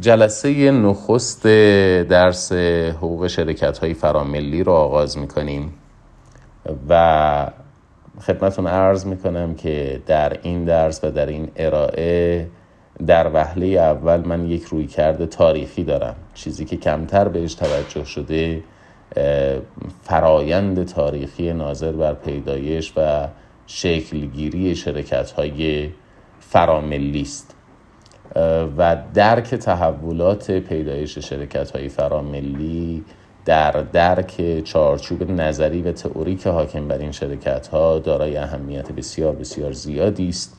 جلسه 0.00 0.70
نخست 0.70 1.46
درس 2.08 2.52
حقوق 2.92 3.26
شرکت 3.26 3.78
های 3.78 3.94
فراملی 3.94 4.62
رو 4.64 4.72
آغاز 4.72 5.18
می‌کنیم 5.18 5.72
و 6.88 7.50
خدمتون 8.20 8.66
عرض 8.66 9.06
می‌کنم 9.06 9.54
که 9.54 10.02
در 10.06 10.38
این 10.42 10.64
درس 10.64 11.04
و 11.04 11.10
در 11.10 11.26
این 11.26 11.48
ارائه 11.56 12.48
در 13.06 13.30
وهله 13.34 13.66
اول 13.66 14.20
من 14.20 14.46
یک 14.46 14.64
روی 14.64 14.86
کرده 14.86 15.26
تاریخی 15.26 15.84
دارم 15.84 16.16
چیزی 16.34 16.64
که 16.64 16.76
کمتر 16.76 17.28
بهش 17.28 17.54
توجه 17.54 18.04
شده 18.04 18.62
فرایند 20.02 20.86
تاریخی 20.86 21.52
ناظر 21.52 21.92
بر 21.92 22.14
پیدایش 22.14 22.92
و 22.96 23.28
شکلگیری 23.66 24.74
شرکت 24.76 25.30
های 25.30 25.90
فراملی 26.40 27.20
است 27.20 27.57
و 28.78 28.96
درک 29.14 29.54
تحولات 29.54 30.50
پیدایش 30.50 31.18
شرکت 31.18 31.70
های 31.70 31.88
فراملی 31.88 33.04
در 33.44 33.70
درک 33.70 34.60
چارچوب 34.64 35.30
نظری 35.30 35.82
و 35.82 35.92
تئوریک 35.92 36.46
حاکم 36.46 36.88
بر 36.88 36.98
این 36.98 37.12
شرکت 37.12 37.66
ها 37.66 37.98
دارای 37.98 38.36
اهمیت 38.36 38.92
بسیار 38.92 39.34
بسیار 39.34 39.72
زیادی 39.72 40.28
است. 40.28 40.56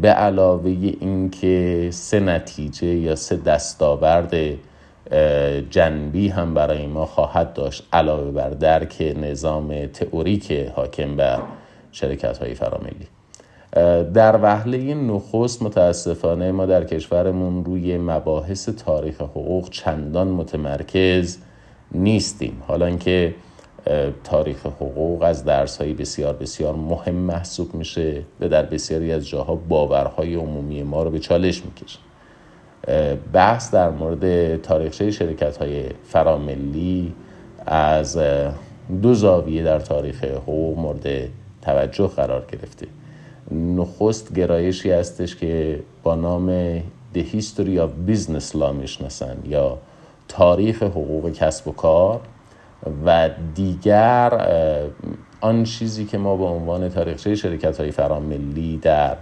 به 0.00 0.08
علاوه 0.08 0.70
اینکه 1.00 1.88
سه 1.92 2.20
نتیجه 2.20 2.86
یا 2.86 3.16
سه 3.16 3.36
دستاورد 3.36 4.34
جنبی 5.70 6.28
هم 6.28 6.54
برای 6.54 6.86
ما 6.86 7.06
خواهد 7.06 7.52
داشت 7.52 7.88
علاوه 7.92 8.30
بر 8.30 8.50
درک 8.50 9.14
نظام 9.16 9.86
تئوریک 9.86 10.52
حاکم 10.52 11.16
بر 11.16 11.42
شرکت 11.92 12.38
های 12.38 12.54
فراملی. 12.54 13.06
در 14.14 14.36
وهله 14.42 14.94
نخست 14.94 15.62
متاسفانه 15.62 16.52
ما 16.52 16.66
در 16.66 16.84
کشورمون 16.84 17.64
روی 17.64 17.98
مباحث 17.98 18.68
تاریخ 18.68 19.20
حقوق 19.20 19.70
چندان 19.70 20.28
متمرکز 20.28 21.38
نیستیم. 21.92 22.62
حالا 22.66 22.86
اینکه 22.86 23.34
تاریخ 24.24 24.66
حقوق 24.66 25.22
از 25.22 25.44
درس 25.44 25.80
های 25.80 25.94
بسیار 25.94 26.34
بسیار 26.34 26.74
مهم 26.74 27.14
محسوب 27.14 27.74
میشه 27.74 28.22
و 28.40 28.48
در 28.48 28.62
بسیاری 28.62 29.12
از 29.12 29.28
جاها 29.28 29.54
باورهای 29.54 30.34
عمومی 30.34 30.82
ما 30.82 31.02
رو 31.02 31.10
به 31.10 31.18
چالش 31.18 31.62
می‌کشه. 31.64 31.98
بحث 33.32 33.74
در 33.74 33.90
مورد 33.90 34.56
تاریخچه 34.62 35.10
شرکت 35.10 35.56
های 35.56 35.84
فراملی 36.04 37.14
از 37.66 38.18
دو 39.02 39.14
زاویه 39.14 39.62
در 39.62 39.78
تاریخ 39.78 40.24
حقوق 40.24 40.78
مورد 40.78 41.28
توجه 41.62 42.06
قرار 42.06 42.46
گرفته. 42.52 42.86
نخست 43.52 44.34
گرایشی 44.34 44.90
هستش 44.90 45.36
که 45.36 45.80
با 46.02 46.14
نام 46.14 46.78
The 47.14 47.22
History 47.34 47.78
of 47.78 48.10
Business 48.10 48.54
Law 48.54 48.72
می‌شناسن 48.72 49.36
یا 49.44 49.78
تاریخ 50.28 50.82
حقوق 50.82 51.32
کسب 51.32 51.68
و 51.68 51.72
کار 51.72 52.20
و 53.06 53.30
دیگر 53.54 54.46
آن 55.40 55.64
چیزی 55.64 56.04
که 56.04 56.18
ما 56.18 56.36
به 56.36 56.44
عنوان 56.44 56.88
تاریخچه 56.88 57.34
شرکت 57.34 57.80
های 57.80 57.90
فراملی 57.90 58.76
در 58.76 59.16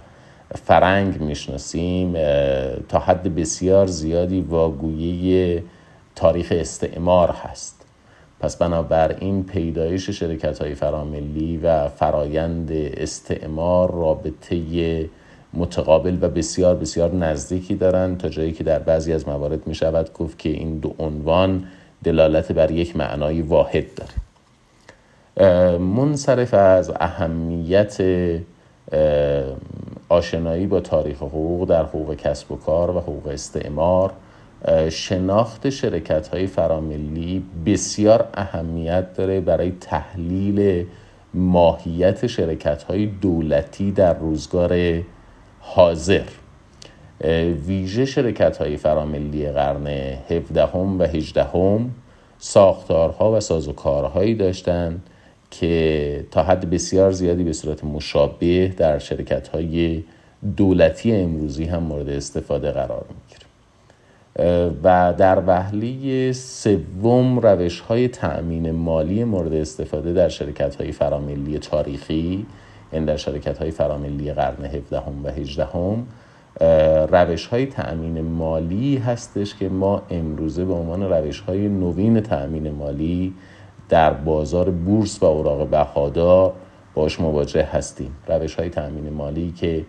فرنگ 0.55 1.21
می‌شناسیم 1.21 2.13
تا 2.89 2.99
حد 2.99 3.35
بسیار 3.35 3.87
زیادی 3.87 4.41
واگویه 4.41 5.63
تاریخ 6.15 6.47
استعمار 6.55 7.31
هست. 7.31 7.78
پس 8.39 8.57
بنابراین 8.57 9.43
پیدایش 9.43 10.09
شرکت 10.09 10.61
های 10.61 10.75
فراملی 10.75 11.57
و 11.57 11.87
فرایند 11.87 12.71
استعمار 12.71 13.91
رابطه 13.91 15.09
متقابل 15.53 16.17
و 16.21 16.29
بسیار 16.29 16.75
بسیار 16.75 17.13
نزدیکی 17.13 17.75
دارند 17.75 18.17
تا 18.17 18.29
جایی 18.29 18.51
که 18.51 18.63
در 18.63 18.79
بعضی 18.79 19.13
از 19.13 19.27
موارد 19.27 19.67
می 19.67 19.75
شود 19.75 20.13
گفت 20.13 20.39
که 20.39 20.49
این 20.49 20.79
دو 20.79 20.95
عنوان 20.99 21.63
دلالت 22.03 22.51
بر 22.51 22.71
یک 22.71 22.95
معنای 22.95 23.41
واحد 23.41 23.85
داره. 23.95 25.77
منصرف 25.77 26.53
از 26.53 26.91
اهمیت 26.99 27.97
آشنایی 30.09 30.67
با 30.67 30.79
تاریخ 30.79 31.17
حقوق 31.17 31.69
در 31.69 31.83
حقوق 31.83 32.15
کسب 32.15 32.51
و 32.51 32.55
کار 32.55 32.91
و 32.91 32.99
حقوق 32.99 33.27
استعمار 33.27 34.13
شناخت 34.89 35.69
شرکت 35.69 36.27
های 36.27 36.47
فراملی 36.47 37.43
بسیار 37.65 38.27
اهمیت 38.33 39.13
داره 39.13 39.41
برای 39.41 39.71
تحلیل 39.71 40.85
ماهیت 41.33 42.27
شرکت 42.27 42.83
های 42.83 43.05
دولتی 43.05 43.91
در 43.91 44.13
روزگار 44.13 45.01
حاضر. 45.59 46.23
ویژه 47.67 48.05
شرکت 48.05 48.57
های 48.57 48.77
فراملی 48.77 49.51
قرن 49.51 49.87
17 49.87 50.63
و 50.73 51.03
18 51.03 51.79
ساختارها 52.37 53.31
و 53.31 53.39
سازوکارهایی 53.39 54.35
داشتند 54.35 55.09
که 55.51 56.25
تا 56.31 56.43
حد 56.43 56.69
بسیار 56.69 57.11
زیادی 57.11 57.43
به 57.43 57.53
صورت 57.53 57.83
مشابه 57.83 58.67
در 58.67 58.99
شرکت 58.99 59.47
های 59.47 60.03
دولتی 60.57 61.15
امروزی 61.15 61.65
هم 61.65 61.83
مورد 61.83 62.09
استفاده 62.09 62.71
قرار 62.71 63.05
می‌گیره. 63.09 63.48
و 64.83 65.13
در 65.17 65.43
وهله 65.47 66.31
سوم 66.33 67.39
روش 67.39 67.79
های 67.79 68.07
تأمین 68.07 68.71
مالی 68.71 69.23
مورد 69.23 69.53
استفاده 69.53 70.13
در 70.13 70.29
شرکت 70.29 70.75
های 70.75 70.91
فراملی 70.91 71.59
تاریخی 71.59 72.45
یعنی 72.93 73.05
در 73.05 73.17
شرکت 73.17 73.57
های 73.57 73.71
فراملی 73.71 74.33
قرن 74.33 74.65
17 74.65 75.01
و 75.23 75.29
18 75.29 75.67
روش 77.05 77.47
های 77.47 77.65
تأمین 77.65 78.21
مالی 78.21 78.97
هستش 78.97 79.55
که 79.55 79.69
ما 79.69 80.01
امروزه 80.09 80.65
به 80.65 80.73
عنوان 80.73 81.03
روش 81.03 81.39
های 81.39 81.67
نوین 81.69 82.21
تأمین 82.21 82.71
مالی 82.71 83.33
در 83.89 84.13
بازار 84.13 84.69
بورس 84.69 85.23
و 85.23 85.25
اوراق 85.25 85.67
بهادار 85.67 86.53
باش 86.93 87.19
مواجه 87.19 87.63
هستیم. 87.63 88.15
روش 88.27 88.55
های 88.55 88.69
تأمین 88.69 89.09
مالی 89.09 89.51
که 89.51 89.85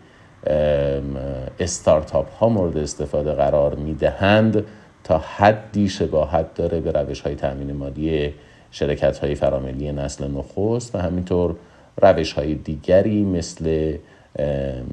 استارتاپ 1.61 2.33
ها 2.33 2.49
مورد 2.49 2.77
استفاده 2.77 3.33
قرار 3.33 3.75
می 3.75 3.95
دهند 3.95 4.65
تا 5.05 5.19
حدی 5.19 5.89
شباهت 5.89 6.55
داره 6.55 6.81
به 6.81 6.93
روش 6.93 7.21
های 7.21 7.35
تأمین 7.35 7.73
مالی 7.73 8.35
شرکت 8.71 9.19
های 9.19 9.35
فراملی 9.35 9.93
نسل 9.93 10.31
نخست 10.31 10.95
و 10.95 10.99
همینطور 10.99 11.57
روش 12.03 12.33
های 12.33 12.55
دیگری 12.55 13.25
مثل 13.25 13.97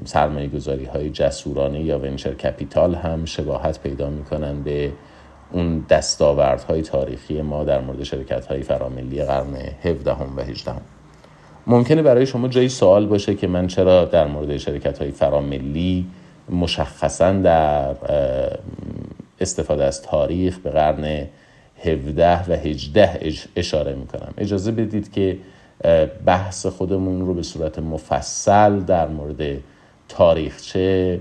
سرمایه 0.04 0.48
گذاری 0.48 0.84
های 0.84 1.10
جسورانه 1.10 1.80
یا 1.80 1.98
ونچر 1.98 2.34
کپیتال 2.34 2.94
هم 2.94 3.24
شباهت 3.24 3.82
پیدا 3.82 4.10
می‌کنن 4.10 4.62
به 4.62 4.92
اون 5.52 5.84
دستاوردهای 5.88 6.82
تاریخی 6.82 7.42
ما 7.42 7.64
در 7.64 7.80
مورد 7.80 8.02
شرکت 8.02 8.46
های 8.46 8.62
فراملی 8.62 9.24
قرن 9.24 9.54
17 9.82 10.12
و 10.12 10.40
18 10.40 10.97
ممکنه 11.68 12.02
برای 12.02 12.26
شما 12.26 12.48
جایی 12.48 12.68
سوال 12.68 13.06
باشه 13.06 13.34
که 13.34 13.46
من 13.46 13.66
چرا 13.66 14.04
در 14.04 14.26
مورد 14.26 14.56
شرکت 14.56 14.98
های 14.98 15.10
فراملی 15.10 16.06
مشخصا 16.50 17.32
در 17.32 17.94
استفاده 19.40 19.84
از 19.84 20.02
تاریخ 20.02 20.58
به 20.58 20.70
قرن 20.70 21.26
17 21.84 22.50
و 22.50 22.56
18 22.56 23.20
اشاره 23.56 23.94
می‌کنم. 23.94 24.34
اجازه 24.38 24.72
بدید 24.72 25.12
که 25.12 25.38
بحث 26.26 26.66
خودمون 26.66 27.26
رو 27.26 27.34
به 27.34 27.42
صورت 27.42 27.78
مفصل 27.78 28.80
در 28.80 29.08
مورد 29.08 29.56
تاریخچه 30.08 31.20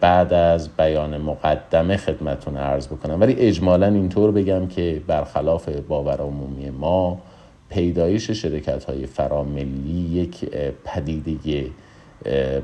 بعد 0.00 0.32
از 0.32 0.68
بیان 0.76 1.18
مقدمه 1.18 1.96
خدمتون 1.96 2.56
عرض 2.56 2.86
بکنم. 2.86 3.20
ولی 3.20 3.32
اجمالا 3.32 3.86
اینطور 3.86 4.30
بگم 4.30 4.66
که 4.66 5.02
برخلاف 5.06 5.68
باور 5.68 6.20
عمومی 6.20 6.70
ما 6.70 7.20
پیدایش 7.74 8.30
شرکت 8.30 8.84
های 8.84 9.06
فراملی 9.06 10.08
یک 10.12 10.44
پدیده 10.84 11.70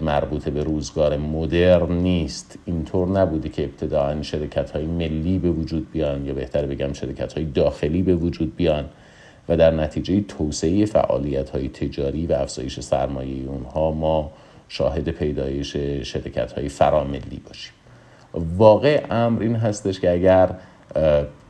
مربوط 0.03 0.49
به 0.49 0.63
روزگار 0.63 1.17
مدرن 1.17 1.93
نیست. 1.93 2.59
اینطور 2.65 3.09
نبوده 3.09 3.49
که 3.49 3.65
ابتداعا 3.65 4.23
شرکت 4.23 4.71
های 4.71 4.87
ملی 4.87 5.39
به 5.39 5.51
وجود 5.51 5.91
بیان 5.91 6.27
یا 6.27 6.35
بهتر 6.35 6.67
بگم 6.67 6.93
شرکت 6.93 7.33
های 7.33 7.45
داخلی 7.45 8.03
به 8.03 8.15
وجود 8.15 8.57
بیان 8.57 8.85
و 9.49 9.57
در 9.57 9.71
نتیجه 9.71 10.21
توسعه 10.21 10.85
فعالیت 10.85 11.51
های 11.51 11.69
تجاری 11.69 12.27
و 12.27 12.33
افزایش 12.33 12.81
سرمایه 12.81 13.49
اونها 13.49 13.93
ما 13.93 14.33
شاهد 14.69 15.09
پیدایش 15.09 15.77
شرکت 16.03 16.53
های 16.53 16.69
فراملی 16.69 17.43
باشیم. 17.47 17.73
واقع 18.35 19.07
امر 19.11 19.43
این 19.43 19.57
هستش 19.57 20.01
که 20.01 20.11
اگر 20.11 20.55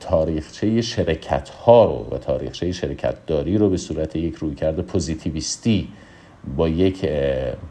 تاریخچه 0.01 0.81
شرکت 0.81 1.49
ها 1.49 1.85
رو 1.85 2.17
و 2.17 2.19
تاریخچه 2.19 2.73
شرکت 2.73 3.27
داری 3.27 3.59
رو 3.59 3.71
به 3.71 3.77
صورت 3.77 4.17
یک 4.17 4.35
رویکرد 4.35 4.81
پوزیتیویستی 4.81 5.89
با 6.57 6.69
یک 6.69 7.09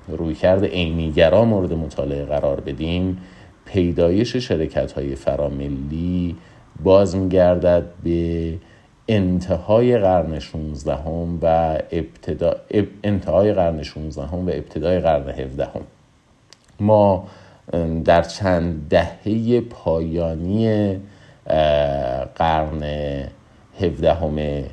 رویکرد 0.07 0.65
عینیگرا 0.65 1.45
مورد 1.45 1.73
مطالعه 1.73 2.25
قرار 2.25 2.59
بدیم 2.59 3.17
پیدایش 3.65 4.35
شرکت 4.35 4.91
های 4.91 5.15
فراملی 5.15 6.35
باز 6.83 7.15
میگردد 7.15 7.83
به 8.03 8.53
انتهای 9.07 9.97
قرن 9.97 10.39
16 10.39 10.93
و 11.41 11.77
ابتدا 11.91 12.55
انتهای 13.03 13.53
قرن 13.53 13.83
16 13.83 14.21
و 14.21 14.49
ابتدای 14.49 14.99
قرن 14.99 15.29
17 15.29 15.67
ما 16.79 17.27
در 18.05 18.21
چند 18.21 18.87
دهه 18.89 19.61
پایانی 19.61 20.95
قرن 22.35 22.83
17 23.79 24.69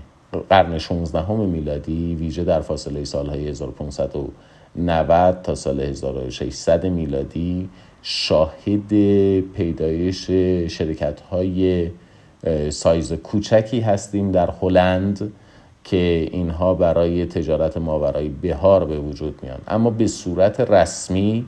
قرن 0.50 0.78
16 0.78 1.32
میلادی 1.32 2.14
ویژه 2.14 2.44
در 2.44 2.60
فاصله 2.60 3.04
سالهای 3.04 3.48
1590 3.48 5.42
تا 5.42 5.54
سال 5.54 5.80
1600 5.80 6.86
میلادی 6.86 7.68
شاهد 8.02 8.90
پیدایش 9.40 10.30
شرکت 10.70 11.20
های 11.20 11.90
سایز 12.70 13.12
کوچکی 13.12 13.80
هستیم 13.80 14.30
در 14.30 14.50
هلند 14.62 15.32
که 15.84 16.28
اینها 16.32 16.74
برای 16.74 17.26
تجارت 17.26 17.76
ماورای 17.76 18.28
بهار 18.28 18.84
به 18.84 18.98
وجود 18.98 19.38
میان. 19.42 19.58
اما 19.68 19.90
به 19.90 20.06
صورت 20.06 20.60
رسمی 20.60 21.46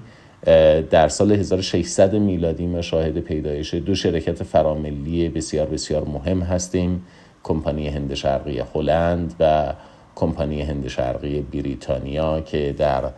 در 0.91 1.09
سال 1.09 1.33
1600 1.33 2.15
میلادی 2.15 2.67
ما 2.67 2.83
شاهد 2.83 3.19
پیدایش 3.19 3.75
دو 3.75 3.95
شرکت 3.95 4.43
فراملی 4.43 5.29
بسیار 5.29 5.67
بسیار 5.67 6.05
مهم 6.05 6.41
هستیم 6.41 7.07
کمپانی 7.43 7.89
هند 7.89 8.15
شرقی 8.15 8.59
هلند 8.75 9.35
و 9.41 9.73
کمپانی 10.15 10.63
هند 10.63 10.89
شرقی 10.89 11.41
بریتانیا 11.41 12.41
که 12.41 12.75
در 12.79 13.11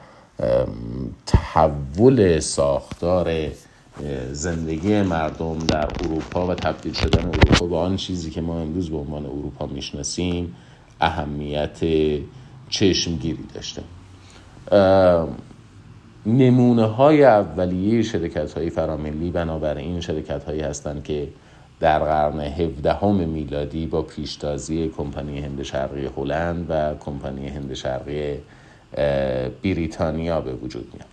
تحول 1.27 2.39
ساختار 2.41 3.49
زندگی 4.33 5.03
مردم 5.03 5.59
در 5.59 5.89
اروپا 6.05 6.47
و 6.47 6.55
تبدیل 6.55 6.93
شدن 6.93 7.25
اروپا 7.25 7.67
به 7.67 7.77
آن 7.77 7.97
چیزی 7.97 8.31
که 8.31 8.41
ما 8.41 8.61
امروز 8.61 8.91
به 8.91 8.97
عنوان 8.97 9.27
اروپا 9.27 9.67
می‌شناسیم 9.67 10.57
اهمیت 11.01 11.79
چشمگیری 12.71 13.45
داشته. 13.55 13.83
نمونه 16.27 16.87
های 16.87 17.25
اولیه 17.25 18.03
شرکت 18.03 18.53
های 18.53 18.71
فراملی 18.71 19.31
بنابراین 19.31 20.01
شرکت 20.01 20.45
هایی 20.45 20.61
هستند 20.61 21.05
که 21.05 21.29
در 21.81 21.99
قرن 21.99 22.41
17 22.41 23.07
میلادی 23.07 23.87
با 23.87 24.03
پیشتازی 24.03 24.89
کمپانی 24.89 25.41
هند 25.41 25.63
شرقی 25.63 26.09
هلند 26.17 26.67
و 26.69 26.95
کمپانی 26.95 27.49
هند 27.49 27.75
شرقی 27.75 28.39
بریتانیا 29.63 30.41
به 30.41 30.53
وجود 30.53 30.93
میاد. 30.95 31.11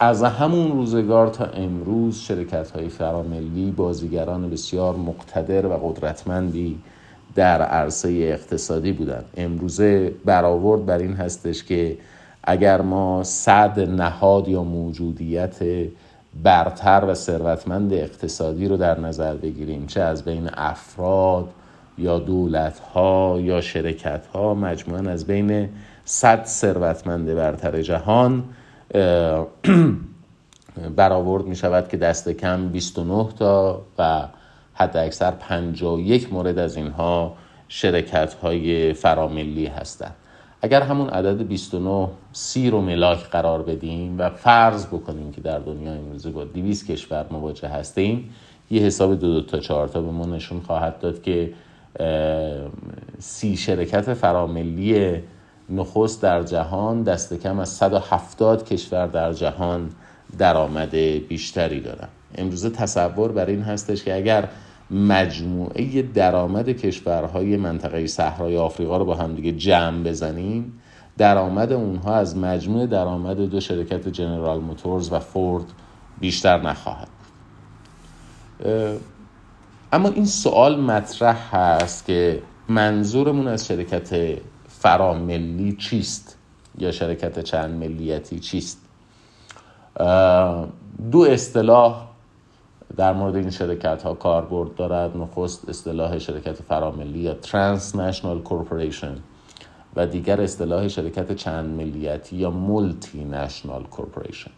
از 0.00 0.22
همون 0.22 0.72
روزگار 0.72 1.28
تا 1.28 1.44
امروز 1.44 2.16
شرکت 2.18 2.70
های 2.70 2.88
فراملی 2.88 3.70
بازیگران 3.70 4.50
بسیار 4.50 4.96
مقتدر 4.96 5.66
و 5.66 5.72
قدرتمندی 5.72 6.78
در 7.38 7.62
عرصه 7.62 8.08
اقتصادی 8.08 8.92
بودن. 8.92 9.24
امروزه 9.36 10.12
برآورد 10.24 10.86
بر 10.86 10.98
این 10.98 11.12
هستش 11.12 11.64
که 11.64 11.98
اگر 12.44 12.80
ما 12.80 13.24
صد 13.24 13.80
نهاد 13.80 14.48
یا 14.48 14.62
موجودیت 14.62 15.56
برتر 16.42 17.04
و 17.08 17.14
ثروتمند 17.14 17.92
اقتصادی 17.92 18.68
رو 18.68 18.76
در 18.76 19.00
نظر 19.00 19.34
بگیریم 19.34 19.86
چه 19.86 20.00
از 20.00 20.24
بین 20.24 20.50
افراد 20.54 21.48
یا 21.98 22.18
دولت 22.18 22.78
ها 22.78 23.38
یا 23.40 23.60
شرکت 23.60 24.26
ها 24.26 24.54
مجموعا 24.54 25.10
از 25.10 25.26
بین 25.26 25.68
صد 26.04 26.44
ثروتمند 26.44 27.34
برتر 27.34 27.82
جهان 27.82 28.44
برآورد 30.96 31.44
می 31.44 31.56
شود 31.56 31.88
که 31.88 31.96
دست 31.96 32.28
کم 32.28 32.68
29 32.68 33.28
تا 33.38 33.82
و 33.98 34.28
حد 34.78 34.96
اکثر 34.96 35.30
51 35.30 36.32
مورد 36.32 36.58
از 36.58 36.76
اینها 36.76 37.34
شرکت 37.68 38.34
های 38.34 38.92
فراملی 38.92 39.66
هستند. 39.66 40.14
اگر 40.62 40.82
همون 40.82 41.08
عدد 41.08 41.42
29 41.42 42.08
سی 42.32 42.70
رو 42.70 42.80
ملاک 42.80 43.18
قرار 43.18 43.62
بدیم 43.62 44.18
و 44.18 44.30
فرض 44.30 44.86
بکنیم 44.86 45.32
که 45.32 45.40
در 45.40 45.58
دنیا 45.58 45.92
امروزه 45.92 46.30
با 46.30 46.44
200 46.44 46.90
کشور 46.90 47.26
مواجه 47.30 47.68
هستیم 47.68 48.34
یه 48.70 48.82
حساب 48.82 49.20
دو 49.20 49.34
دو 49.34 49.46
تا 49.46 49.58
چهار 49.58 49.88
تا 49.88 50.00
به 50.00 50.10
ما 50.10 50.26
نشون 50.26 50.60
خواهد 50.60 50.98
داد 50.98 51.22
که 51.22 51.52
سی 53.18 53.56
شرکت 53.56 54.14
فراملی 54.14 55.22
نخست 55.70 56.22
در 56.22 56.42
جهان 56.42 57.02
دست 57.02 57.34
کم 57.34 57.58
از 57.58 57.68
170 57.68 58.64
کشور 58.64 59.06
در 59.06 59.32
جهان 59.32 59.90
درآمد 60.38 60.94
بیشتری 61.28 61.80
دارن. 61.80 62.08
امروزه 62.34 62.70
تصور 62.70 63.32
بر 63.32 63.46
این 63.46 63.62
هستش 63.62 64.04
که 64.04 64.16
اگر 64.16 64.48
مجموعه 64.90 66.02
درآمد 66.02 66.68
کشورهای 66.68 67.56
منطقه 67.56 68.06
صحرای 68.06 68.56
آفریقا 68.56 68.96
رو 68.96 69.04
با 69.04 69.14
هم 69.14 69.34
دیگه 69.34 69.52
جمع 69.52 70.02
بزنیم. 70.02 70.80
درآمد 71.18 71.72
اونها 71.72 72.14
از 72.14 72.36
مجموع 72.36 72.86
درآمد 72.86 73.36
دو 73.36 73.60
شرکت 73.60 74.08
جنرال 74.08 74.60
موتورز 74.60 75.12
و 75.12 75.18
فورد 75.18 75.64
بیشتر 76.20 76.60
نخواهد 76.60 77.08
اما 79.92 80.08
این 80.08 80.26
سوال 80.26 80.80
مطرح 80.80 81.56
هست 81.56 82.06
که 82.06 82.42
منظورمون 82.68 83.48
از 83.48 83.66
شرکت 83.66 84.38
فراملی 84.68 85.72
چیست 85.72 86.38
یا 86.78 86.92
شرکت 86.92 87.40
چند 87.40 87.74
ملیتی 87.74 88.38
چیست؟ 88.38 88.78
دو 91.10 91.20
اصطلاح 91.20 92.07
در 92.96 93.12
مورد 93.12 93.36
این 93.36 93.50
شرکت 93.50 94.02
ها 94.02 94.14
کاربرد 94.14 94.74
دارد 94.74 95.16
نخست 95.16 95.68
اصطلاح 95.68 96.18
شرکت 96.18 96.62
فراملی 96.62 97.18
یا 97.18 97.36
national 97.94 98.42
corporation 98.42 99.16
و 99.96 100.06
دیگر 100.06 100.40
اصطلاح 100.40 100.88
شرکت 100.88 101.32
چند 101.32 101.76
ملیتی 101.76 102.36
یا 102.36 102.50
multinational 102.50 103.82
corporation 103.82 104.50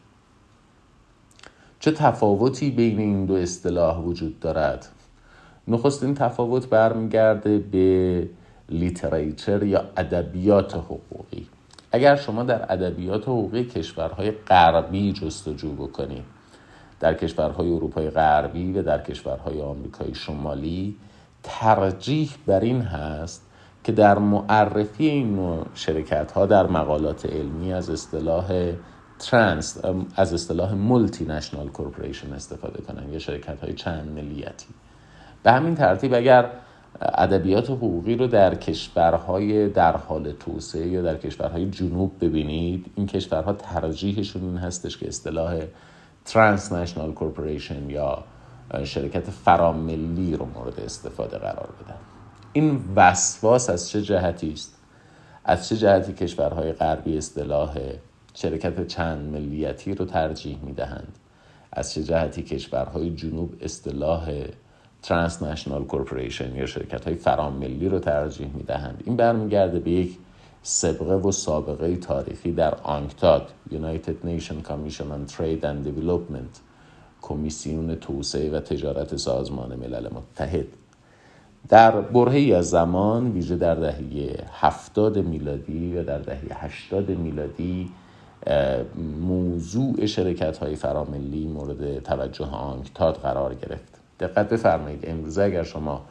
چه 1.80 1.90
تفاوتی 1.90 2.70
بین 2.70 2.98
این 2.98 3.26
دو 3.26 3.34
اصطلاح 3.34 3.98
وجود 3.98 4.40
دارد؟ 4.40 4.86
نخست 5.68 6.02
این 6.02 6.14
تفاوت 6.14 6.66
برمیگرده 6.66 7.58
به 7.58 8.28
literature 8.69 9.62
یا 9.62 9.84
ادبیات 9.96 10.74
حقوقی. 10.74 11.46
اگر 11.92 12.16
شما 12.16 12.42
در 12.42 12.72
ادبیات 12.72 13.22
حقوقی 13.22 13.64
کشورهای 13.64 14.30
غربی 14.30 15.12
جستجو 15.12 15.72
بکنید 15.72 16.39
در 17.00 17.14
کشورهای 17.14 17.73
اروپای 17.73 18.11
غربی 18.11 18.73
و 18.73 18.82
در 18.82 19.02
کشورهای 19.02 19.61
آمریکای 19.61 20.14
شمالی 20.14 20.97
ترجیح 21.43 22.31
بر 22.47 22.61
این 22.61 22.81
هست 22.82 23.47
که 23.85 23.93
در 23.93 24.19
معرفی 24.19 25.06
این 25.06 25.37
نوع 25.37 25.67
شرکت 25.75 26.32
ها 26.32 26.47
در 26.47 26.67
مقالات 26.67 27.26
علمی 27.26 27.73
از 27.73 27.91
اصطلاح 27.91 28.73
trans 29.19 29.78
از 30.17 30.35
اصطلاح 30.35 30.75
multinational 30.75 31.69
corporation 31.69 32.32
استفاده 32.33 32.83
کنند 32.83 33.12
یا 33.12 33.19
شرکت 33.19 33.61
های 33.61 33.73
چند 33.73 34.09
ملیتی. 34.09 34.66
به 35.42 35.52
همین 35.52 35.75
ترتیب 35.75 36.14
اگر 36.14 36.50
ادبیات 37.00 37.71
حقوقی 37.71 38.16
رو 38.16 38.26
در 38.26 38.54
کشورهای 38.54 39.69
در 39.69 39.97
حال 39.97 40.33
توسعه 40.33 40.88
یا 40.88 41.02
در 41.02 41.16
کشورهای 41.16 41.71
جنوب 41.71 42.12
ببینید 42.21 42.87
این 42.97 43.07
کشورها 43.07 43.52
ترجیحشون 43.52 44.42
این 44.42 44.57
هستش 44.57 44.99
که 44.99 45.09
اصطلاح 45.09 45.61
ترانسنشنال 46.24 47.12
کورپوریشن 47.12 47.90
یا 47.90 48.24
شرکت 48.84 49.30
فراملی 49.30 50.36
رو 50.36 50.46
مورد 50.54 50.80
استفاده 50.80 51.38
قرار 51.38 51.68
بدن. 51.84 51.96
این 52.52 52.80
وسواس 52.96 53.70
از 53.70 53.90
چه 53.90 54.02
جهتی 54.02 54.52
است؟ 54.52 54.76
از 55.44 55.68
چه 55.68 55.76
جهتی 55.76 56.12
کشورهای 56.12 56.72
غربی 56.72 57.18
اصطلاح 57.18 57.78
شرکت 58.34 58.86
چند 58.86 59.32
ملیتی 59.32 59.94
رو 59.94 60.04
ترجیح 60.04 60.58
می‌دهند؟ 60.62 61.18
از 61.72 61.92
چه 61.92 62.02
جهتی 62.02 62.42
کشورهای 62.42 63.10
جنوب 63.10 63.54
اصطلاح 63.60 64.44
ترانسنشنال 65.02 65.84
کورپوریشن 65.84 66.56
یا 66.56 66.66
شرکت 66.66 67.04
های 67.04 67.14
فراملی 67.14 67.88
رو 67.88 67.98
ترجیح 67.98 68.50
می‌دهند؟ 68.54 69.02
این 69.06 69.16
برمیگرده 69.16 69.78
به 69.78 69.90
یک 69.90 70.18
سبقه 70.62 71.14
و 71.14 71.33
سابقه 71.33 71.97
تاریخی 71.97 72.52
در 72.52 72.75
آنکتاد 72.75 73.52
United 73.71 74.26
Nation 74.26 74.69
Commission 74.69 75.07
on 75.12 75.33
Trade 75.33 75.62
and 75.62 75.87
Development 75.88 76.61
کمیسیون 77.23 77.95
توسعه 77.95 78.50
و 78.50 78.61
تجارت 78.61 79.17
سازمان 79.17 79.75
ملل 79.76 80.09
متحد. 80.14 80.67
در 81.69 82.00
برهی 82.00 82.55
از 82.55 82.71
زمان 82.71 83.31
ویژه 83.31 83.57
در 83.57 83.75
دهه 83.75 84.37
هفتاد 84.52 85.19
میلادی 85.19 85.97
و 85.97 86.05
در 86.05 86.19
دهه 86.19 86.64
هشتاد 86.64 87.11
میلادی 87.11 87.90
موضوع 89.21 90.07
شرکت 90.07 90.59
های 90.59 90.76
فراملی 90.76 91.47
مورد 91.47 92.02
توجه 92.02 92.47
آنکتاد 92.47 93.17
قرار 93.17 93.55
گرفت. 93.55 94.00
دقت 94.21 94.49
بفرمایید 94.49 95.00
امروزه 95.02 95.43
اگر 95.43 95.62
شما 95.62 96.05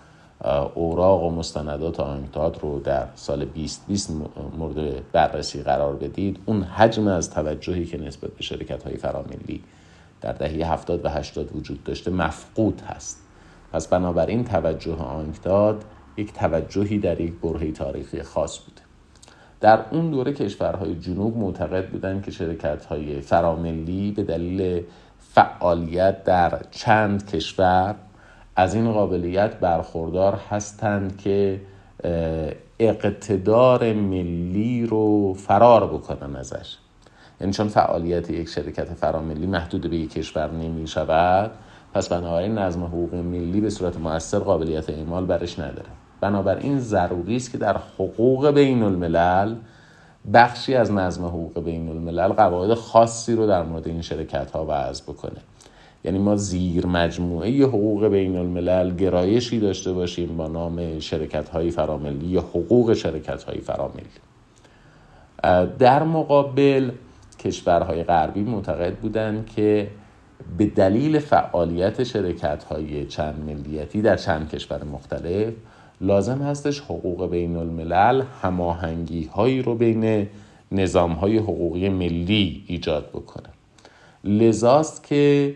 اوراق 0.75 1.23
و 1.23 1.29
مستندات 1.29 1.99
آنکتاد 1.99 2.59
رو 2.61 2.79
در 2.79 3.07
سال 3.15 3.45
2020 3.45 4.11
مورد 4.57 5.11
بررسی 5.11 5.61
قرار 5.63 5.95
بدید. 5.95 6.39
اون 6.45 6.63
حجم 6.63 7.07
از 7.07 7.29
توجهی 7.29 7.85
که 7.85 7.97
نسبت 7.97 8.31
به 8.31 8.43
شرکت 8.43 8.83
های 8.83 8.97
فراملی 8.97 9.63
در 10.21 10.31
دهه 10.31 10.71
70 10.73 11.05
و 11.05 11.09
80 11.09 11.55
وجود 11.55 11.83
داشته 11.83 12.11
مفقود 12.11 12.81
هست. 12.81 13.21
پس 13.73 13.87
بنابراین 13.87 14.43
توجه 14.43 14.95
آنکتاد 14.95 15.85
یک 16.17 16.33
توجهی 16.33 16.99
در 16.99 17.21
یک 17.21 17.33
برهه 17.33 17.71
تاریخی 17.71 18.23
خاص 18.23 18.59
بوده. 18.59 18.81
در 19.61 19.85
اون 19.91 20.11
دوره 20.11 20.33
کشورهای 20.33 20.95
جنوب 20.95 21.37
معتقد 21.37 21.89
بودند 21.89 22.23
که 22.23 22.31
شرکت 22.31 22.85
های 22.85 23.21
فراملی 23.21 24.11
به 24.11 24.23
دلیل 24.23 24.83
فعالیت 25.19 26.23
در 26.23 26.61
چند 26.71 27.31
کشور 27.31 27.95
از 28.59 28.75
این 28.75 28.91
قابلیت 28.91 29.59
برخوردار 29.59 30.39
هستند 30.49 31.17
که 31.17 31.61
اقتدار 32.79 33.93
ملی 33.93 34.85
رو 34.85 35.33
فرار 35.33 35.87
بکنن 35.87 36.35
ازش. 36.35 36.77
یعنی 37.41 37.53
چون 37.53 37.67
فعالیت 37.67 38.29
یک 38.29 38.47
شرکت 38.47 38.93
فراملی 38.93 39.47
محدود 39.47 39.89
به 39.89 39.97
یک 39.97 40.13
کشور 40.13 40.51
نمی 40.51 40.87
شود 40.87 41.51
پس 41.93 42.09
بنابراین 42.09 42.57
نظم 42.57 42.83
حقوق 42.83 43.15
ملی 43.15 43.61
به 43.61 43.69
صورت 43.69 43.97
موثر 43.97 44.39
قابلیت 44.39 44.89
اعمال 44.89 45.25
برش 45.25 45.59
نداره. 45.59 45.89
بنابراین 46.21 46.79
ضروری 46.79 47.35
است 47.35 47.51
که 47.51 47.57
در 47.57 47.77
حقوق 47.77 48.51
بین 48.51 48.83
الملل 48.83 49.55
بخشی 50.33 50.75
از 50.75 50.91
نظم 50.91 51.25
حقوق 51.25 51.63
بین 51.63 51.89
الملل 51.89 52.27
قواعد 52.27 52.73
خاصی 52.73 53.35
رو 53.35 53.47
در 53.47 53.63
مورد 53.63 53.87
این 53.87 54.01
شرکت 54.01 54.51
ها 54.51 54.65
وضع 54.69 55.03
بکنه. 55.03 55.39
یعنی 56.03 56.17
ما 56.17 56.35
زیر 56.35 56.85
مجموعه 56.85 57.63
حقوق 57.63 58.07
بین 58.07 58.35
الملل 58.35 58.95
گرایشی 58.95 59.59
داشته 59.59 59.93
باشیم 59.93 60.37
با 60.37 60.47
نام 60.47 60.99
شرکت 60.99 61.49
های 61.49 61.71
فراملی 61.71 62.27
یا 62.27 62.41
حقوق 62.41 62.93
شرکت 62.93 63.43
های 63.43 63.57
فراملی. 63.61 64.05
در 65.79 66.03
مقابل 66.03 66.91
کشورهای 67.39 68.03
غربی 68.03 68.41
معتقد 68.41 68.95
بودند 68.95 69.45
که 69.45 69.87
به 70.57 70.65
دلیل 70.65 71.19
فعالیت 71.19 72.03
شرکت 72.03 72.63
های 72.63 73.05
چند 73.05 73.43
ملیتی 73.47 74.01
در 74.01 74.15
چند 74.15 74.49
کشور 74.49 74.83
مختلف 74.83 75.53
لازم 76.01 76.41
هستش 76.41 76.79
حقوق 76.79 77.29
بین 77.29 77.55
الملل 77.55 78.23
هماهنگی 78.41 79.25
هایی 79.25 79.61
رو 79.61 79.75
بین 79.75 80.27
نظام 80.71 81.11
های 81.11 81.37
حقوقی 81.37 81.89
ملی 81.89 82.63
ایجاد 82.67 83.09
بکنه. 83.09 83.49
لذاست 84.23 85.03
که 85.03 85.55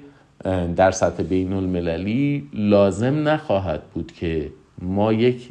در 0.76 0.92
سطح 0.92 1.24
بین 1.24 1.54
المللی 1.54 2.50
لازم 2.54 3.28
نخواهد 3.28 3.84
بود 3.94 4.12
که 4.12 4.52
ما 4.82 5.14
یک 5.14 5.50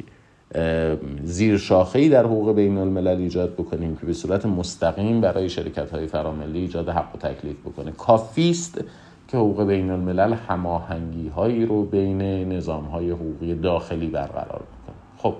زیر 1.23 1.57
شاخه‌ای 1.57 2.09
در 2.09 2.25
حقوق 2.25 2.55
بین 2.55 2.77
الملل 2.77 3.17
ایجاد 3.17 3.53
بکنیم 3.53 3.95
که 3.95 4.05
به 4.05 4.13
صورت 4.13 4.45
مستقیم 4.45 5.21
برای 5.21 5.49
شرکت 5.49 5.91
های 5.91 6.07
فراملی 6.07 6.59
ایجاد 6.59 6.89
حق 6.89 7.15
و 7.15 7.17
تکلیف 7.17 7.55
بکنه. 7.65 7.91
کافی 7.91 8.49
است 8.49 8.83
که 9.27 9.37
حقوق 9.37 9.67
بین 9.67 9.89
الملل 9.89 10.33
هماهنگی 10.33 11.27
هایی 11.27 11.65
رو 11.65 11.83
بین 11.83 12.21
نظام 12.51 12.83
های 12.83 13.11
حقوقی 13.11 13.55
داخلی 13.55 14.07
برقرار 14.07 14.61
بکنه. 14.61 14.95
خب 15.17 15.35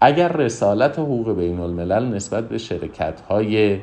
اگر 0.00 0.28
رسالت 0.28 0.98
حقوق 0.98 1.36
بین 1.36 1.60
الملل 1.60 2.04
نسبت 2.14 2.48
به 2.48 2.58
شرکت 2.58 3.20
های 3.20 3.78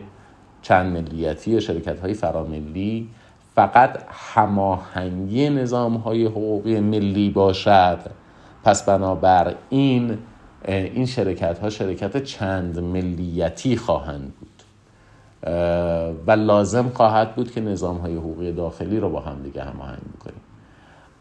چند 0.62 0.94
ملیتی 0.94 1.62
شرکت 1.62 2.00
های 2.00 2.14
فراملی 2.14 3.10
فقط 3.56 4.00
هماهنگی 4.10 5.50
نظام 5.50 5.96
های 5.96 6.26
حقوقی 6.26 6.80
ملی 6.80 7.30
باشد. 7.30 8.00
پس 8.64 8.84
بنابر 8.84 9.56
این 9.70 10.18
این 10.68 11.06
شرکت 11.06 11.60
ها 11.60 11.70
شرکت 11.70 12.24
چند 12.24 12.80
ملیتی 12.80 13.78
خواهند 13.78 14.34
بود. 14.40 14.50
و 16.28 16.32
لازم 16.32 16.90
خواهد 16.90 17.36
بود 17.36 17.52
که 17.52 17.62
نظام 17.62 17.98
های 17.98 18.16
حقوقی 18.16 18.52
داخلی 18.52 19.00
رو 19.00 19.10
با 19.10 19.20
هم 19.20 19.44
دیگه 19.44 19.64
هماهنگ 19.64 20.02
بکنیم. 20.20 20.42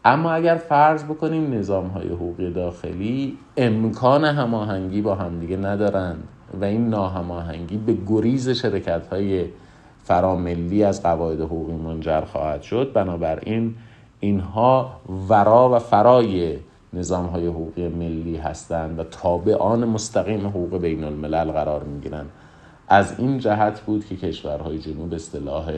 اما 0.05 0.31
اگر 0.31 0.55
فرض 0.55 1.03
بکنیم 1.03 1.53
نظام 1.53 1.87
های 1.87 2.07
حقوقی 2.07 2.53
داخلی 2.53 3.37
امکان 3.57 4.25
هماهنگی 4.25 5.01
با 5.01 5.15
همدیگه 5.15 5.57
ندارند 5.57 6.23
و 6.61 6.65
این 6.65 6.89
ناهماهنگی 6.89 7.77
به 7.77 7.97
گریز 8.07 8.49
شرکت 8.49 9.07
های 9.07 9.45
فراملی 10.03 10.83
از 10.83 11.03
قواعد 11.03 11.39
حقوقی 11.41 11.73
منجر 11.73 12.21
خواهد 12.21 12.61
شد. 12.61 12.91
بنابراین 12.93 13.75
اینها 14.19 14.91
ورا 15.29 15.69
و 15.75 15.79
فرای 15.79 16.57
نظام 16.93 17.25
های 17.25 17.47
حقوقی 17.47 17.87
ملی 17.87 18.37
هستند 18.37 18.99
و 18.99 19.03
تابعان 19.03 19.85
مستقیم 19.85 20.47
حقوق 20.47 20.77
بین 20.77 21.03
الملل 21.03 21.51
قرار 21.51 21.83
می 21.83 22.01
گیرند 22.01 22.29
از 22.87 23.19
این 23.19 23.39
جهت 23.39 23.81
بود 23.81 24.05
که 24.05 24.15
کشورهای 24.15 24.79
جنوب 24.79 25.13
اصطلاح 25.13 25.71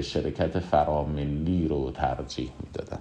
شرکت 0.00 0.58
فراملی 0.58 1.68
رو 1.68 1.90
ترجیح 1.90 2.50
می‌دادن. 2.64 2.98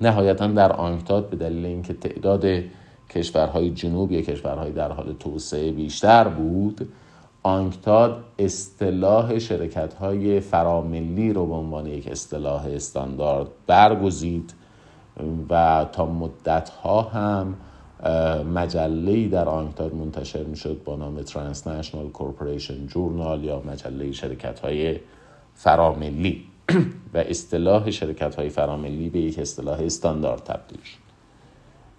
نهایتا 0.00 0.46
در 0.46 0.72
آنکتاد 0.72 1.30
به 1.30 1.36
دلیل 1.36 1.66
اینکه 1.66 1.94
تعداد 1.94 2.44
کشورهای 3.10 3.70
جنوب 3.70 4.12
یا 4.12 4.20
کشورهای 4.20 4.72
در 4.72 4.92
حال 4.92 5.14
توسعه 5.20 5.72
بیشتر 5.72 6.28
بود 6.28 6.88
آنکتاد 7.42 8.24
اصطلاح 8.38 9.38
شرکت 9.38 9.94
های 9.94 10.40
فراملی 10.40 11.32
رو 11.32 11.46
به 11.46 11.54
عنوان 11.54 11.86
یک 11.86 12.08
اصطلاح 12.08 12.66
استاندارد 12.66 13.48
برگزید 13.66 14.54
و 15.50 15.86
تا 15.92 16.06
مدت 16.06 16.68
ها 16.68 17.02
هم 17.02 17.54
مجله 18.54 19.28
در 19.28 19.48
آنکتاد 19.48 19.94
منتشر 19.94 20.42
می 20.42 20.56
شد 20.56 20.80
با 20.84 20.96
نام 20.96 21.22
ترانسنشنال 21.22 22.08
کورپوریشن 22.08 22.86
جورنال 22.86 23.44
یا 23.44 23.62
مجله 23.66 24.12
شرکت 24.12 24.60
های 24.60 24.98
فراملی. 25.54 26.44
و 27.14 27.18
اصطلاح 27.18 27.90
شرکت 27.90 28.34
های 28.34 28.48
فراملی 28.48 29.08
به 29.08 29.20
یک 29.20 29.38
اصطلاح 29.38 29.80
استاندارد 29.80 30.42
تبدیل 30.42 30.80
شد. 30.84 30.98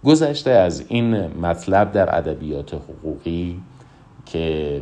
گذشته 0.06 0.52
از 0.52 0.86
این 0.88 1.28
مطلب 1.28 1.92
در 1.92 2.16
ادبیات 2.18 2.74
حقوقی 2.74 3.62
که 4.26 4.82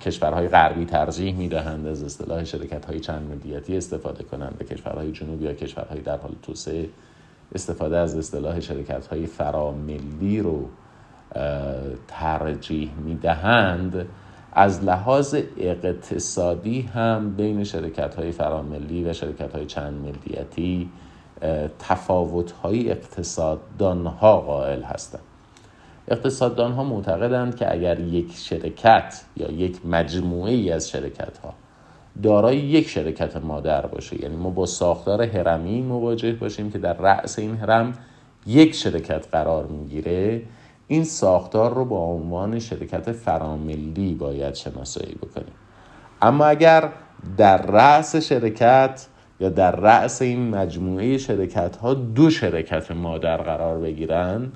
کشورهای 0.00 0.48
غربی 0.48 0.84
ترجیح 0.84 1.36
می‌دهند 1.36 1.86
از 1.86 2.02
اصطلاح 2.02 2.44
شرکت 2.44 2.84
های 2.84 3.00
چند 3.00 3.30
ملیتی 3.30 3.76
استفاده 3.76 4.24
کنند 4.24 4.58
به 4.58 4.64
کشورهای 4.64 5.12
جنوبی 5.12 5.44
یا 5.44 5.52
کشورهای 5.52 6.00
در 6.00 6.16
حال 6.16 6.32
توسعه. 6.42 6.88
استفاده 7.54 7.96
از 7.96 8.16
اصطلاح 8.16 8.60
شرکت 8.60 9.06
های 9.06 9.26
فراملی 9.26 10.40
رو 10.40 10.68
ترجیح 12.08 12.90
می‌دهند. 13.04 14.06
از 14.52 14.84
لحاظ 14.84 15.36
اقتصادی 15.58 16.80
هم 16.80 17.36
بین 17.36 17.64
شرکت 17.64 18.14
های 18.14 18.32
فراملی 18.32 19.04
و 19.04 19.12
شرکت 19.12 19.52
های 19.54 19.66
چند 19.66 19.94
ملیتی 19.94 20.90
تفاوت 21.78 22.50
های 22.50 22.90
اقتصاددان 22.90 24.06
ها 24.06 24.40
قائل 24.40 24.82
هستند. 24.82 25.22
اقتصاددان 26.08 26.72
ها 26.72 26.84
معتقدند 26.84 27.56
که 27.56 27.72
اگر 27.72 28.00
یک 28.00 28.32
شرکت 28.34 29.22
یا 29.36 29.50
یک 29.50 29.86
مجموعه 29.86 30.52
ای 30.52 30.70
از 30.70 30.90
شرکت 30.90 31.38
ها 31.38 31.54
دارای 32.22 32.56
یک 32.56 32.88
شرکت 32.88 33.36
مادر 33.36 33.86
باشه 33.86 34.22
یعنی 34.22 34.36
ما 34.36 34.50
با 34.50 34.66
ساختار 34.66 35.22
هرمی 35.22 35.82
مواجه 35.82 36.32
باشیم 36.32 36.70
که 36.70 36.78
در 36.78 36.92
رأس 36.92 37.38
این 37.38 37.56
هرم 37.56 37.92
یک 38.46 38.74
شرکت 38.74 39.28
قرار 39.32 39.66
می‌گیره 39.66 40.42
این 40.88 41.04
ساختار 41.04 41.74
رو 41.74 41.84
با 41.84 41.98
عنوان 41.98 42.58
شرکت 42.58 43.12
فراملی 43.12 44.14
باید 44.14 44.54
شناسایی 44.54 45.14
بکنیم. 45.14 45.54
اما 46.22 46.44
اگر 46.44 46.88
در 47.36 47.62
رأس 47.62 48.16
شرکت 48.16 49.06
یا 49.40 49.48
در 49.48 49.76
رأس 49.76 50.22
این 50.22 50.50
مجموعه 50.50 51.18
شرکت 51.18 51.76
ها 51.76 51.94
دو 51.94 52.30
شرکت 52.30 52.90
مادر 52.90 53.36
قرار 53.36 53.78
بگیرن 53.78 54.52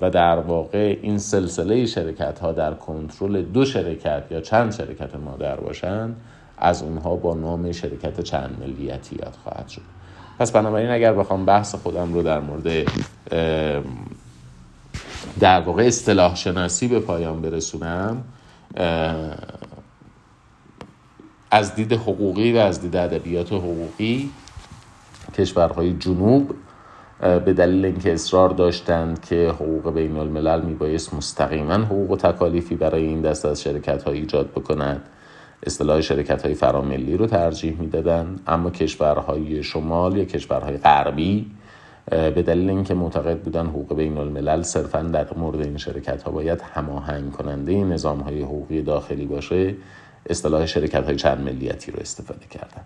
و 0.00 0.10
در 0.12 0.38
واقع 0.38 0.98
این 1.02 1.18
سلسله 1.18 1.86
شرکت 1.86 2.38
ها 2.38 2.52
در 2.52 2.74
کنترل 2.74 3.42
دو 3.42 3.64
شرکت 3.64 4.22
یا 4.30 4.40
چند 4.40 4.72
شرکت 4.72 5.14
مادر 5.14 5.56
باشند 5.56 6.16
از 6.58 6.82
اونها 6.82 7.16
با 7.16 7.34
نام 7.34 7.72
شرکت 7.72 8.20
چند 8.20 8.56
ملیتی 8.60 9.16
یاد 9.16 9.34
خواهد 9.44 9.68
شد. 9.68 9.82
پس 10.38 10.52
بنابراین 10.52 10.90
اگر 10.90 11.12
بخوام 11.12 11.44
بحث 11.44 11.74
خودم 11.74 12.14
رو 12.14 12.22
در 12.22 12.40
مورد 12.40 12.88
در 15.40 15.60
واقع 15.60 15.82
اصطلاح 15.82 16.36
شناسی 16.36 16.88
به 16.88 17.00
پایان 17.00 17.42
برسونم 17.42 18.24
از 21.50 21.74
دید 21.74 21.92
حقوقی 21.92 22.52
و 22.52 22.56
از 22.56 22.80
دید 22.80 22.96
ادبیات 22.96 23.52
حقوقی 23.52 24.30
کشورهای 25.38 25.92
جنوب 25.92 26.50
به 27.20 27.52
دلیل 27.52 27.84
اینکه 27.84 28.12
اصرار 28.12 28.48
داشتند 28.48 29.24
که 29.24 29.48
حقوق 29.48 29.94
بین 29.94 30.16
الملل 30.16 30.60
میبایست 30.62 31.14
مستقیما 31.14 31.74
حقوق 31.74 32.10
و 32.10 32.16
تکالیفی 32.16 32.74
برای 32.74 33.06
این 33.06 33.20
دست 33.20 33.46
از 33.46 33.62
شرکت 33.62 34.02
ها 34.02 34.10
ایجاد 34.10 34.50
بکنند 34.50 35.02
اصطلاح 35.66 36.00
شرکت 36.00 36.42
های 36.42 36.54
فراملی 36.54 37.16
رو 37.16 37.26
ترجیح 37.26 37.80
می‌دادند 37.80 38.40
اما 38.46 38.70
کشورهای 38.70 39.62
شمال 39.62 40.16
یا 40.16 40.24
کشورهای 40.24 40.76
غربی 40.76 41.50
به 42.10 42.42
دلیل 42.42 42.70
اینکه 42.70 42.94
معتقد 42.94 43.38
بودن 43.38 43.66
حقوق 43.66 43.96
بین 43.96 44.18
الملل 44.18 44.62
صرفا 44.62 45.02
در 45.02 45.26
مورد 45.36 45.60
این 45.60 45.76
شرکت 45.76 46.22
ها 46.22 46.30
باید 46.30 46.60
هماهنگ 46.60 47.32
کننده 47.32 47.84
نظام 47.84 48.20
های 48.20 48.42
حقوقی 48.42 48.82
داخلی 48.82 49.26
باشه 49.26 49.74
اصطلاح 50.30 50.66
شرکت 50.66 51.04
های 51.04 51.16
چند 51.16 51.40
ملیتی 51.40 51.92
رو 51.92 52.00
استفاده 52.00 52.46
کردن. 52.50 52.82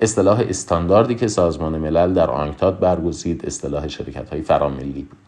اصطلاح 0.00 0.42
استانداردی 0.48 1.14
که 1.14 1.28
سازمان 1.28 1.78
ملل 1.78 2.14
در 2.14 2.30
آنکتاد 2.30 2.80
برگزید 2.80 3.46
اصطلاح 3.46 3.88
شرکت 3.88 4.30
های 4.30 4.42
فراملی. 4.42 5.02
بود 5.02 5.18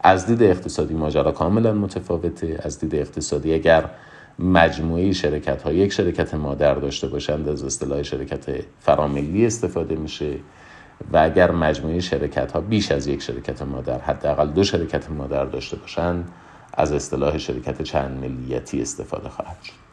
از 0.00 0.26
دید 0.26 0.42
اقتصادی 0.42 0.94
ماجرا 0.94 1.32
کاملا 1.32 1.72
متفاوته. 1.72 2.60
از 2.62 2.80
دید 2.80 2.94
اقتصادی 2.94 3.54
اگر 3.54 3.90
مجموعه 4.38 5.12
شرکت 5.12 5.62
ها 5.62 5.72
یک 5.72 5.92
شرکت 5.92 6.34
مادر 6.34 6.74
داشته 6.74 7.06
باشند 7.06 7.48
از 7.48 7.64
اصطلاح 7.64 8.02
شرکت 8.02 8.64
فراملی 8.80 9.46
استفاده 9.46 9.96
میشه. 9.96 10.36
و 11.12 11.18
اگر 11.18 11.50
مجموعه 11.50 12.00
شرکت 12.00 12.52
ها 12.52 12.60
بیش 12.60 12.92
از 12.92 13.06
یک 13.06 13.22
شرکت 13.22 13.62
مادر 13.62 13.98
حداقل 13.98 14.48
دو 14.48 14.64
شرکت 14.64 15.10
مادر 15.10 15.44
داشته 15.44 15.76
باشند 15.76 16.30
از 16.74 16.92
اصطلاح 16.92 17.38
شرکت 17.38 17.82
چند 17.82 18.24
ملیتی 18.24 18.82
استفاده 18.82 19.28
خواهد 19.28 19.62
شد. 19.62 19.87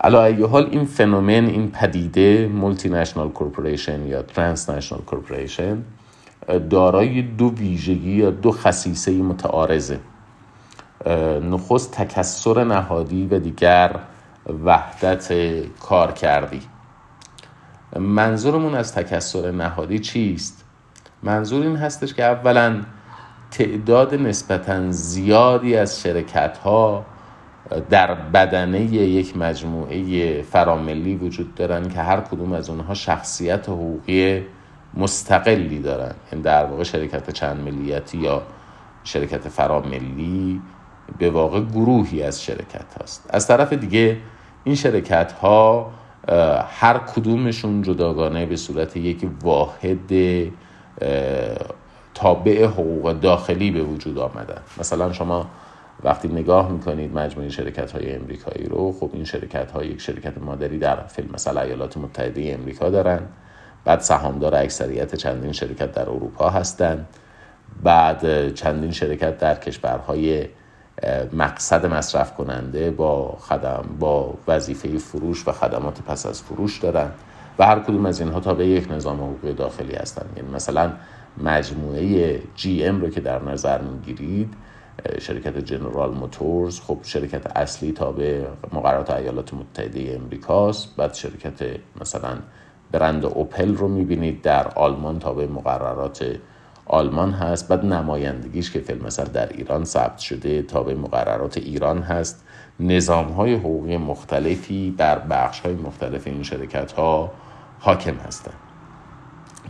علی 0.00 0.34
ای 0.34 0.46
حال 0.46 0.68
این 0.70 0.84
فنومن 0.84 1.46
این 1.46 1.70
پدیده 1.70 2.48
multinational 2.48 3.28
corporation 3.28 4.06
یا 4.06 4.22
transnational 4.22 5.00
corporation 5.00 5.82
دارای 6.70 7.22
دو 7.22 7.54
ویژگی 7.54 8.10
یا 8.10 8.30
دو 8.30 8.52
خصیصه 8.52 9.12
متعارضه 9.12 10.00
نخست 11.50 11.92
تکسر 11.92 12.64
نهادی 12.64 13.26
و 13.26 13.38
دیگر 13.38 13.96
وحدت 14.64 15.32
کار 15.80 16.12
کردی 16.12 16.60
منظورمون 17.98 18.74
از 18.74 18.94
تکسر 18.94 19.50
نهادی 19.50 19.98
چیست؟ 19.98 20.64
منظور 21.22 21.62
این 21.62 21.76
هستش 21.76 22.14
که 22.14 22.24
اولا 22.24 22.82
تعداد 23.50 24.14
نسبتا 24.14 24.90
زیادی 24.90 25.76
از 25.76 26.00
شرکت 26.00 26.58
ها 26.58 27.04
در 27.90 28.14
بدنه 28.14 28.80
یک 28.80 29.36
مجموعه 29.36 30.42
فراملی 30.42 31.16
وجود 31.16 31.54
دارن 31.54 31.88
که 31.88 32.00
هر 32.00 32.20
کدوم 32.20 32.52
از 32.52 32.70
اونها 32.70 32.94
شخصیت 32.94 33.68
حقوقی 33.68 34.42
مستقلی 34.94 35.78
دارن. 35.78 36.02
این 36.02 36.14
یعنی 36.32 36.42
در 36.42 36.64
واقع 36.64 36.82
شرکت 36.82 37.30
چند 37.30 37.60
ملیتی 37.60 38.18
یا 38.18 38.42
شرکت 39.04 39.48
فراملی 39.48 40.60
به 41.18 41.30
واقع 41.30 41.60
گروهی 41.60 42.22
از 42.22 42.42
شرکت 42.44 43.02
هست 43.02 43.26
از 43.30 43.46
طرف 43.46 43.72
دیگه 43.72 44.16
این 44.64 44.74
شرکت 44.74 45.32
ها 45.32 45.90
هر 46.68 46.98
کدومشون 46.98 47.82
جداگانه 47.82 48.46
به 48.46 48.56
صورت 48.56 48.96
یک 48.96 49.28
واحد 49.42 50.12
تابع 52.14 52.64
حقوق 52.64 53.12
داخلی 53.12 53.70
به 53.70 53.82
وجود 53.82 54.18
آمدن. 54.18 54.60
مثلا 54.78 55.12
شما 55.12 55.46
وقتی 56.04 56.28
نگاه 56.28 56.72
می‌کنید 56.72 57.14
مجموعه 57.14 57.48
شرکت 57.48 57.92
های 57.92 58.14
امریکایی 58.14 58.66
رو 58.66 58.92
خب 58.92 59.10
این 59.12 59.24
شرکت 59.24 59.70
ها 59.70 59.84
یک 59.84 60.00
شرکت 60.00 60.38
مادری 60.38 60.78
در 60.78 61.06
فیلم 61.06 61.28
مثلا 61.34 61.60
ایالات 61.60 61.96
متحده 61.96 62.56
امریکا 62.60 62.90
دارن. 62.90 63.20
بعد 63.84 64.00
سهامدار 64.00 64.54
اکثریت 64.54 65.14
چندین 65.14 65.52
شرکت 65.52 65.92
در 65.92 66.10
اروپا 66.10 66.50
هستند 66.50 67.06
بعد 67.82 68.54
چندین 68.54 68.90
شرکت 68.90 69.38
در 69.38 69.54
کشورهای 69.54 70.46
مقصد 71.32 71.86
مصرف 71.86 72.34
کننده 72.34 72.90
با 72.90 73.36
خدم 73.40 73.84
با 73.98 74.34
وظیفه 74.48 74.98
فروش 74.98 75.48
و 75.48 75.52
خدمات 75.52 76.02
پس 76.02 76.26
از 76.26 76.42
فروش 76.42 76.78
دارن. 76.78 77.10
و 77.58 77.66
هر 77.66 77.80
کدوم 77.80 78.06
از 78.06 78.20
اینها 78.20 78.40
تا 78.40 78.54
به 78.54 78.66
یک 78.66 78.92
نظام 78.92 79.20
حقوقی 79.20 79.52
داخلی 79.52 79.94
هستند 79.94 80.30
یعنی 80.36 80.48
مثلا 80.54 80.92
مجموعه 81.44 82.40
جی 82.54 82.84
ام 82.84 83.00
رو 83.00 83.10
که 83.10 83.20
در 83.20 83.42
نظر 83.42 83.80
می‌گیرید 83.80 84.54
شرکت 85.20 85.58
جنرال 85.58 86.14
موتورز. 86.14 86.80
خب 86.80 86.98
شرکت 87.02 87.56
اصلی 87.56 87.92
تابع 87.92 88.44
مقررات 88.72 89.10
ایالات 89.10 89.54
متحده 89.54 90.18
امریکاست. 90.22 90.96
بعد 90.96 91.14
شرکت 91.14 91.80
مثلا 92.00 92.38
برند 92.92 93.24
اوپل 93.24 93.74
رو 93.74 93.88
می‌بینید 93.88 94.42
در 94.42 94.68
آلمان 94.68 95.18
تابع 95.18 95.46
مقررات 95.46 96.36
آلمان 96.86 97.32
هست. 97.32 97.68
بعد 97.68 97.84
نمایندگیش 97.84 98.70
که 98.70 98.80
فیلم 98.80 99.06
مثلا 99.06 99.24
در 99.24 99.48
ایران 99.48 99.84
ثبت 99.84 100.18
شده 100.18 100.62
تابع 100.62 100.94
مقررات 100.94 101.56
ایران 101.58 102.02
هست. 102.02 102.44
نظام 102.80 103.28
های 103.28 103.54
حقوقی 103.54 103.96
مختلفی 103.96 104.94
بر 104.98 105.18
بخش 105.18 105.60
های 105.60 105.74
مختلف 105.74 106.26
این 106.26 106.42
شرکت 106.42 106.92
ها 106.92 107.32
حاکم 107.78 108.14
هستند. 108.14 108.54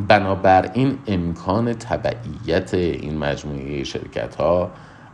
بنابراین 0.08 0.98
امکان 1.06 1.72
تبعیت 1.72 2.74
این 2.74 3.18
مجموعه 3.18 3.84
شرکت 3.84 4.34
ها 4.34 4.70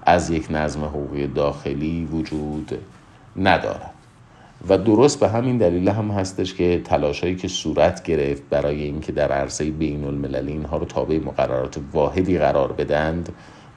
از 0.06 0.30
یک 0.30 0.46
نظم 0.50 0.84
حقوقی 0.84 1.26
داخلی 1.26 2.08
وجود 2.12 2.78
ندارد. 3.36 3.90
و 4.68 4.78
درست 4.78 5.20
به 5.20 5.28
همین 5.28 5.58
دلیل 5.58 5.88
هم 5.88 6.10
هستش 6.10 6.54
که 6.54 6.80
تلاشایی 6.84 7.36
که 7.36 7.48
صورت 7.48 8.02
گرفت 8.02 8.42
برای 8.50 8.82
اینکه 8.82 9.12
در 9.12 9.32
عرصه 9.32 9.70
بین 9.70 10.04
المللی 10.04 10.52
اینها 10.52 10.76
رو 10.76 10.84
تابع 10.84 11.18
مقررات 11.18 11.78
واحدی 11.92 12.38
قرار 12.38 12.72
بدند 12.72 13.32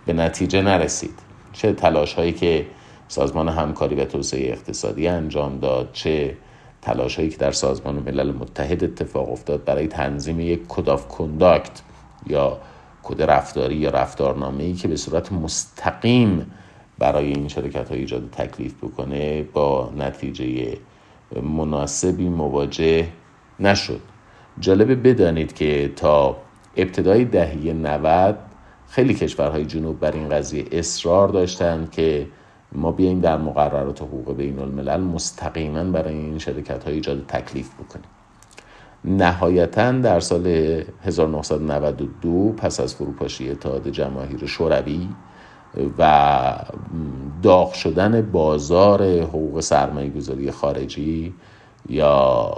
به 0.05 0.13
نتیجه 0.13 0.61
نرسید. 0.61 1.19
چه 1.53 1.73
تلاشهایی 1.73 2.31
که 2.31 2.65
سازمان 3.07 3.49
همکاری 3.49 3.95
و 3.95 4.05
توسعه 4.05 4.51
اقتصادی 4.51 5.07
انجام 5.07 5.59
داد 5.59 5.89
چه 5.93 6.37
تلاشهایی 6.81 7.29
که 7.29 7.37
در 7.37 7.51
سازمان 7.51 7.95
ملل 7.95 8.31
متحد 8.31 8.83
اتفاق 8.83 9.31
افتاد 9.31 9.63
برای 9.63 9.87
تنظیم 9.87 10.39
یک 10.39 10.59
کد 10.67 11.07
کنداکت 11.07 11.81
یا 12.27 12.57
کد 13.05 13.21
رفتاری 13.21 13.75
یا 13.75 13.89
رفتارنامه 13.89 14.63
ای 14.63 14.73
که 14.73 14.87
به 14.87 14.95
صورت 14.95 15.31
مستقیم 15.31 16.51
برای 16.99 17.25
این 17.25 17.47
شرکت 17.47 17.89
ها 17.89 17.95
ایجاد 17.95 18.29
تکلیف 18.31 18.83
بکنه 18.83 19.43
با 19.43 19.91
نتیجه 19.97 20.77
مناسبی 21.41 22.29
مواجه 22.29 23.07
نشد. 23.59 24.01
جالبه 24.59 24.95
بدانید 24.95 25.53
که 25.53 25.91
تا 25.95 26.37
ابتدای 26.77 27.25
دهه 27.25 27.73
90 27.73 28.37
خیلی 28.89 29.13
کشورهای 29.13 29.65
جنوب 29.65 29.99
بر 29.99 30.11
این 30.11 30.29
قضیه 30.29 30.65
اصرار 30.71 31.27
داشتند 31.27 31.91
که 31.91 32.27
ما 32.71 32.91
بیایم 32.91 33.19
در 33.19 33.37
مقررات 33.37 34.01
حقوق 34.01 34.35
بین 34.35 34.59
الملل 34.59 35.01
مستقیما 35.01 35.83
برای 35.83 36.13
این 36.13 36.39
شرکت 36.39 36.83
های 36.83 36.93
ایجاد 36.93 37.25
تکلیف 37.27 37.69
بکنیم. 37.73 38.14
نهایتا 39.05 39.91
در 39.91 40.19
سال 40.19 40.47
1992 41.03 42.53
پس 42.57 42.79
از 42.79 42.95
فروپاشی 42.95 43.51
اتحاد 43.51 43.89
جماهیر 43.89 44.45
شوروی 44.45 45.09
و 45.97 46.55
داغ 47.43 47.73
شدن 47.73 48.21
بازار 48.21 49.03
حقوق 49.21 49.59
سرمایه 49.59 50.09
گذاری 50.09 50.51
خارجی 50.51 51.33
یا 51.89 52.51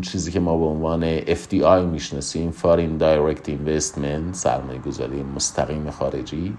چیزی 0.00 0.32
که 0.32 0.40
ما 0.40 0.58
به 0.58 0.64
عنوان 0.64 1.18
FDI 1.20 1.84
می‌شناسیم 1.92 2.52
Foreign 2.62 3.02
Direct 3.02 3.48
Investment 3.48 4.32
سرمایه 4.32 4.78
گذاری 4.86 5.22
مستقیم 5.22 5.90
خارجی 5.90 6.56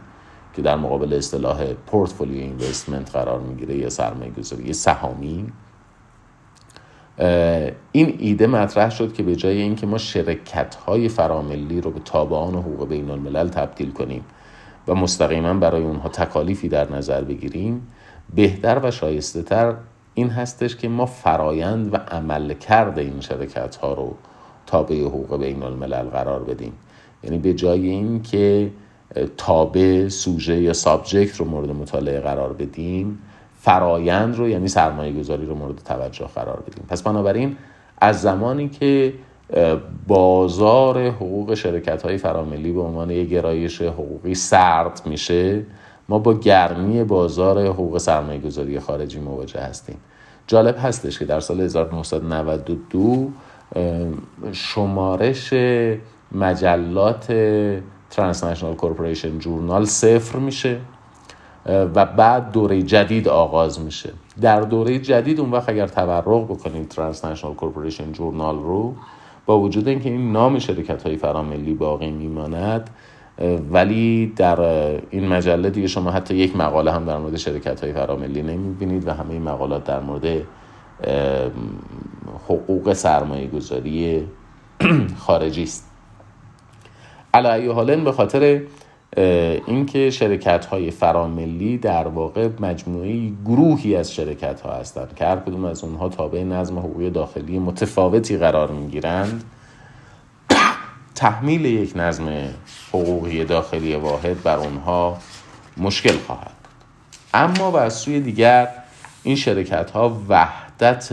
که 0.56 0.62
در 0.62 0.76
مقابل 0.76 1.14
اصطلاح 1.14 1.74
پورتفولیو 1.74 2.42
اینوستمنت 2.42 3.12
قرار 3.12 3.40
می‌گیره 3.40 3.78
یا 3.78 3.90
سرمایه 3.90 4.32
گذاری 4.32 4.74
سهامی. 4.74 5.54
این 7.92 8.16
ایده 8.20 8.48
مطرح 8.48 8.90
شد 8.90 9.14
که 9.14 9.24
به 9.24 9.36
جای 9.36 9.62
اینکه 9.62 9.88
ما 9.88 9.98
شرکت 9.98 10.76
های 10.76 11.10
فراملی 11.10 11.82
رو 11.82 11.92
به 11.92 12.00
تابعان 12.00 12.56
حقوق 12.56 12.88
بین 12.88 13.10
الملل 13.10 13.50
تبدیل 13.50 13.92
کنیم 13.92 14.26
و 14.88 14.96
مستقیما 14.96 15.54
برای 15.54 15.84
اونها 15.84 16.10
تکالیفی 16.10 16.70
در 16.70 16.92
نظر 16.92 17.24
بگیریم 17.24 17.88
بهتر 18.36 18.80
و 18.84 18.92
شایسته 18.92 19.42
تر 19.42 19.76
این 20.14 20.30
هستش 20.30 20.76
که 20.76 20.88
ما 20.90 21.06
فرایند 21.06 21.94
و 21.94 21.98
عمل 21.98 22.54
کرده 22.54 23.02
این 23.02 23.20
شرکت 23.20 23.76
ها 23.76 23.94
رو 23.94 24.16
تابع 24.66 25.02
حقوق 25.02 25.40
بین 25.40 25.64
الملل 25.64 26.04
قرار 26.04 26.44
بدیم. 26.44 26.74
یعنی 27.24 27.38
به 27.38 27.54
جای 27.54 27.90
اینکه 27.90 28.72
تابع 29.38 30.08
سوژه 30.08 30.62
یا 30.62 30.74
سابجکت 30.74 31.38
رو 31.38 31.46
مورد 31.46 31.70
مطالعه 31.70 32.20
قرار 32.20 32.54
بدیم 32.54 33.20
فرایند 33.66 34.36
رو 34.36 34.50
یعنی 34.50 34.68
سرمایه 34.68 35.14
گذاری 35.14 35.46
رو 35.46 35.56
مورد 35.56 35.78
توجه 35.78 36.28
قرار 36.36 36.64
بدیم. 36.68 36.86
پس 36.90 37.04
بنابراین 37.04 37.58
از 37.98 38.22
زمانی 38.22 38.70
که 38.70 39.14
بازار 40.08 41.08
حقوق 41.08 41.54
شرکت 41.54 42.02
های 42.02 42.18
فراملی 42.18 42.72
به 42.72 42.82
عنوان 42.82 43.10
یک 43.10 43.30
گرایش 43.30 43.82
حقوقی 43.82 44.36
سرد 44.36 45.02
میشه 45.06 45.64
ما 46.10 46.20
با 46.20 46.34
گرمی 46.34 47.04
بازار 47.04 47.68
حقوق 47.68 47.98
سرمایه 47.98 48.40
گذاری 48.40 48.80
خارجی 48.80 49.20
مواجه 49.20 49.60
هستیم. 49.60 49.98
جالب 50.48 50.76
هستش 50.80 51.20
که 51.20 51.26
در 51.26 51.40
سال 51.40 51.62
1992 51.62 53.30
شمارش 54.52 55.54
مجلات 56.32 57.34
Transnational 58.10 58.76
Corporation 58.76 59.40
Journal 59.40 59.86
صفر 59.86 60.40
میشه. 60.40 60.78
و 61.66 62.06
بعد 62.06 62.52
دوره 62.52 62.82
جدید 62.82 63.28
آغاز 63.28 63.80
میشه. 63.80 64.10
در 64.42 64.62
دوره 64.62 65.00
جدید 65.00 65.40
اون 65.40 65.52
وقت 65.52 65.70
اگر 65.70 65.88
تورق 65.88 66.44
بکنید 66.44 66.88
Transnational 66.88 67.54
Corporation 67.54 68.12
Journal 68.12 68.56
رو 68.56 68.94
با 69.46 69.60
وجود 69.60 69.88
اینکه 69.88 70.10
این 70.10 70.32
نام 70.32 70.60
شرکت 70.60 71.04
های 71.04 71.16
فراملی 71.16 71.74
باقی 71.74 72.12
میماند 72.12 72.90
ولی 73.72 74.34
در 74.36 74.62
این 75.10 75.28
مجله 75.28 75.70
دیگه 75.70 75.88
شما 75.88 76.12
حتی 76.12 76.36
یک 76.36 76.56
مقاله 76.56 76.92
هم 76.92 77.06
در 77.06 77.18
مورد 77.18 77.36
شرکت 77.36 77.84
های 77.84 77.94
فراملی 77.94 78.42
نمی‌بینید 78.42 79.08
و 79.08 79.12
همه 79.12 79.32
این 79.32 79.42
مقالات 79.42 79.84
در 79.84 80.00
مورد 80.00 80.42
حقوق 82.48 82.94
سرمایه 82.94 83.48
گذاری 83.48 84.28
خارجی 85.26 85.64
است. 85.64 85.92
علی 87.34 87.68
حالن 87.68 88.04
به 88.04 88.12
خاطر 88.12 88.62
اینکه 89.18 90.10
شرکت 90.10 90.66
های 90.66 90.92
فراملی 90.92 91.78
در 91.78 92.08
واقع 92.08 92.50
مجموعه 92.60 93.32
گروهی 93.46 93.96
از 93.96 94.14
شرکت 94.14 94.62
ها 94.62 94.74
هستند 94.74 95.16
که 95.16 95.26
هر 95.26 95.36
کدوم 95.36 95.66
از 95.66 95.84
اونها 95.84 96.10
تابع 96.10 96.44
نظم 96.44 96.80
حقوقی 96.80 97.10
داخلی 97.10 97.60
متفاوتی 97.60 98.38
قرار 98.38 98.72
می‌گیرند. 98.72 99.44
تحمیل 101.16 101.66
یک 101.66 101.94
نظم 101.96 102.50
حقوقی 102.90 103.46
داخلی 103.46 103.96
واحد 103.96 104.44
بر 104.44 104.58
اونها 104.58 105.18
مشکل 105.78 106.18
خواهد. 106.18 106.56
اما 107.34 107.72
و 107.72 107.78
از 107.78 107.94
سوی 107.94 108.20
دیگر 108.20 108.68
این 109.24 109.36
شرکت 109.36 109.92
ها 109.92 110.22
وحدت 110.30 111.10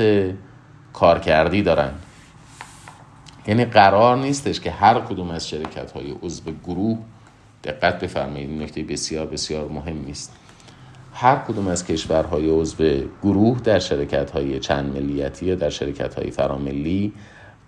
کارکردی 0.92 1.62
دارند. 1.62 2.02
یعنی 3.46 3.64
قرار 3.64 4.16
نیستش 4.16 4.60
که 4.60 4.70
هر 4.70 5.00
کدوم 5.00 5.30
از 5.30 5.48
شرکت 5.48 5.90
های 5.90 6.14
عضو 6.22 6.42
گروه 6.66 6.98
دقت 7.64 8.00
بفرمایید 8.00 8.50
این 8.50 8.62
نکته 8.62 8.82
بسیار 8.82 9.26
بسیار 9.26 9.68
مهم 9.68 10.06
است 10.10 10.36
هر 11.14 11.36
کدوم 11.36 11.68
از 11.68 11.86
کشورهای 11.86 12.50
عضو 12.50 12.84
گروه 13.22 13.60
در 13.60 13.78
شرکت 13.78 14.30
های 14.30 14.58
چند 14.58 14.96
ملیتی 14.96 15.46
یا 15.46 15.54
در 15.54 15.70
شرکت 15.70 16.14
های 16.14 16.30
فراملی 16.30 17.12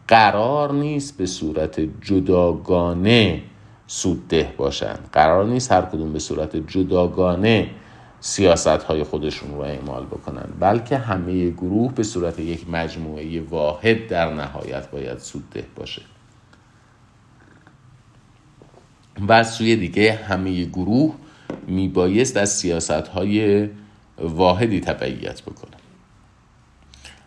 قرار 0.08 0.72
نیست 0.72 1.18
به 1.18 1.26
صورت 1.26 1.80
جداگانه 1.80 3.42
سودده 3.86 4.52
باشند 4.56 5.08
قرار 5.12 5.44
نیست 5.44 5.72
هر 5.72 5.82
کدوم 5.82 6.12
به 6.12 6.18
صورت 6.18 6.56
جداگانه 6.56 7.70
سیاست 8.20 8.66
های 8.66 9.02
خودشون 9.04 9.50
رو 9.50 9.60
اعمال 9.60 10.04
بکنن. 10.06 10.48
بلکه 10.60 10.96
همه 10.96 11.50
گروه 11.50 11.94
به 11.94 12.02
صورت 12.02 12.38
یک 12.38 12.70
مجموعه 12.70 13.40
واحد 13.40 14.06
در 14.06 14.34
نهایت 14.34 14.90
باید 14.90 15.18
سودده 15.18 15.64
باشه. 15.76 16.02
و 19.20 19.32
از 19.32 19.52
سوی 19.52 19.76
دیگه 19.76 20.12
همه 20.12 20.64
گروه 20.64 21.14
میبایست 21.66 22.36
از 22.36 22.52
سیاست 22.52 22.90
های 22.90 23.68
واحدی 24.18 24.80
تبعیت 24.80 25.42
بکنه. 25.42 25.76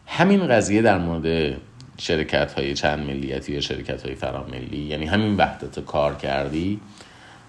همین 0.06 0.48
قضیه 0.48 0.82
در 0.82 0.98
مورد 0.98 1.58
شرکت 1.98 2.54
های 2.54 2.74
چند 2.74 3.00
ملیتی 3.00 3.54
یا 3.54 3.62
شرکت 3.62 4.06
های 4.06 4.16
فراملی 4.16 4.78
یعنی 4.78 5.06
همین 5.06 5.36
وحدت 5.36 5.80
کار 5.80 6.16
کردی 6.16 6.80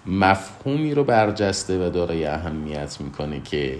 مفهومی 0.05 0.93
رو 0.93 1.03
برجسته 1.03 1.87
و 1.87 1.89
دارای 1.89 2.25
اهمیت 2.25 3.01
می‌کنه 3.01 3.41
که 3.41 3.79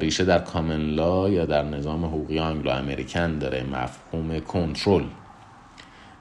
ریشه 0.00 0.24
در 0.24 0.38
کامن 0.38 0.80
لا 0.80 1.28
یا 1.28 1.44
در 1.44 1.62
نظام 1.62 2.04
حقوقی 2.04 2.38
آنگلو 2.38 2.70
امریکن 2.70 3.38
داره 3.38 3.62
مفهوم 3.62 4.40
کنترل. 4.40 5.04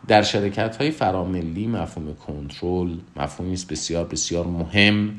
در 0.08 0.22
شرکت 0.22 0.78
های 0.78 0.92
فراملی 0.92 1.68
مفهوم 1.68 2.16
کنترل 2.16 2.98
مفهومی 3.16 3.54
است 3.54 3.72
بسیار 3.72 4.06
بسیار 4.06 4.48
مهم 4.48 5.16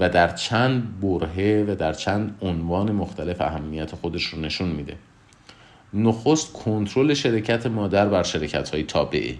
و 0.00 0.08
در 0.08 0.28
چند 0.28 1.00
برهه 1.00 1.64
و 1.68 1.74
در 1.74 1.92
چند 1.92 2.38
عنوان 2.42 2.92
مختلف 2.92 3.40
اهمیت 3.40 3.94
خودش 3.94 4.24
رو 4.24 4.40
نشون 4.40 4.68
میده. 4.68 4.96
نخست 5.94 6.52
کنترل 6.52 7.14
شرکت 7.14 7.66
مادر 7.66 8.08
بر 8.08 8.22
شرکت 8.22 8.70
های 8.70 8.82
تابعه. 8.82 9.34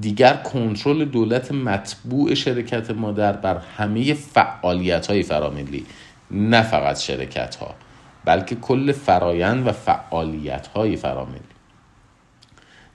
دیگر 0.00 0.34
کنترل 0.34 1.04
دولت 1.04 1.52
مطبوع 1.52 2.34
شرکت 2.34 2.90
مادر 2.90 3.32
بر 3.32 3.58
همه 3.76 4.14
فعالیت 4.14 5.06
های 5.06 5.22
فراملی 5.22 5.86
نه 6.30 6.62
فقط 6.62 6.98
شرکت 6.98 7.56
ها 7.56 7.74
بلکه 8.24 8.54
کل 8.54 8.92
فرایند 8.92 9.66
و 9.66 9.72
فعالیت 9.72 10.66
های 10.66 10.96
فراملی. 10.96 11.55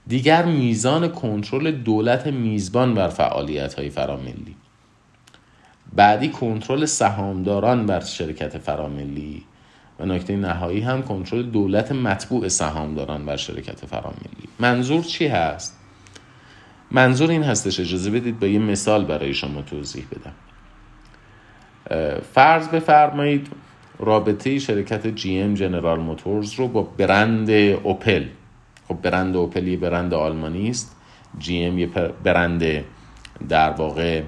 دیگر 0.06 0.44
میزان 0.44 1.08
کنترل 1.08 1.70
دولت 1.70 2.26
میزبان 2.26 2.94
بر 2.94 3.08
فعالیت 3.08 3.74
های 3.74 3.90
فراملی. 3.90 4.56
بعدی 5.92 6.28
کنترل 6.28 6.84
سهامداران 6.84 7.86
بر 7.86 8.00
شرکت 8.00 8.58
فراملی. 8.58 9.42
و 10.00 10.06
نکته 10.06 10.36
نهایی 10.36 10.80
هم 10.80 11.02
کنترل 11.02 11.42
دولت 11.42 11.92
مطبوع 11.92 12.48
سهامداران 12.48 13.26
بر 13.26 13.36
شرکت 13.36 13.86
فراملی. 13.86 14.48
منظور 14.60 15.02
چی 15.04 15.26
هست؟ 15.26 15.78
منظور 16.90 17.30
این 17.30 17.42
هستش 17.42 17.80
اجازه 17.80 18.10
بدید 18.10 18.40
با 18.40 18.46
یه 18.46 18.58
مثال 18.58 19.04
برای 19.04 19.34
شما 19.34 19.62
توضیح 19.62 20.04
بدم. 20.12 20.34
فرض 22.34 22.68
بفرمایید 22.68 23.48
رابطه 23.98 24.58
شرکت 24.58 25.06
جی 25.06 25.40
ام 25.40 25.54
جنرال 25.54 26.00
موتورز 26.00 26.52
رو 26.52 26.68
با 26.68 26.82
برند 26.82 27.50
اوپل 27.50 28.24
خب 28.92 29.02
برند 29.02 29.36
اوپل 29.36 29.68
یه 29.68 29.76
برند 29.76 30.14
آلمانی 30.14 30.70
است. 30.70 30.96
جی 31.38 31.64
ام 31.64 31.78
یه 31.78 31.86
برند 32.24 32.84
در 33.48 33.70
واقع 33.70 34.22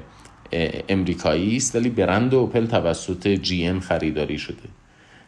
امریکایی 0.89 1.57
است 1.57 1.77
ولی 1.77 1.91
برند 1.91 2.35
اوپل 2.35 2.67
توسط 2.67 3.29
جی 3.29 3.67
ام 3.67 3.81
خریداری 3.81 4.39
شده. 4.39 4.69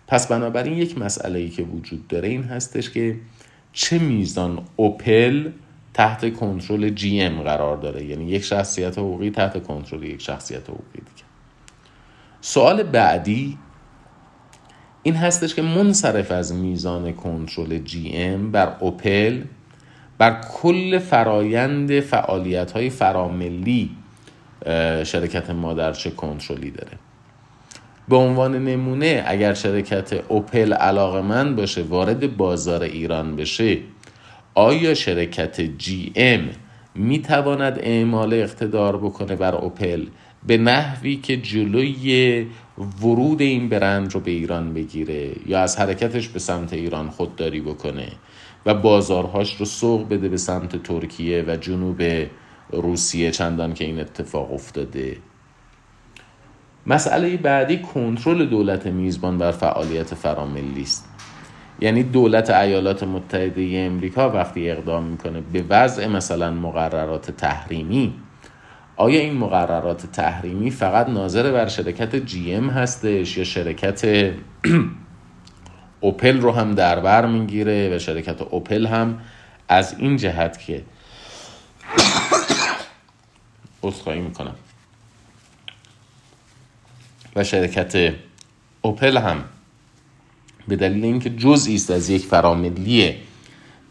پس 0.06 0.26
بنابراین 0.26 0.72
یک 0.72 0.98
مسئله 0.98 1.38
ای 1.38 1.48
که 1.48 1.62
وجود 1.62 2.08
داره 2.08 2.28
این 2.28 2.42
هستش 2.42 2.90
که 2.90 3.16
چه 3.72 3.98
میزان 3.98 4.64
اوپل 4.76 5.50
تحت 5.94 6.32
کنترل 6.32 6.90
جی 6.90 7.20
ام 7.20 7.42
قرار 7.42 7.76
داره؟ 7.76 8.04
یعنی 8.04 8.24
یک 8.24 8.44
شخصیت 8.44 8.98
حقوقی 8.98 9.30
تحت 9.30 9.62
کنترل 9.62 10.02
یک 10.02 10.22
شخصیت 10.22 10.62
حقوقی 10.62 10.84
دیگه. 10.92 11.26
سوال 12.40 12.82
بعدی 12.82 13.58
این 15.06 15.14
هستش 15.16 15.54
که 15.54 15.62
منصرف 15.62 16.32
از 16.32 16.54
میزان 16.54 17.12
کنترل 17.12 17.78
جی 17.78 18.10
ام 18.14 18.50
بر 18.50 18.76
اوپل 18.80 19.42
بر 20.18 20.40
کل 20.40 20.98
فرایند 20.98 22.00
فعالیت 22.00 22.72
های 22.72 22.90
فراملی 22.90 23.90
شرکت 25.04 25.50
مادر 25.50 25.92
چه 25.92 26.10
کنترلی 26.10 26.70
داره. 26.70 26.92
به 28.08 28.16
عنوان 28.16 28.64
نمونه 28.64 29.24
اگر 29.26 29.54
شرکت 29.54 30.12
اوپل 30.28 30.72
علاقه 30.72 31.20
من 31.20 31.56
باشه 31.56 31.82
وارد 31.82 32.36
بازار 32.36 32.82
ایران 32.82 33.36
بشه 33.36 33.78
آیا 34.54 34.94
شرکت 34.94 35.60
جی 35.60 36.12
ام 36.16 36.48
می 36.94 37.18
تواند 37.18 37.78
اعمال 37.82 38.34
اقتدار 38.34 38.96
بکنه 38.96 39.36
بر 39.36 39.54
اوپل؟ 39.54 40.06
به 40.46 40.56
نحوی 40.56 41.16
که 41.16 41.36
جلوی 41.36 42.46
ورود 43.02 43.40
این 43.40 43.68
برند 43.68 44.14
رو 44.14 44.20
به 44.20 44.30
ایران 44.30 44.74
بگیره 44.74 45.32
یا 45.46 45.60
از 45.60 45.78
حرکتش 45.78 46.28
به 46.28 46.38
سمت 46.38 46.72
ایران 46.72 47.10
خودداری 47.10 47.60
بکنه 47.60 48.08
و 48.66 48.74
بازارهاش 48.74 49.56
رو 49.56 49.66
سوق 49.66 50.08
بده 50.08 50.28
به 50.28 50.36
سمت 50.36 50.82
ترکیه 50.82 51.44
و 51.48 51.56
جنوب 51.56 52.02
روسیه 52.70 53.30
چندان 53.30 53.74
که 53.74 53.84
این 53.84 54.00
اتفاق 54.00 54.52
افتاده. 54.52 55.16
مسئله 56.86 57.36
بعدی 57.36 57.78
کنترل 57.78 58.46
دولت 58.46 58.86
میزبان 58.86 59.38
بر 59.38 59.52
فعالیت 59.52 60.14
فراملی 60.14 60.82
است. 60.82 61.08
یعنی 61.80 62.02
دولت 62.02 62.50
ایالات 62.50 63.02
متحده 63.02 63.86
امریکا 63.92 64.30
وقتی 64.30 64.70
اقدام 64.70 65.04
می‌کنه 65.04 65.42
به 65.52 65.64
وضع 65.68 66.06
مثلا 66.06 66.50
مقررات 66.50 67.30
تحریمی 67.30 68.14
آیا 68.96 69.20
این 69.20 69.34
مقررات 69.34 70.06
تحریمی 70.06 70.70
فقط 70.70 71.08
ناظر 71.08 71.52
بر 71.52 71.68
شرکت 71.68 72.16
جی 72.16 72.54
ام 72.54 72.70
هستش 72.70 73.36
یا 73.36 73.44
شرکت 73.44 74.32
اوپل 76.00 76.40
رو 76.40 76.52
هم 76.52 76.74
در 76.74 77.00
بر 77.00 77.26
می‌گیره 77.26 77.96
و 77.96 77.98
شرکت 77.98 78.42
اوپل 78.42 78.86
هم 78.86 79.20
از 79.68 79.94
این 79.98 80.16
جهت 80.16 80.58
که 80.58 80.82
عذرخواهی 83.82 84.20
می‌کنم. 84.20 84.54
و 87.36 87.44
شرکت 87.44 88.14
اوپل 88.82 89.18
هم 89.18 89.44
به 90.68 90.76
دلیل 90.76 91.04
اینکه 91.04 91.30
جزئی 91.30 91.74
است 91.74 91.90
از 91.90 92.10
یک 92.10 92.24
فراملی 92.24 93.16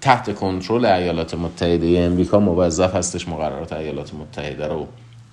تحت 0.06 0.36
کنترل 0.36 0.86
ایالات 0.86 1.34
متحده 1.34 2.00
امریکا 2.00 2.40
موظف 2.40 2.96
هستش 2.96 3.28
مقررات 3.28 3.74
ایالات 3.74 4.14
متحده 4.14 4.68
رو 4.68 4.88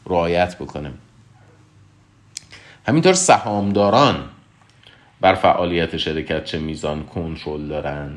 رعایت 0.07 0.59
بکنه. 0.59 0.91
همینطور 2.87 3.13
سهامداران 3.13 4.15
بر 5.21 5.35
فعالیت 5.35 5.97
شرکت 5.97 6.45
چه 6.45 6.59
میزان 6.59 7.05
کنترل 7.05 7.69
دارن. 7.69 8.11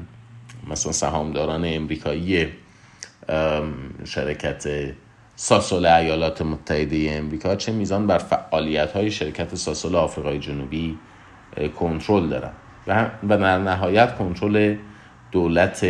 مثلا 0.68 0.91
سهامداران 0.91 1.65
امریکایی 1.65 2.48
شرکت 4.06 4.68
ساسول 5.36 5.86
ایالات 5.86 6.41
متحده 6.41 7.12
امریکا 7.12 7.56
چه 7.56 7.72
میزان 7.72 8.08
بر 8.08 8.18
فعالیت 8.18 8.91
های 8.91 9.12
شرکت 9.12 9.56
ساسول 9.56 9.96
آفریقای 9.96 10.39
جنوبی 10.39 10.98
کنترل 11.80 12.30
دارن. 12.30 12.52
و 13.30 13.38
در 13.38 13.58
نهایت 13.58 14.18
کنترل 14.18 14.76
دولت 15.32 15.86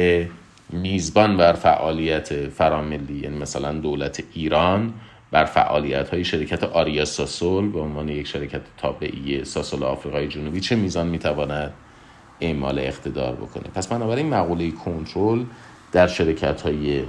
میزبان 0.70 1.38
بر 1.38 1.54
فعالیت 1.54 2.50
فراملی 2.50 3.20
یعنی 3.20 3.38
مثلا 3.38 3.74
دولت 3.74 4.24
ایران 4.34 4.94
بر 5.32 5.46
فعالیت 5.46 6.10
های 6.10 6.26
شرکت 6.26 6.64
آریا 6.64 7.06
ساسول 7.06 7.72
به 7.72 7.80
عنوان 7.80 8.10
یک 8.10 8.28
شرکت 8.28 8.62
تابعی 8.78 9.46
ساسول 9.46 9.84
آفریقای 9.84 10.28
جنوبی 10.28 10.60
چه 10.60 10.76
میزان 10.76 11.08
می‌تواند 11.08 11.74
اعمال 12.42 12.80
اقتدار 12.80 13.36
بکنه. 13.36 13.64
پس 13.76 13.88
بنابراین 13.88 14.30
مقوله 14.30 14.72
کنترل 14.72 15.44
در 15.92 16.08
شرکت 16.08 16.62
های 16.62 17.04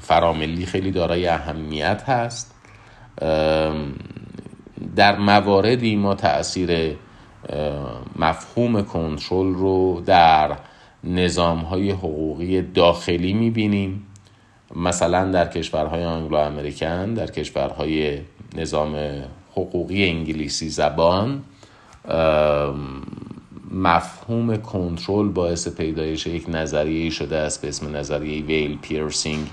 فراملی 0.00 0.66
خیلی 0.66 0.90
دارای 0.90 1.26
اهمیت 1.26 2.02
هست. 2.06 2.54
در 4.96 5.16
مواردی 5.18 5.96
ما 5.96 6.14
تاثیر 6.14 6.96
مفهوم 8.16 8.82
کنترل 8.82 9.54
رو 9.54 10.02
در 10.06 10.56
نظام 11.04 11.58
های 11.58 11.90
حقوقی 11.90 12.62
داخلی 12.62 13.32
می‌بینیم. 13.32 14.06
مثلا 14.76 15.30
در 15.30 15.48
کشورهای 15.48 16.04
آنگلو 16.04 16.36
امریکن 16.36 17.14
در 17.14 17.26
کشورهای 17.26 18.18
نظام 18.56 19.22
حقوقی 19.52 20.04
انگلیسی 20.08 20.68
زبان 20.68 21.42
مفهوم 23.70 24.56
کنترل 24.56 25.28
باعث 25.28 25.68
پیدایش 25.68 26.26
یک 26.26 26.44
نظریه 26.48 27.10
شده 27.10 27.36
است 27.36 27.62
به 27.62 27.68
اسم 27.68 27.96
نظریه 27.96 28.42
ویل 28.44 28.78
پیرسینگ 28.78 29.46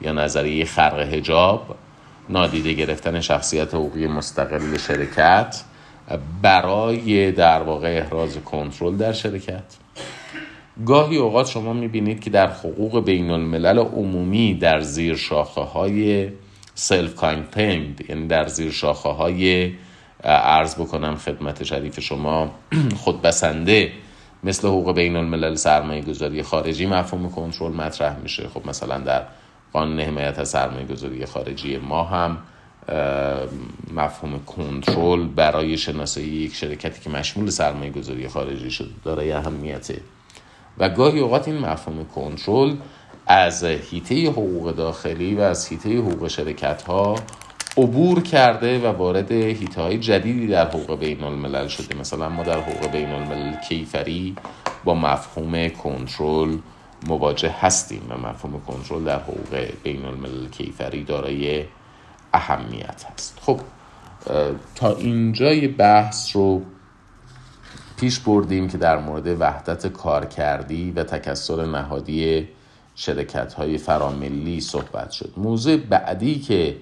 یا 0.00 0.12
نظریه 0.12 0.64
خرق 0.64 0.98
هجاب 0.98 1.76
نادیده 2.28 2.72
گرفتن 2.72 3.20
شخصیت 3.20 3.74
حقوقی 3.74 4.06
مستقل 4.06 4.76
شرکت 4.76 5.64
برای 6.42 7.32
در 7.32 7.62
واقع 7.62 8.00
احراز 8.04 8.36
کنترل 8.36 8.96
در 8.96 9.12
شرکت. 9.12 9.81
گاهی 10.86 11.16
اوقات 11.16 11.48
شما 11.48 11.72
می‌بینید 11.72 12.20
که 12.20 12.30
در 12.30 12.50
حقوق 12.50 13.04
بین 13.04 13.30
الملل 13.30 13.78
عمومی 13.78 14.54
در 14.54 14.80
زیر 14.80 15.16
شاخه 15.16 15.60
های 15.60 16.28
سلف 16.74 17.14
کانتیند 17.14 18.04
یعنی 18.08 18.26
در 18.26 18.46
زیر 18.46 18.70
شاخه 18.70 19.08
های 19.08 19.72
عرض 20.24 20.74
بکنم 20.74 21.16
خدمت 21.16 21.62
شریف 21.62 22.00
شما 22.00 22.50
خودبسنده 23.04 23.92
مثل 24.44 24.68
حقوق 24.68 24.94
بین 24.94 25.16
الملل 25.16 25.54
سرمایه 25.54 26.02
گذاری 26.02 26.42
خارجی 26.42 26.86
مفهوم 26.86 27.30
کنترل 27.30 27.72
مطرح 27.72 28.18
میشه. 28.18 28.48
خب 28.48 28.68
مثلا 28.68 28.98
در 28.98 29.22
قانون 29.72 30.00
حمایت 30.00 30.38
از 30.38 30.48
سرمایه 30.48 30.86
گذاری 30.86 31.26
خارجی 31.26 31.78
ما 31.78 32.04
هم 32.04 32.38
مفهوم 33.94 34.44
کنترل 34.46 35.26
برای 35.26 35.78
شناسایی 35.78 36.28
یک 36.28 36.54
شرکتی 36.54 37.00
که 37.00 37.10
مشمول 37.10 37.50
سرمایه 37.50 37.90
گذاری 37.90 38.28
خارجی 38.28 38.70
شده 38.70 38.90
داره 39.04 39.36
اهمیته 39.36 40.00
و 40.78 40.88
گاهی 40.88 41.20
اوقات 41.20 41.48
این 41.48 41.58
مفهوم 41.58 42.04
کنترل 42.04 42.74
از 43.26 43.64
هیته 43.64 44.30
حقوق 44.30 44.74
داخلی 44.74 45.34
و 45.34 45.40
از 45.40 45.66
هیته 45.66 45.98
حقوق 45.98 46.28
شرکت 46.28 46.82
ها 46.82 47.14
عبور 47.76 48.22
کرده 48.22 48.78
و 48.78 48.86
وارد 48.86 49.32
هیته 49.32 49.82
های 49.82 49.98
جدیدی 49.98 50.46
در 50.46 50.68
حقوق 50.68 50.98
بین 50.98 51.24
الملل 51.24 51.68
شده. 51.68 51.94
مثلا 51.94 52.28
ما 52.28 52.42
در 52.42 52.60
حقوق 52.60 52.90
بین 52.90 53.10
الملل 53.10 53.56
کیفری 53.68 54.36
با 54.84 54.94
مفهوم 54.94 55.68
کنترل 55.68 56.58
مواجه 57.06 57.54
هستیم 57.60 58.02
و 58.08 58.28
مفهوم 58.28 58.62
کنترل 58.66 59.04
در 59.04 59.18
حقوق 59.18 59.66
بین 59.82 60.04
الملل 60.04 60.48
کیفری 60.48 61.04
دارای 61.04 61.64
اهمیت 62.34 63.04
هست. 63.12 63.38
خب 63.42 63.60
تا 64.74 64.96
اینجای 64.96 65.68
بحث 65.68 66.36
رو 66.36 66.62
پیش 68.02 68.18
بردیم 68.18 68.68
که 68.68 68.78
در 68.78 68.98
مورد 68.98 69.40
وحدت 69.40 69.86
کارکردی 69.86 70.90
و 70.90 71.04
تکسر 71.04 71.66
نهادی 71.66 72.48
شرکت 72.94 73.54
های 73.54 73.78
فراملی 73.78 74.60
صحبت 74.60 75.10
شد. 75.10 75.32
موضوع 75.36 75.76
بعدی 75.76 76.40
که 76.40 76.76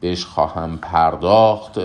بهش 0.00 0.24
خواهم 0.24 0.78
پرداخت 0.78 1.80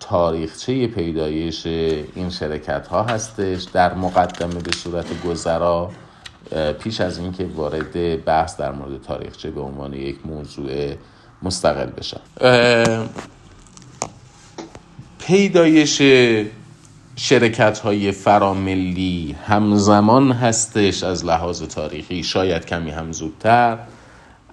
تاریخچه 0.00 0.86
پیدایش 0.86 1.66
این 1.66 2.30
شرکت 2.30 2.86
ها 2.86 3.02
هستش. 3.02 3.62
در 3.62 3.94
مقدمه 3.94 4.60
به 4.60 4.72
صورت 4.72 5.22
گذرا 5.22 5.90
پیش 6.78 7.00
از 7.00 7.18
اینکه 7.18 7.46
وارد 7.46 8.24
بحث 8.24 8.56
در 8.56 8.72
مورد 8.72 9.02
تاریخچه 9.02 9.50
به 9.50 9.60
عنوان 9.60 9.94
یک 9.94 10.26
موضوع 10.26 10.94
مستقل 11.42 11.86
بشم. 11.86 12.20
پیدایش 15.18 16.02
شرکت 17.20 17.78
های 17.78 18.12
فراملی 18.12 19.36
همزمان 19.46 20.32
هستش 20.32 21.02
از 21.02 21.24
لحاظ 21.24 21.62
تاریخی 21.62 22.22
شاید 22.22 22.66
کمی 22.66 22.90
هم 22.90 23.12
زودتر 23.12 23.78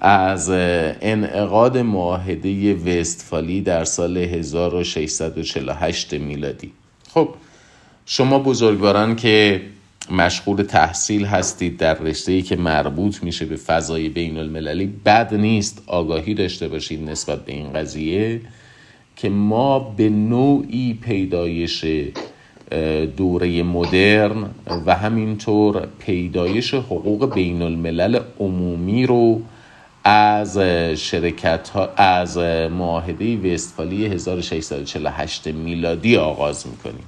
از 0.02 0.50
انعقاد 0.50 1.78
معاهده 1.78 2.76
وستفالی 2.76 3.62
در 3.62 3.84
سال 3.84 4.18
1648 4.18 6.14
میلادی. 6.14 6.72
خب 7.14 7.30
شما 8.06 8.40
بزرگواران 8.40 9.16
که 9.16 9.62
مشغول 10.12 10.64
تحصیل 10.64 11.26
هستید 11.26 11.78
در 11.78 11.94
رشته 11.94 12.42
که 12.42 12.56
مربوط 12.56 13.24
میشه 13.24 13.46
به 13.46 13.56
فضای 13.56 14.10
بین 14.10 14.38
المللی 14.38 14.86
بد 15.06 15.34
نیست 15.34 15.84
آگاهی 15.88 16.34
داشته 16.34 16.68
باشید 16.68 17.10
نسبت 17.10 17.46
به 17.46 17.54
این 17.54 17.74
قضیه 17.74 18.42
که 19.16 19.30
ما 19.30 19.80
به 19.80 20.10
نوعی 20.10 20.94
پیدایش 20.94 21.86
دوره 23.18 23.64
مدرن 23.64 24.50
و 24.86 24.96
همینطور 24.96 25.88
پیدایش 26.00 26.74
حقوق 26.74 27.34
بین 27.34 27.62
الملل 27.62 28.20
عمومی 28.40 29.06
رو 29.06 29.42
از 30.04 30.58
شرکت 30.98 31.70
ها 31.70 31.90
از 31.98 32.38
معاهده 32.72 33.38
وستفالی 33.38 34.06
1648 34.06 35.48
میلادی 35.48 36.18
آغاز 36.18 36.68
می‌کنیم. 36.68 37.06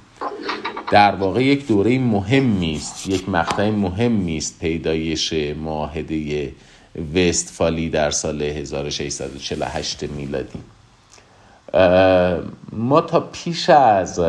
در 0.91 1.15
واقع 1.15 1.43
یک 1.43 1.67
دوره 1.67 1.99
مهمی 1.99 2.75
است 2.75 3.07
یک 3.07 3.29
مقطع 3.29 3.69
مهمی 3.69 4.37
است 4.37 4.59
پیدایش 4.59 5.33
معاهده 5.33 6.51
وستفالی 7.15 7.89
در 7.89 8.11
سال 8.11 8.41
1648 8.41 10.03
میلادی. 10.03 10.59
ما 12.73 13.01
تا 13.07 13.19
پیش 13.19 13.69
از 13.69 14.19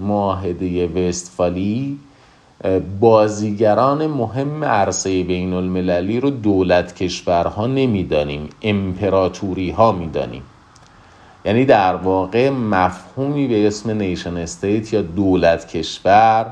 معاهده 0.00 0.86
وستفالی 0.86 1.98
بازیگران 3.00 4.06
مهم 4.06 4.64
عرصه 4.64 5.22
بین 5.22 5.52
المللی 5.52 6.20
رو 6.20 6.30
دولت 6.30 6.94
کشورها 6.94 7.66
نمی‌دانیم 7.66 8.48
امپراتوری 8.62 9.70
ها 9.70 9.92
می‌دانیم. 9.92 10.42
یعنی 11.44 11.64
در 11.64 11.94
واقع 11.94 12.50
مفهومی 12.50 13.46
به 13.46 13.66
اسم 13.66 13.90
نیشن 13.90 14.36
استیت 14.36 14.92
یا 14.92 15.02
دولت 15.02 15.68
کشور 15.68 16.46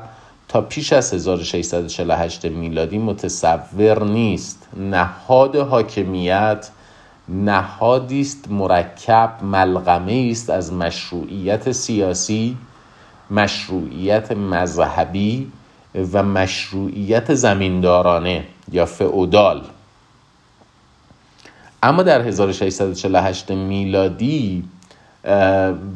تا 0.48 0.60
پیش 0.60 0.92
از 0.92 1.14
1648 1.14 2.44
میلادی 2.44 2.98
متصور 2.98 4.04
نیست. 4.04 4.68
نهاد 4.76 5.56
حاکمیت 5.56 6.70
نهادی 7.32 8.20
است 8.20 8.50
مرکب 8.50 9.32
ملغمه 9.42 10.28
است 10.30 10.50
از 10.50 10.72
مشروعیت 10.72 11.72
سیاسی 11.72 12.56
مشروعیت 13.30 14.32
مذهبی 14.32 15.52
و 16.12 16.22
مشروعیت 16.22 17.34
زمیندارانه 17.34 18.44
یا 18.72 18.86
فئودال. 18.86 19.62
اما 21.82 22.02
در 22.02 22.20
1648 22.20 23.50
میلادی 23.50 24.64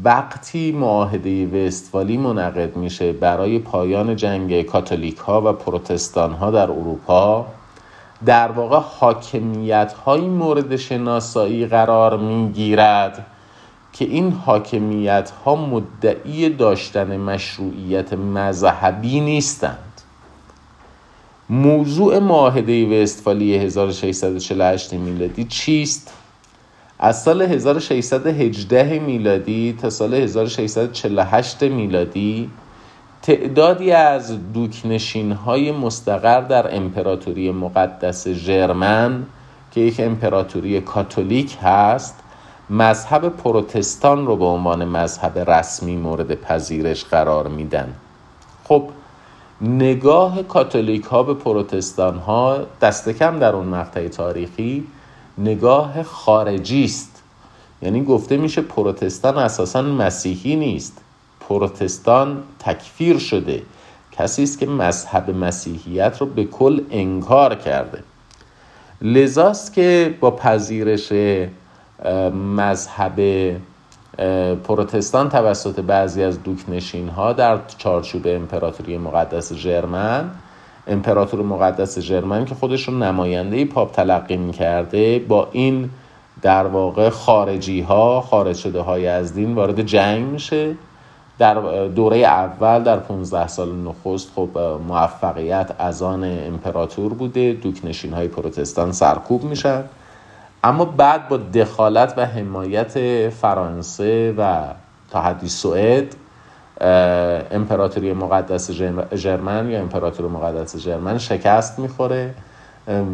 وقتی 0.04 0.72
معاهده 0.72 1.46
وستفالی 1.46 2.16
منعقد 2.16 2.76
میشه 2.76 3.12
برای 3.12 3.58
پایان 3.58 4.16
جنگ 4.16 4.62
کاتولیک 4.62 5.16
ها 5.16 5.42
و 5.44 5.52
پروتستان 5.52 6.32
ها 6.32 6.50
در 6.50 6.70
اروپا 6.70 7.46
در 8.24 8.50
واقع 8.52 8.78
حاکمیت 8.98 9.92
های 9.92 10.20
مورد 10.20 10.76
شناسایی 10.76 11.66
قرار 11.66 12.18
می‌گیرد 12.18 13.26
که 13.92 14.04
این 14.04 14.32
حاکمیت 14.32 15.30
ها 15.44 15.56
مدعی 15.56 16.48
داشتن 16.48 17.16
مشروعیت 17.16 18.12
مذهبی 18.12 19.20
نیستند 19.20 19.78
موضوع 21.50 22.18
معاهده 22.18 23.02
وستفالی 23.02 23.56
1648 23.56 24.92
میلادی 24.92 25.44
چیست؟ 25.44 26.12
از 26.98 27.22
سال 27.22 27.42
1618 27.42 28.98
میلادی 28.98 29.76
تا 29.82 29.90
سال 29.90 30.14
1648 30.14 31.62
میلادی 31.62 32.50
تعدادی 33.26 33.92
از 33.92 34.52
دوکنشین 34.52 35.32
های 35.32 35.72
مستقر 35.72 36.40
در 36.40 36.76
امپراتوری 36.76 37.50
مقدس 37.50 38.28
ژرمن 38.28 39.26
که 39.72 39.80
یک 39.80 40.00
امپراتوری 40.00 40.80
کاتولیک 40.80 41.56
هست 41.62 42.14
مذهب 42.70 43.28
پروتستان 43.28 44.26
رو 44.26 44.36
به 44.36 44.44
عنوان 44.44 44.84
مذهب 44.84 45.50
رسمی 45.50 45.96
مورد 45.96 46.34
پذیرش 46.34 47.04
قرار 47.04 47.48
میدن. 47.48 47.92
خب 48.64 48.88
نگاه 49.60 50.42
کاتولیک 50.42 51.04
ها 51.04 51.22
به 51.22 51.34
پروتستان 51.34 52.18
ها 52.18 52.58
دست 52.80 53.08
کم 53.08 53.38
در 53.38 53.56
اون 53.56 53.66
مقطع 53.66 54.08
تاریخی 54.08 54.86
نگاه 55.38 56.02
خارجی 56.02 56.84
است. 56.84 57.22
یعنی 57.82 58.04
گفته 58.04 58.36
میشه 58.36 58.60
پروتستان 58.60 59.38
اساسا 59.38 59.82
مسیحی 59.82 60.56
نیست. 60.56 61.00
پروتستان 61.48 62.42
تکفیر 62.58 63.18
شده. 63.18 63.62
کسی 64.12 64.42
است 64.42 64.58
که 64.58 64.66
مذهب 64.66 65.30
مسیحیت 65.30 66.18
رو 66.20 66.26
به 66.26 66.44
کل 66.44 66.80
انکار 66.90 67.54
کرده. 67.54 68.02
لذاست 69.02 69.72
که 69.72 70.14
با 70.20 70.30
پذیرش 70.30 71.12
مذهب 72.56 73.20
پروتستان 74.64 75.28
توسط 75.28 75.80
بعضی 75.80 76.22
از 76.22 76.42
دوکنشین 76.42 77.08
ها 77.08 77.32
در 77.32 77.58
چارچوب 77.78 78.22
امپراتوری 78.26 78.98
مقدس 78.98 79.52
جرمن 79.52 80.30
امپراتور 80.86 81.42
مقدس 81.42 81.98
جرمن 81.98 82.44
که 82.44 82.54
خودش 82.54 82.88
رو 82.88 82.94
نماینده 82.94 83.64
پاپ 83.64 83.92
تلقی 83.92 84.36
می 84.36 84.52
کرده 84.52 85.18
با 85.18 85.48
این 85.52 85.90
در 86.42 86.66
واقع 86.66 87.08
خارجی 87.08 87.80
ها 87.80 88.20
خارج 88.20 88.56
شده 88.56 88.80
های 88.80 89.06
از 89.06 89.34
دین 89.34 89.54
وارد 89.54 89.82
جنگ 89.82 90.24
میشه. 90.24 90.74
در 91.38 91.54
دوره 91.88 92.18
اول 92.18 92.82
در 92.82 92.96
15 92.96 93.48
سال 93.48 93.76
نخست 93.76 94.32
خب 94.36 94.48
موفقیت 94.88 95.70
از 95.78 96.02
آن 96.02 96.24
امپراتور 96.24 97.14
بوده. 97.14 97.52
دوکنشین 97.52 98.12
های 98.12 98.28
پروتستان 98.28 98.92
سرکوب 98.92 99.44
میشن. 99.44 99.84
اما 100.64 100.84
بعد 100.84 101.28
با 101.28 101.36
دخالت 101.36 102.14
و 102.16 102.26
حمایت 102.26 103.28
فرانسه 103.28 104.34
و 104.38 104.64
تا 105.10 105.20
حدی 105.20 105.48
سوئد 105.48 106.14
امپراتوری 107.50 108.12
مقدس 108.12 108.70
جرمن 109.14 109.70
یا 109.70 109.80
امپراتور 109.80 110.28
مقدس 110.28 110.76
جرمن 110.76 111.18
شکست 111.18 111.78
می‌خوره 111.78 112.34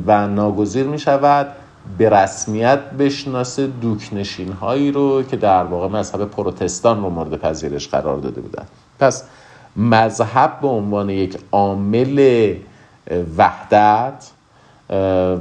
و 0.07 0.27
ناگزیر 0.27 0.87
می‌شود. 0.87 1.47
به 1.99 2.11
رسمیت 2.11 2.79
بشناسه 2.79 3.67
دوکنشین 3.67 4.53
هایی 4.53 4.93
رو 4.93 5.23
که 5.23 5.37
در 5.37 5.65
واقع 5.65 5.99
مذهب 5.99 6.25
پروتستان 6.25 7.03
رو 7.03 7.11
مورد 7.11 7.37
پذیرش 7.37 7.89
قرار 7.89 8.19
داده 8.19 8.41
بودن. 8.41 8.65
پس 8.99 9.25
مذهب 9.77 10.59
به 10.63 10.69
عنوان 10.69 11.11
یک 11.11 11.39
عامل 11.53 12.55
وحدت 13.39 14.31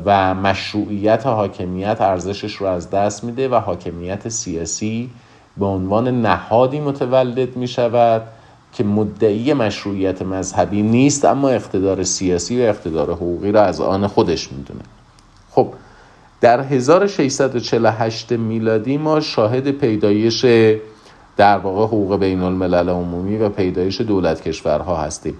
و 0.06 0.36
مشروعیت 0.36 1.26
حاکمیت 1.26 2.02
ارزشش 2.02 2.56
رو 2.56 2.68
از 2.68 2.90
دست 2.90 3.24
میده 3.24 3.50
و 3.50 3.56
حاکمیت 3.56 4.30
سیاسی 4.30 5.10
به 5.58 5.66
عنوان 5.66 6.22
نهادی 6.22 6.80
متولد 6.80 7.56
می 7.56 7.68
شود 7.68 8.22
که 8.74 8.84
مدعی 8.84 9.54
مشروعیت 9.54 10.22
مذهبی 10.22 10.82
نیست 10.82 11.26
اما 11.26 11.50
اقتدار 11.50 12.04
سیاسی 12.04 12.62
و 12.62 12.64
اقتدار 12.64 13.12
حقوقی 13.12 13.52
را 13.52 13.64
از 13.64 13.82
آن 13.82 14.08
خودش 14.08 14.52
می‌دونه. 14.52 14.82
در 16.42 16.60
1648 16.62 18.32
میلادی 18.32 18.98
ما 18.98 19.20
شاهد 19.20 19.72
پیدایش 19.72 20.46
در 21.38 21.58
واقع 21.58 21.84
حقوق 21.84 22.20
بین 22.20 22.42
الملل 22.42 22.90
عمومی 22.90 23.38
و 23.38 23.50
پیدایش 23.50 24.02
دولت 24.02 24.42
کشورها 24.42 24.98
هستیم. 24.98 25.38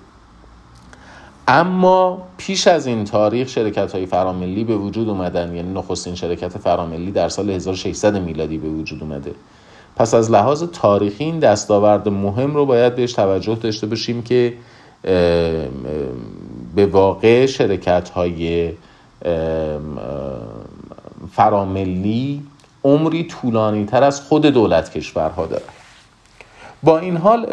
اما 1.48 2.28
پیش 2.38 2.68
از 2.68 2.88
این 2.88 3.04
تاریخ 3.04 3.48
شرکت 3.48 3.92
های 3.92 4.06
فراملی 4.06 4.64
به 4.64 4.78
وجود 4.78 5.10
اومدن 5.10 5.56
یعنی 5.56 5.74
نخستین 5.74 6.16
شرکت 6.16 6.58
فراملی 6.58 7.12
در 7.12 7.30
سال 7.30 7.50
1600 7.50 8.18
میلادی 8.18 8.58
به 8.58 8.70
وجود 8.70 9.04
اومده. 9.04 9.32
پس 9.96 10.14
از 10.14 10.32
لحاظ 10.32 10.64
تاریخی 10.64 11.24
این 11.24 11.40
دستاورد 11.40 12.10
مهم 12.10 12.56
رو 12.56 12.66
باید 12.66 12.96
بهش 12.96 13.14
توجه 13.14 13.56
داشته 13.56 13.88
باشیم 13.88 14.22
که 14.22 14.54
به 16.76 16.86
واقع 16.86 17.46
شرکت 17.46 18.10
های 18.10 18.72
فراملی 21.32 22.42
عمری 22.84 23.24
طولانی 23.24 23.86
تر 23.86 24.04
از 24.04 24.22
خود 24.22 24.46
دولت 24.46 24.92
کشورها 24.92 25.46
داره. 25.46 25.64
با 26.84 27.00
این 27.00 27.18
حال 27.18 27.46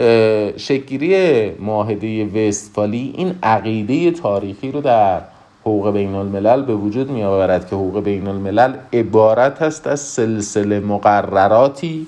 شکگیری 0.57 1.51
معاهده 1.51 2.25
وستفالی 2.25 3.15
این 3.17 3.35
عقیده 3.43 4.11
تاریخی 4.11 4.73
رو 4.73 4.81
در 4.81 5.21
حقوق 5.61 5.93
بین 5.93 6.15
الملل 6.15 6.63
به 6.63 6.75
وجود 6.75 7.11
می 7.11 7.23
آورد 7.23 7.69
که 7.69 7.77
حقوق 7.77 8.03
بین 8.03 8.27
الملل 8.27 8.75
عبارت 8.93 9.63
است 9.63 9.87
از 9.87 10.01
سلسله 10.01 10.81
مقرراتی 10.81 12.07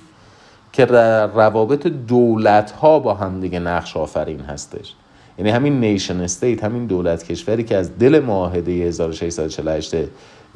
که 0.73 0.85
روابط 0.85 1.87
دولت 1.87 2.71
ها 2.71 2.99
با 2.99 3.15
هم 3.15 3.41
دیگه 3.41 3.59
نقش 3.59 3.97
آفرین 3.97 4.41
هستش. 4.41 4.95
یعنی 5.39 5.51
همین 5.51 5.81
نیشن 5.81 6.21
استیت 6.21 6.65
همین 6.65 6.87
دولت 6.87 7.25
کشوری 7.25 7.65
که 7.65 7.77
از 7.77 7.99
دل 7.99 8.21
معاهده 8.21 8.73
1648 8.73 9.95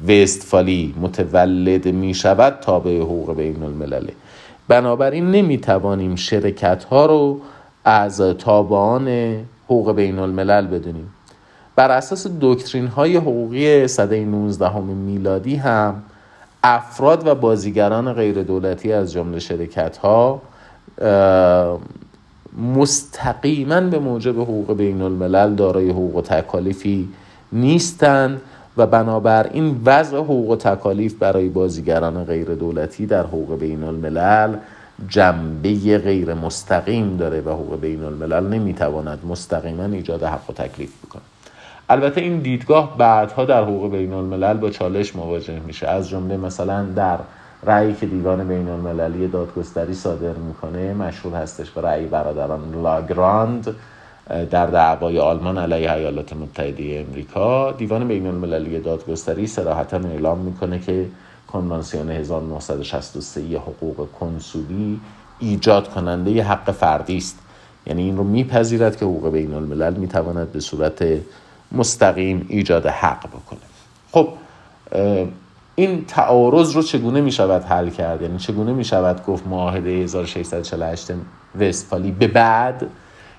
وستفالی 0.07 0.95
متولد 1.01 1.87
می 1.87 2.13
شود 2.13 2.57
تابع 2.61 2.97
حقوق 2.97 3.35
بین 3.35 3.63
الملله 3.63 4.13
بنابراین 4.67 5.31
نمی 5.31 5.57
توانیم 5.57 6.15
شرکت 6.15 6.83
ها 6.83 7.05
رو 7.05 7.41
از 7.85 8.21
تابعان 8.21 9.35
حقوق 9.65 9.91
بین 9.95 10.19
الملل 10.19 10.67
بدونیم. 10.67 11.13
بر 11.75 11.91
اساس 11.91 12.27
دکترین 12.41 12.87
های 12.87 13.17
حقوقی 13.17 13.87
صده 13.87 14.25
19 14.25 14.79
میلادی 14.79 15.55
هم 15.55 16.03
افراد 16.63 17.27
و 17.27 17.35
بازیگران 17.35 18.13
غیر 18.13 18.43
دولتی 18.43 18.93
از 18.93 19.13
جمله 19.13 19.39
شرکت 19.39 19.97
ها 19.97 20.41
مستقیما 22.75 23.81
به 23.81 23.99
موجب 23.99 24.41
حقوق 24.41 24.73
بین 24.73 25.01
الملل 25.01 25.55
دارای 25.55 25.89
حقوق 25.89 26.21
تکالیفی 26.21 27.09
نیستند 27.53 28.41
و 28.77 28.87
بنابراین 28.87 29.81
وضع 29.85 30.17
حقوق 30.17 30.49
و 30.49 30.55
تکالیف 30.55 31.13
برای 31.13 31.49
بازیگران 31.49 32.23
غیر 32.23 32.55
دولتی 32.55 33.05
در 33.05 33.23
حقوق 33.23 33.59
بین 33.59 33.83
الملل 33.83 34.55
جنبه 35.07 35.97
غیر 35.97 36.33
مستقیم 36.33 37.17
داره 37.17 37.41
و 37.41 37.49
حقوق 37.49 37.79
بین 37.79 38.03
الملل 38.03 38.47
نمی‌تواند 38.47 39.19
مستقیما 39.29 39.83
ایجاد 39.83 40.23
حق 40.23 40.49
و 40.49 40.53
تکلیف 40.53 41.05
بکنه. 41.05 41.21
البته 41.89 42.21
این 42.21 42.39
دیدگاه 42.39 42.97
بعدها 42.97 43.45
در 43.45 43.63
حقوق 43.63 43.91
بین 43.91 44.13
الملل 44.13 44.53
با 44.53 44.69
چالش 44.69 45.15
مواجه 45.15 45.59
میشه. 45.59 45.87
از 45.87 46.09
جمله 46.09 46.37
مثلا 46.37 46.83
در 46.83 47.17
رأیی 47.63 47.93
که 47.93 48.05
دیوان 48.05 48.47
بین 48.47 48.69
المللی 48.69 49.27
دادگستری 49.27 49.93
صادر 49.93 50.33
می‌کنه 50.33 50.93
مشهور 50.93 51.35
هستش 51.35 51.71
به 51.71 51.81
رأی 51.81 52.05
برادران 52.05 52.81
لاگراند. 52.83 53.75
در 54.29 54.65
دعوای 54.67 55.19
آلمان 55.19 55.57
علیه 55.57 55.91
ایالات 55.91 56.33
متحده 56.33 57.05
امریکا 57.09 57.71
دیوان 57.71 58.07
بین 58.07 58.27
المللی 58.27 58.79
دادگستری 58.79 59.47
سراحتا 59.47 59.97
اعلام 59.97 60.37
می‌کنه 60.37 60.79
که 60.79 61.05
کنوانسیون 61.47 62.09
1963 62.09 63.41
حقوق 63.41 64.07
کنسولی 64.19 64.99
ایجاد 65.39 65.89
کننده 65.89 66.31
ی 66.31 66.39
حق 66.39 66.71
فردی 66.71 67.17
است. 67.17 67.39
یعنی 67.85 68.03
این 68.03 68.17
رو 68.17 68.23
میپذیرد 68.23 68.97
که 68.97 69.05
حقوق 69.05 69.31
بین 69.31 69.53
الملل 69.53 69.93
می‌تواند 69.93 70.51
به 70.51 70.59
صورت 70.59 71.05
مستقیم 71.71 72.45
ایجاد 72.49 72.85
حق 72.85 73.27
بکنه. 73.27 73.59
خب 74.11 74.29
این 75.75 76.05
تعارض 76.05 76.75
رو 76.75 76.81
چگونه 76.81 77.21
می 77.21 77.31
شود 77.31 77.63
حل 77.63 77.89
کرد؟ 77.89 78.21
یعنی 78.21 78.37
چگونه 78.37 78.73
می 78.73 78.83
شود 78.83 79.25
گفت 79.25 79.47
معاهده 79.47 79.89
1648 79.89 81.11
وستفالی 81.59 82.11
به 82.11 82.27
بعد 82.27 82.89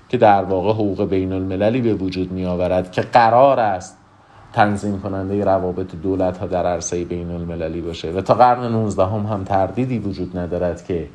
که 0.09 0.17
در 0.17 0.43
واقع 0.43 0.71
حقوق 0.71 1.09
بین 1.09 1.33
المللی 1.33 1.81
به 1.81 1.93
وجود 1.93 2.31
می 2.31 2.45
آورد 2.45 2.91
که 2.91 3.01
قرار 3.01 3.59
است 3.59 3.97
تنظیم 4.53 5.01
کننده 5.01 5.43
روابط 5.43 5.95
دولت 5.95 6.37
ها 6.37 6.47
در 6.47 6.65
عرصه 6.65 7.05
بین 7.05 7.31
المللی 7.31 7.81
باشه. 7.81 8.11
و 8.11 8.21
تا 8.21 8.33
قرن 8.33 8.71
19 8.71 9.05
هم, 9.05 9.25
هم 9.25 9.43
تردیدی 9.43 9.99
وجود 9.99 10.37
ندارد 10.37 10.85
که 10.85 11.07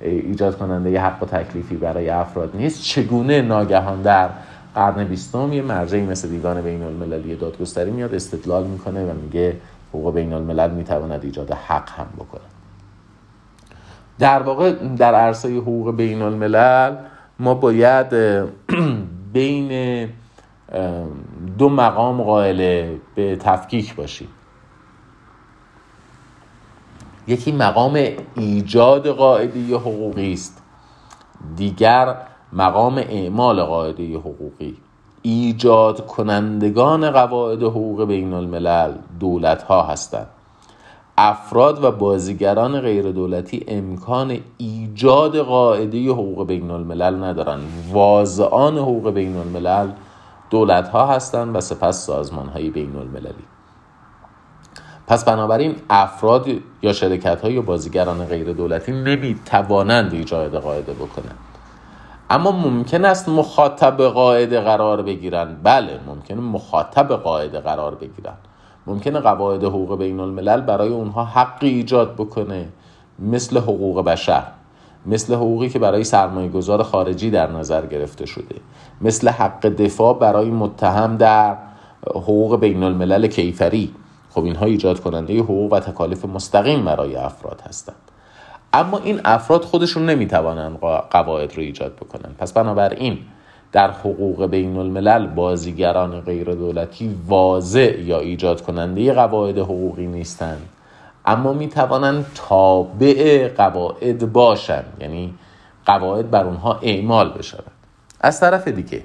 ایجاد 0.00 0.58
کننده 0.58 0.90
یه 0.90 1.00
حق 1.00 1.22
و 1.22 1.26
تکلیفی 1.26 1.76
برای 1.76 2.10
افراد 2.10 2.50
نیست. 2.54 2.82
چگونه 2.82 3.42
ناگهان 3.42 4.02
در 4.02 4.28
قرن 4.74 5.04
بیستم 5.04 5.52
یه 5.52 5.62
مرجعی 5.62 6.02
مثل 6.02 6.28
دیوان 6.28 6.62
بین 6.62 6.82
المللی 6.82 7.36
دادگستری 7.36 7.90
میاد 7.90 8.14
استدلال 8.14 8.66
می‌کنه 8.66 9.04
و 9.04 9.14
میگه 9.22 9.56
حقوق 9.88 10.14
بین 10.14 10.32
الملل 10.32 10.70
می‌تواند 10.70 11.24
ایجاد 11.24 11.52
حق 11.52 11.90
هم 11.90 12.06
بکنه 12.18 12.40
در 14.18 14.42
واقع 14.42 14.72
در 14.72 15.14
عرصه 15.14 15.56
حقوق 15.56 15.96
بین 15.96 16.22
الملل 16.22 16.96
ما 17.40 17.54
باید 17.54 18.12
بین 19.32 20.08
دو 21.58 21.68
مقام 21.68 22.22
قائل 22.22 22.96
به 23.14 23.36
تفکیک 23.36 23.94
باشیم. 23.94 24.28
یکی 27.26 27.52
مقام 27.52 28.02
ایجاد 28.34 29.08
قاعده 29.08 29.76
حقوقی 29.76 30.32
است. 30.32 30.62
دیگر 31.56 32.16
مقام 32.52 32.98
اعمال 32.98 33.62
قاعده 33.62 34.18
حقوقی. 34.18 34.76
ایجاد 35.22 36.06
کنندگان 36.06 37.10
قواعد 37.10 37.62
حقوق 37.62 38.04
بین 38.04 38.32
الملل 38.32 38.94
دولت 39.20 39.62
ها 39.62 39.82
هستند. 39.82 40.26
افراد 41.22 41.84
و 41.84 41.90
بازیگران 41.90 42.80
غیر 42.80 43.12
دولتی 43.12 43.64
امکان 43.68 44.38
ایجاد 44.58 45.36
قاعده 45.36 46.10
حقوق 46.10 46.46
بین 46.46 46.70
الملل 46.70 47.24
ندارند 47.24 47.62
واضعان 47.92 48.78
حقوق 48.78 49.10
بین 49.10 49.36
الملل 49.36 49.88
دولت 50.50 50.88
ها 50.88 51.06
هستند 51.06 51.56
و 51.56 51.60
سپس 51.60 52.06
سازمان 52.06 52.48
های 52.48 52.70
بین 52.70 52.96
المللی 52.96 53.44
پس 55.06 55.24
بنابراین 55.24 55.76
افراد 55.90 56.46
یا 56.82 56.92
شرکت 56.92 57.40
های 57.40 57.52
یا 57.52 57.62
بازیگران 57.62 58.24
غیر 58.24 58.52
دولتی 58.52 58.92
نمی 58.92 59.36
توانند 59.46 60.12
ایجاد 60.12 60.56
قاعده 60.56 60.92
بکنند. 60.92 61.38
اما 62.30 62.52
ممکن 62.52 63.04
است 63.04 63.28
مخاطب 63.28 64.02
قاعده 64.02 64.60
قرار 64.60 65.02
بگیرند. 65.02 65.60
بله 65.62 66.00
ممکن 66.06 66.34
مخاطب 66.34 67.12
قاعده 67.12 67.60
قرار 67.60 67.94
بگیرند. 67.94 68.38
ممکنه 68.86 69.20
قواعد 69.20 69.64
حقوق 69.64 69.98
بین 69.98 70.20
الملل 70.20 70.60
برای 70.60 70.88
اونها 70.88 71.24
حقی 71.24 71.68
ایجاد 71.68 72.14
بکنه 72.14 72.68
مثل 73.18 73.58
حقوق 73.58 74.04
بشر 74.04 74.42
مثل 75.06 75.34
حقوقی 75.34 75.68
که 75.68 75.78
برای 75.78 76.04
سرمایه 76.04 76.48
گذار 76.48 76.82
خارجی 76.82 77.30
در 77.30 77.50
نظر 77.50 77.86
گرفته 77.86 78.26
شده 78.26 78.56
مثل 79.00 79.28
حق 79.28 79.66
دفاع 79.66 80.18
برای 80.18 80.50
متهم 80.50 81.16
در 81.16 81.56
حقوق 82.06 82.60
بین 82.60 82.82
الملل 82.82 83.26
کیفری. 83.26 83.94
خب 84.30 84.44
اینها 84.44 84.66
ایجاد 84.66 85.00
کننده 85.00 85.38
حقوق 85.38 85.72
و 85.72 85.80
تکالیف 85.80 86.24
مستقیم 86.24 86.84
برای 86.84 87.16
افراد 87.16 87.62
هستند. 87.68 87.96
اما 88.72 88.98
این 88.98 89.20
افراد 89.24 89.62
خودشون 89.62 90.06
نمی‌توانند 90.06 90.78
قواعد 91.10 91.56
رو 91.56 91.62
ایجاد 91.62 91.96
بکنن. 91.96 92.34
پس 92.38 92.52
بنابراین 92.52 93.18
در 93.72 93.90
حقوق 93.90 94.46
بین 94.46 94.76
الملل 94.76 95.26
بازیگران 95.26 96.20
غیر 96.20 96.54
دولتی 96.54 97.16
واضع 97.26 98.00
یا 98.00 98.20
ایجاد 98.20 98.62
کننده 98.62 99.12
قواعد 99.12 99.58
حقوقی 99.58 100.06
نیستند. 100.06 100.68
اما 101.26 101.52
می 101.52 101.68
توانند 101.68 102.26
تابع 102.34 103.48
قواعد 103.48 104.32
باشند. 104.32 104.84
یعنی 105.00 105.34
قواعد 105.86 106.30
بر 106.30 106.44
اونها 106.44 106.78
اعمال 106.82 107.30
بشود. 107.30 107.64
از 108.20 108.40
طرف 108.40 108.68
دیگه 108.68 109.02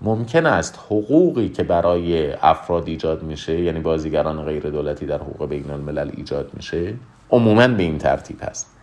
ممکن 0.00 0.46
است 0.46 0.78
حقوقی 0.86 1.48
که 1.48 1.62
برای 1.62 2.32
افراد 2.32 2.88
ایجاد 2.88 3.22
میشه 3.22 3.60
یعنی 3.60 3.80
بازیگران 3.80 4.44
غیر 4.44 4.70
دولتی 4.70 5.06
در 5.06 5.18
حقوق 5.18 5.48
بین 5.48 5.70
الملل 5.70 6.10
ایجاد 6.16 6.50
میشه 6.54 6.94
عموما 7.30 7.68
به 7.68 7.82
این 7.82 7.98
ترتیب 7.98 8.36
هست. 8.42 8.77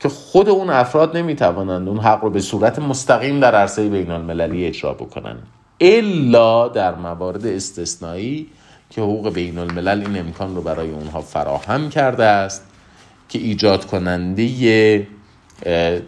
که 0.00 0.08
خود 0.08 0.48
اون 0.48 0.70
افراد 0.70 1.16
نمی‌توانند 1.16 1.88
اون 1.88 1.98
حق 1.98 2.24
رو 2.24 2.30
به 2.30 2.40
صورت 2.40 2.78
مستقیم 2.78 3.40
در 3.40 3.54
عرصه 3.54 3.88
بین 3.88 4.10
المللی 4.10 4.66
اجرا 4.66 4.94
بکنند 4.94 5.42
الا 5.80 6.68
در 6.68 6.94
موارد 6.94 7.46
استثنایی 7.46 8.46
که 8.90 9.00
حقوق 9.00 9.32
بین 9.32 9.58
الملل 9.58 10.00
این 10.06 10.18
امکان 10.18 10.56
رو 10.56 10.62
برای 10.62 10.90
اونها 10.90 11.20
فراهم 11.20 11.88
کرده 11.88 12.24
است 12.24 12.66
که 13.28 13.38
ایجاد 13.38 13.84
کننده 13.84 15.06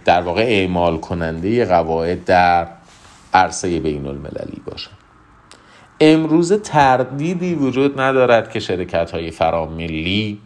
در 0.05 0.23
واقع 0.23 0.43
اعمال 0.43 0.99
کننده 0.99 1.65
قواعد 1.65 2.25
در 2.25 2.67
عرصه 3.35 3.81
بین 3.81 4.07
المللی 4.07 4.63
باشد 4.67 5.03
امروز 6.01 6.53
تردیدی 6.53 7.55
وجود 7.55 8.01
ندارد 8.01 8.51
که 8.51 8.61
شرکت 8.61 9.11
های 9.11 9.31
فراملی 9.31 10.39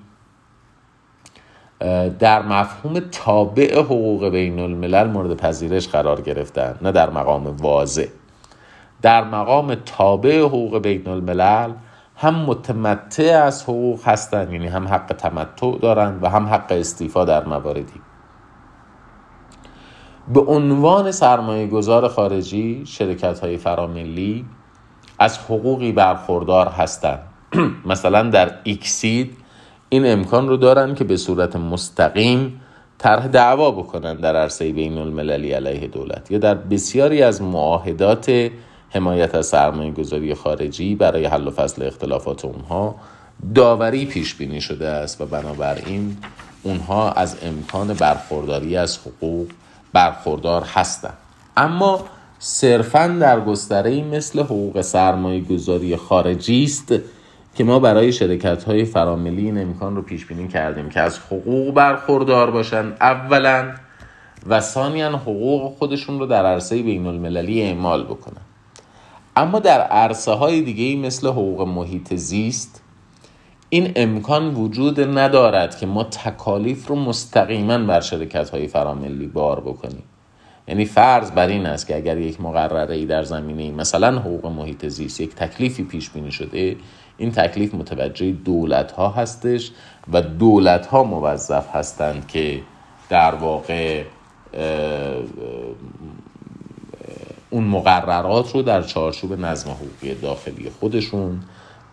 در 2.19 2.43
مفهوم 2.43 3.01
تابع 3.01 3.81
حقوق 3.81 4.29
بین 4.29 4.59
الملل 4.59 5.07
مورد 5.07 5.37
پذیرش 5.37 5.89
قرار 5.89 6.21
گرفتن 6.21 6.79
نه 6.83 6.93
در 6.93 7.11
مقام 7.11 7.47
واضح. 7.47 8.07
در 9.03 9.25
مقام 9.25 9.75
تابع 9.75 10.41
حقوق 10.41 10.79
بین 10.79 11.09
الملل 11.09 11.73
هم 12.17 12.35
متمتع 12.35 13.43
از 13.45 13.63
حقوق 13.63 14.09
هستند 14.09 14.53
یعنی 14.53 14.67
هم 14.67 14.89
حق 14.89 15.07
تمتع 15.07 15.79
دارند 15.79 16.23
و 16.23 16.29
هم 16.29 16.47
حق 16.47 16.67
استیفا 16.73 17.25
در 17.25 17.45
مواردی. 17.45 18.01
به 20.29 20.41
عنوان 20.41 21.11
سرمایه 21.11 21.67
گذار 21.67 22.09
خارجی 22.09 22.87
شرکت 22.87 23.41
های 23.41 23.57
فراملی 23.57 24.45
از 25.19 25.39
حقوقی 25.39 25.93
برخوردار 25.93 26.69
هستند 26.69 27.23
مثلا 27.87 28.23
در 28.23 28.51
ایکسید 28.65 29.37
این 29.89 30.07
امکان 30.07 30.49
رو 30.49 30.57
دارن 30.57 30.95
که 30.95 31.05
به 31.05 31.17
صورت 31.17 31.57
مستقیم 31.57 32.61
طرح 32.99 33.27
دعوا 33.27 33.71
بکنن 33.71 34.15
در 34.15 34.37
عرصه 34.37 34.73
بین 34.73 34.99
المللی 34.99 35.53
علیه 35.53 35.87
دولت 35.87 36.31
یا 36.31 36.39
در 36.39 36.55
بسیاری 36.55 37.23
از 37.23 37.43
معاهدات 37.43 38.51
حمایت 38.91 39.35
از 39.35 39.47
سرمایه 39.47 39.91
گذاری 39.93 40.35
خارجی 40.35 40.95
برای 40.95 41.25
حل 41.25 41.49
و 41.49 41.51
فصل 41.51 41.83
اختلافات 41.83 42.45
اونها 42.45 42.95
داوری 43.55 44.07
پیش 44.07 44.35
بینی 44.35 44.61
شده 44.61 44.89
است 44.89 45.21
و 45.21 45.27
بنابراین 45.27 46.17
اونها 46.63 47.11
از 47.11 47.37
امکان 47.43 47.95
برخورداری 47.95 48.77
از 48.77 48.99
حقوق 48.99 49.47
برخوردار 49.93 50.63
هستند. 50.63 51.17
اما 51.57 52.05
صرفا 52.39 53.07
در 53.21 53.41
گستره 53.41 54.05
مثل 54.05 54.41
حقوق 54.41 54.81
سرمایه 54.81 55.41
گذاری 55.41 55.97
خارجی 55.97 56.65
است 56.65 56.95
که 57.57 57.65
ما 57.65 57.79
برای 57.79 58.13
شرکت 58.13 58.65
های 58.65 58.85
فراملی 58.85 59.45
این 59.45 59.59
امکان 59.59 59.97
رو 59.97 60.03
پیش 60.03 60.27
بینی 60.27 60.49
کردیم 60.49 60.89
که 60.89 61.01
از 61.01 61.19
حقوق 61.19 61.75
برخوردار 61.75 62.51
باشن 62.51 62.93
اولا 63.01 63.73
و 64.47 64.61
ثانیا 64.61 65.17
حقوق 65.17 65.75
خودشون 65.79 66.19
رو 66.19 66.27
در 66.27 66.47
عرصه 66.47 66.83
بین 66.83 67.07
المللی 67.07 67.63
اعمال 67.63 68.05
بکنن. 68.05 68.43
اما 69.37 69.59
در 69.59 69.81
عرصه 69.81 70.33
های 70.33 70.61
دیگه 70.61 71.07
مثل 71.07 71.29
حقوق 71.29 71.61
محیط 71.61 72.15
زیست 72.15 72.83
این 73.69 73.93
امکان 73.97 74.55
وجود 74.55 75.01
ندارد 75.19 75.79
که 75.79 75.87
ما 75.87 76.05
تکالیف 76.05 76.87
رو 76.87 76.97
مستقیما 76.97 77.79
بر 77.79 78.01
شرکت 78.01 78.51
های 78.51 78.69
فراملی 78.69 79.27
بار 79.27 79.61
بکنیم. 79.61 80.03
یعنی 80.69 80.85
فرض 80.85 81.31
بر 81.31 81.47
این 81.47 81.67
است 81.67 81.87
که 81.87 81.97
اگر 81.97 82.19
یک 82.19 82.41
مقرره 82.41 82.95
ای 82.95 83.07
در 83.07 83.23
زمینه 83.23 83.71
مثلا 83.71 84.19
حقوق 84.19 84.47
محیط 84.47 84.87
زیست 84.87 85.21
یک 85.21 85.35
تکلیفی 85.35 85.83
پیش 85.83 86.11
بینی 86.11 86.33
شده 86.33 86.77
این 87.19 87.33
تکلیف 87.33 87.75
متوجه 87.75 88.33
دولت 88.33 88.93
ها 88.93 89.09
هستش 89.09 89.71
و 90.13 90.23
دولت 90.23 90.87
ها 90.87 91.05
موظف 91.05 91.77
هستند 91.77 92.27
که 92.27 92.61
در 93.09 93.35
واقع 93.35 94.05
اون 97.51 97.65
مقررات 97.65 98.55
رو 98.55 98.63
در 98.63 98.83
چارچوب 98.83 99.33
نظم 99.33 99.71
حقوقی 99.71 100.15
داخلی 100.15 100.71
خودشون 100.81 101.41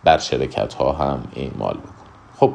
بر 0.04 0.18
شرکت 0.18 0.74
ها 0.74 0.92
هم 0.92 1.22
اعمال 1.36 1.74
بکن 1.74 2.04
خب 2.36 2.52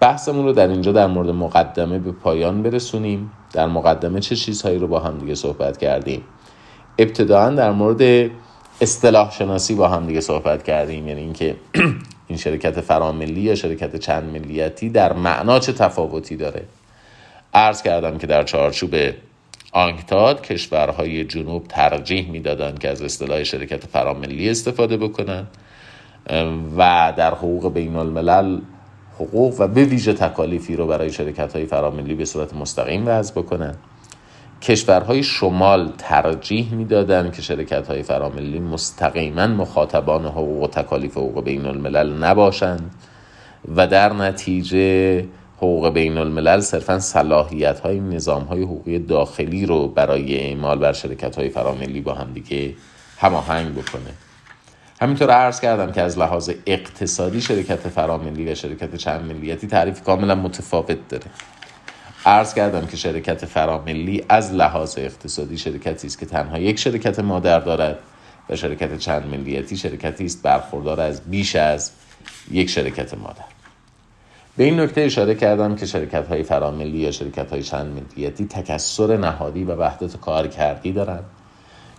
بحثمون 0.00 0.44
رو 0.44 0.52
در 0.52 0.68
اینجا 0.68 0.92
در 0.92 1.06
مورد 1.06 1.30
مقدمه 1.30 1.98
به 1.98 2.12
پایان 2.12 2.62
برسونیم. 2.62 3.30
در 3.52 3.66
مقدمه 3.66 4.20
چه 4.20 4.36
چیزهایی 4.36 4.78
رو 4.78 4.86
با 4.86 5.00
هم 5.00 5.18
دیگه 5.18 5.34
صحبت 5.34 5.78
کردیم؟ 5.78 6.22
ابتداعا 6.98 7.50
در 7.50 7.72
مورد 7.72 8.30
اصطلاح 8.80 9.32
شناسی 9.32 9.74
با 9.74 9.88
هم 9.88 10.06
دیگه 10.06 10.20
صحبت 10.20 10.62
کردیم 10.62 11.08
یعنی 11.08 11.20
اینکه 11.20 11.56
این 12.28 12.38
شرکت 12.38 12.80
فراملی 12.80 13.40
یا 13.40 13.54
شرکت 13.54 13.96
چند 13.96 14.24
ملیتی 14.24 14.88
در 14.88 15.12
معنا 15.12 15.58
چه 15.58 15.72
تفاوتی 15.72 16.36
داره؟ 16.36 16.62
عرض 17.54 17.82
کردم 17.82 18.18
که 18.18 18.26
در 18.26 18.42
چارچوب 18.42 18.94
آنکتاد 19.72 20.42
کشورهای 20.42 21.24
جنوب 21.24 21.66
ترجیح 21.68 22.30
می‌دادند 22.30 22.78
که 22.78 22.88
از 22.88 23.02
اصطلاح 23.02 23.42
شرکت 23.42 23.86
فراملی 23.86 24.50
استفاده 24.50 24.96
بکنن 24.96 25.46
و 26.76 27.12
در 27.16 27.34
حقوق 27.34 27.72
بین 27.72 27.96
الملل 27.96 28.60
حقوق 29.14 29.60
و 29.60 29.66
به 29.66 29.84
ویژه 29.84 30.12
تکالیفی 30.12 30.76
رو 30.76 30.86
برای 30.86 31.12
شرکت 31.12 31.56
های 31.56 31.66
فراملی 31.66 32.14
به 32.14 32.24
صورت 32.24 32.54
مستقیم 32.54 33.02
وضع 33.06 33.34
بکنن. 33.34 33.74
کشورهای 34.64 35.22
شمال 35.22 35.92
ترجیح 35.98 36.74
می‌دادند 36.74 37.32
که 37.32 37.42
شرکت 37.42 37.86
های 37.86 38.02
فراملی 38.02 38.60
مستقیما 38.60 39.46
مخاطبان 39.46 40.26
حقوق 40.26 40.62
و 40.62 40.66
تکالیف 40.66 41.12
حقوق 41.12 41.44
بین 41.44 41.66
الملل 41.66 42.24
نباشند 42.24 42.90
و 43.76 43.86
در 43.86 44.12
نتیجه 44.12 45.24
حقوق 45.56 45.88
بین 45.88 46.18
الملل 46.18 46.60
صرفا 46.60 46.98
صلاحیت 46.98 47.80
های 47.80 48.00
نظام 48.00 48.42
های 48.42 48.62
حقوقی 48.62 48.98
داخلی 48.98 49.66
رو 49.66 49.88
برای 49.88 50.40
اعمال 50.40 50.78
بر 50.78 50.92
شرکت 50.92 51.36
های 51.36 51.48
فراملی 51.48 52.00
با 52.00 52.14
هم 52.14 52.32
دیگه 52.32 52.74
هماهنگ 53.18 53.72
بکنه. 53.72 54.10
همینطور 55.00 55.30
عرض 55.30 55.60
کردم 55.60 55.92
که 55.92 56.02
از 56.02 56.18
لحاظ 56.18 56.50
اقتصادی 56.66 57.40
شرکت 57.40 57.88
فراملی 57.88 58.52
و 58.52 58.54
شرکت 58.54 58.96
چند 58.96 59.32
ملیتی 59.32 59.66
تعریف 59.66 60.02
کاملا 60.02 60.34
متفاوت 60.34 61.08
داره. 61.08 61.24
عرض 62.26 62.54
کردم 62.54 62.86
که 62.86 62.96
شرکت 62.96 63.44
فراملی 63.44 64.24
از 64.28 64.52
لحاظ 64.52 64.98
اقتصادی 64.98 65.58
شرکتی 65.58 66.06
است 66.06 66.18
که 66.18 66.26
تنها 66.26 66.58
یک 66.58 66.78
شرکت 66.78 67.18
مادر 67.18 67.60
دارد 67.60 67.98
و 68.50 68.56
شرکت 68.56 68.98
چند 68.98 69.26
ملیتی 69.26 69.76
شرکتی 69.76 70.24
است 70.24 70.42
برخوردار 70.42 71.00
از 71.00 71.20
بیش 71.20 71.56
از 71.56 71.90
یک 72.50 72.70
شرکت 72.70 73.14
مادر. 73.14 73.44
به 74.56 74.64
این 74.64 74.80
نکته 74.80 75.00
اشاره 75.00 75.34
کردم 75.34 75.76
که 75.76 75.86
شرکت 75.86 76.28
های 76.28 76.42
فراملی 76.42 76.98
یا 76.98 77.10
شرکت 77.10 77.50
های 77.50 77.62
چند 77.62 77.86
ملیتی 77.86 78.44
تکسر 78.44 79.16
نهادی 79.16 79.64
و 79.64 79.74
وحدت 79.74 80.16
کار 80.16 80.48
کردی 80.48 80.92
دارند. 80.92 81.24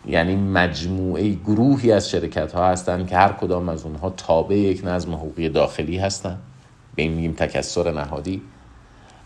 یعنی 0.07 0.35
مجموعه 0.35 1.29
گروهی 1.29 1.91
از 1.91 2.09
شرکت 2.09 2.51
ها 2.51 2.67
هستند 2.67 3.07
که 3.07 3.17
هر 3.17 3.31
کدام 3.31 3.69
از 3.69 3.85
اونها 3.85 4.09
تابع 4.09 4.55
یک 4.55 4.81
نظم 4.83 5.13
حقوقی 5.13 5.49
داخلی 5.49 5.97
هستند. 5.97 6.39
به 6.95 7.01
این 7.01 7.13
میگیم 7.13 7.33
تکسر 7.33 7.91
نهادی. 7.91 8.41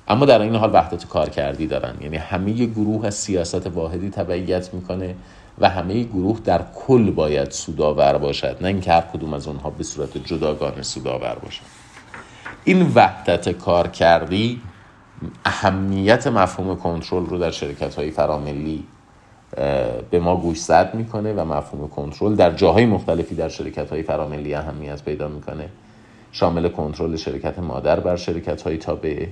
اما 0.10 0.26
در 0.26 0.41
این 0.41 0.55
حال 0.55 0.70
وحدت 0.74 1.07
کار 1.07 1.30
کردی 1.30 1.68
دارن. 1.68 1.95
یعنی 2.01 2.18
همه 2.18 2.66
گروه 2.66 3.05
از 3.05 3.16
سیاست 3.16 3.68
واحدی 3.68 4.10
تبعیت 4.10 4.74
می‌کنه 4.74 5.16
و 5.60 5.70
همه 5.70 6.03
گروه 6.03 6.39
در 6.45 6.62
کل 6.76 7.12
باید 7.12 7.51
سودآور 7.51 8.18
باشد. 8.18 8.57
نه 8.62 8.68
اینکه 8.68 8.91
هر 8.91 9.01
کدوم 9.01 9.34
از 9.34 9.47
اونها 9.47 9.70
به 9.70 9.84
صورت 9.84 10.18
جداگانه 10.18 10.82
سودآور 10.82 11.36
باشد 11.36 11.62
این 12.64 12.91
وحدت 12.95 13.49
کار 13.49 13.88
کردی 13.88 14.62
اهمیت 15.45 16.28
مفهوم 16.28 16.76
کنترل 16.76 17.26
رو 17.26 17.38
در 17.38 17.51
شرکت 17.51 17.95
های 17.95 18.12
فراملی 18.12 18.84
به 20.12 20.20
ما 20.20 20.36
گوشزد 20.36 20.91
می‌کنه 20.93 21.34
و 21.34 21.45
مفهوم 21.45 21.89
کنترل 21.89 22.36
در 22.36 22.51
جاهای 22.51 22.86
مختلفی 22.86 23.36
در 23.36 23.49
شرکت 23.49 23.89
های 23.89 24.03
فراملی 24.03 24.53
اهمیت 24.53 25.03
پیدا 25.03 25.28
می‌کنه. 25.28 25.70
شامل 26.32 26.70
کنترل 26.70 27.16
شرکت 27.16 27.60
مادر 27.60 27.99
بر 27.99 28.16
شرکت 28.16 28.62
های 28.62 28.78
تابعه 28.78 29.30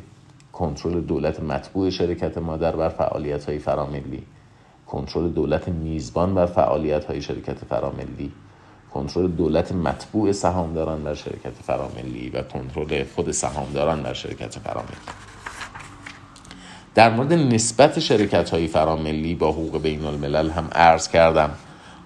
کنترل 0.58 1.01
دولت 1.01 1.39
مطبوع 1.39 1.89
شرکت 1.89 2.38
مادر 2.38 2.76
بر 2.76 2.89
فعالیت 2.89 3.45
های 3.45 3.60
فراملی. 3.60 4.24
کنترل 4.88 5.30
دولت 5.30 5.68
میزبان 5.68 6.36
بر 6.36 6.45
فعالیت 6.45 7.05
های 7.05 7.22
شرکت 7.22 7.58
فراملی. 7.66 8.32
کنترل 8.93 9.28
دولت 9.28 9.72
مطبوع 9.72 10.32
سهامداران 10.32 11.03
بر 11.03 11.14
شرکت 11.14 11.53
فراملی 11.64 12.30
و 12.30 12.41
کنترل 12.41 13.03
خود 13.16 13.32
سهامداران 13.32 14.03
بر 14.03 14.14
شرکت 14.14 14.60
فراملی. 14.60 14.97
در 16.95 17.10
مورد 17.10 17.34
نسبت 17.34 17.99
شرکت 17.99 18.49
های 18.49 18.68
فراملی 18.68 19.36
با 19.36 19.51
حقوق 19.51 19.82
بین 19.82 20.05
الملل 20.05 20.49
هم 20.49 20.68
عرض 20.72 21.08
کردم. 21.08 21.49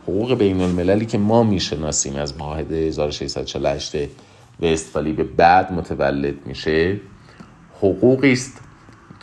حقوق 0.04 0.34
بین 0.34 0.62
المللی 0.62 1.06
که 1.06 1.18
ما 1.18 1.44
می‌شناسیم 1.44 2.16
از 2.16 2.38
معاهده 2.38 2.76
1648 2.76 3.96
وستفالی 4.60 5.14
به 5.14 5.24
بعد 5.24 5.74
متولد 5.74 6.36
میشه 6.46 7.00
حقوقی 7.82 8.32
است 8.32 8.62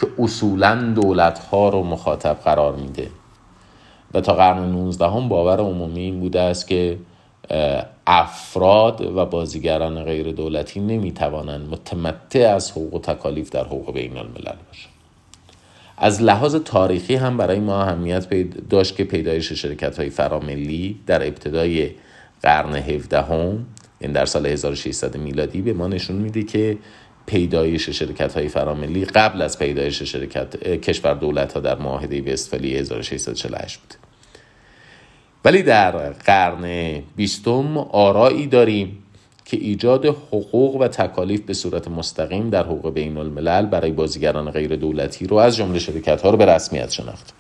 که 0.01 0.07
اصولا 0.19 0.93
دولت 0.95 1.39
ها 1.39 1.69
رو 1.69 1.83
مخاطب 1.83 2.37
قرار 2.45 2.77
میده. 2.77 3.11
و 4.15 4.21
تا 4.21 4.35
قرن 4.35 4.59
19 4.59 5.07
هم 5.07 5.29
باور 5.29 5.61
عمومی 5.61 6.01
این 6.01 6.21
بوده 6.21 6.41
است 6.41 6.69
که 6.69 6.99
افراد 8.07 9.01
و 9.01 9.27
بازیگران 9.27 10.05
غیر 10.05 10.33
دولتی 10.33 10.81
نمی‌توانند 10.81 11.69
متمتع 11.69 12.55
از 12.55 12.71
حقوق 12.71 12.95
و 12.95 12.99
تکالیف 12.99 13.51
در 13.51 13.65
حقوق 13.65 13.95
بین 13.95 14.19
الملل 14.19 14.57
باشند. 14.69 14.93
از 15.97 16.23
لحاظ 16.23 16.57
تاریخی 16.57 17.15
هم 17.15 17.37
برای 17.37 17.61
ما 17.61 17.83
اهمیت 17.83 18.29
داشت 18.71 18.97
که 18.97 19.05
پیدایش 19.05 19.53
شرکت 19.53 19.99
های 19.99 20.11
فراملی 20.11 21.01
در 21.07 21.27
ابتدای 21.27 21.91
قرن 22.43 22.75
17 22.75 23.23
هم 23.23 23.67
یعنی 24.01 24.15
در 24.15 24.27
سال 24.27 24.47
1600 24.47 25.17
میلادی 25.17 25.63
به 25.63 25.73
ما 25.73 25.89
نشون 25.89 26.17
میده 26.17 26.43
که 26.43 26.79
پیدایش 27.29 27.91
شرکت 27.91 28.35
های 28.35 28.49
فراملی 28.49 29.05
قبل 29.05 29.43
از 29.43 29.59
پیدایش 29.59 30.03
شرکت 30.03 30.65
کشور 30.81 31.15
دولت 31.15 31.53
ها 31.53 31.61
در 31.61 31.79
معاهده 31.79 32.33
وستفالی 32.33 32.77
1648 32.77 33.81
بود. 33.81 33.95
ولی 35.45 35.63
در 35.63 36.11
قرن 36.11 36.95
بیستم 37.17 37.79
آرایی 37.79 38.47
داریم 38.47 38.99
که 39.45 39.57
ایجاد 39.57 40.07
حقوق 40.07 40.77
و 40.77 40.89
تکالیف 40.89 41.41
به 41.41 41.55
صورت 41.55 41.89
مستقیم 41.89 42.51
در 42.51 42.63
حقوق 42.63 42.95
بین 42.95 43.17
الملل 43.17 43.67
برای 43.67 43.93
بازیگران 43.93 44.51
غیر 44.51 44.77
دولتی 44.77 45.27
رو 45.27 45.37
از 45.37 45.57
جمله 45.57 45.79
شرکت 45.79 46.23
ها 46.23 46.31
رو 46.31 46.37
به 46.37 46.47
رسمیت 46.47 46.91
شناخت. 46.91 47.33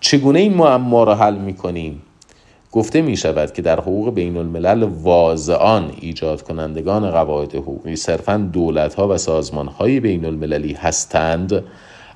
چگونه 0.00 0.38
این 0.38 0.54
معما 0.54 1.04
را 1.04 1.14
حل 1.14 1.34
می 1.34 1.54
کنیم 1.54 2.02
گفته 2.72 3.02
می 3.02 3.16
شود 3.16 3.52
که 3.52 3.62
در 3.62 3.80
حقوق 3.80 4.14
بین 4.14 4.36
الملل 4.36 4.82
واضعان 4.82 5.92
ایجاد 6.00 6.42
کنندگان 6.42 7.10
قواعد 7.10 7.54
حقوقی 7.54 7.96
صرفا 7.96 8.36
دولت 8.52 8.94
ها 8.94 9.08
و 9.08 9.18
سازمان 9.18 9.68
های 9.68 10.00
بین 10.00 10.24
المللی 10.24 10.72
هستند 10.72 11.64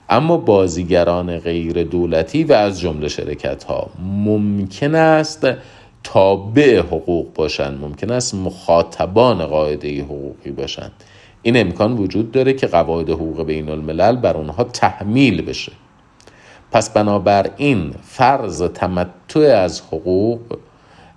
اما 0.08 0.36
بازیگران 0.36 1.38
غیر 1.38 1.82
دولتی 1.84 2.44
و 2.44 2.52
از 2.52 2.80
جمله 2.80 3.08
شرکت 3.08 3.64
ها 3.64 3.90
ممکن 4.04 4.94
است 4.94 5.46
تابع 6.04 6.78
حقوق 6.78 7.32
باشند 7.34 7.80
ممکن 7.80 8.10
است 8.10 8.34
مخاطبان 8.34 9.46
قاعده 9.46 10.02
حقوقی 10.02 10.50
باشند. 10.50 10.92
این 11.42 11.56
امکان 11.56 11.92
وجود 11.92 12.32
داره 12.32 12.52
که 12.52 12.66
قواعد 12.66 13.10
حقوق 13.10 13.42
بین 13.42 13.68
الملل 13.68 14.16
بر 14.16 14.36
اونها 14.36 14.64
تحمیل 14.64 15.42
بشه. 15.42 15.72
پس 16.74 16.90
بنابراین 16.90 17.94
فرض 18.02 18.62
تمتع 18.62 19.40
از 19.40 19.80
حقوق 19.80 20.58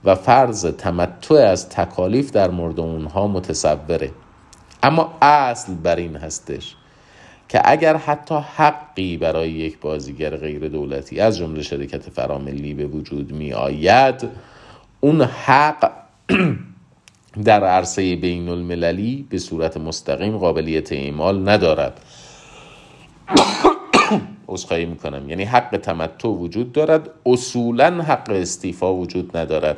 و 0.06 0.16
فرض 0.16 0.66
تمتع 0.66 1.36
از 1.36 1.70
تکالیف 1.70 2.32
در 2.32 2.52
مورد 2.52 2.80
اونها 2.80 3.28
متصوره. 3.28 4.12
اما 4.84 5.18
اصل 5.22 5.74
بر 5.74 5.96
این 5.96 6.16
هستش 6.16 6.76
که 7.50 7.62
اگر 7.66 7.96
حتی 7.98 8.36
حقی 8.36 9.18
برای 9.18 9.52
یک 9.52 9.80
بازیگر 9.80 10.38
غیر 10.38 10.68
دولتی 10.68 11.20
از 11.20 11.38
جمله 11.38 11.62
شرکت 11.62 12.10
فراملی 12.10 12.74
به 12.74 12.86
وجود 12.86 13.32
می 13.32 13.54
آید 13.54 14.30
اون 15.00 15.22
حق 15.22 15.92
در 17.46 17.64
عرصه 17.64 18.16
بین 18.16 18.50
المللی 18.50 19.28
به 19.30 19.38
صورت 19.38 19.78
مستقیم 19.78 20.38
قابلیت 20.38 20.92
اعمال 20.92 21.50
ندارد. 21.50 22.02
اصخایی 24.50 24.86
می‌کنم. 24.86 25.30
یعنی 25.30 25.44
حق 25.44 25.78
تمتع 25.78 26.28
وجود 26.28 26.72
دارد 26.72 27.10
اصولا 27.26 28.04
حق 28.04 28.30
استیفا 28.30 28.94
وجود 28.94 29.38
ندارد. 29.38 29.78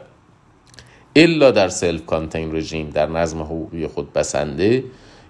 الا 1.15 1.51
در 1.51 1.70
سلف 1.70 2.05
کانتین 2.05 2.55
رژیم 2.55 2.89
در 2.89 3.09
نظم 3.09 3.41
حقوقی 3.41 3.88
خود 3.88 4.13
بسنده 4.13 4.84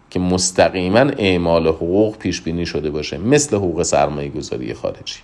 که 0.09 0.19
مستقیما 0.19 0.99
اعمال 0.99 1.67
حقوق 1.67 2.17
پیش 2.17 2.41
بینی 2.41 2.65
شده 2.65 2.89
باشه 2.89 3.17
مثل 3.17 3.55
حقوق 3.55 3.83
سرمایه 3.83 4.29
گذاری 4.29 4.73
خارجی. 4.73 5.19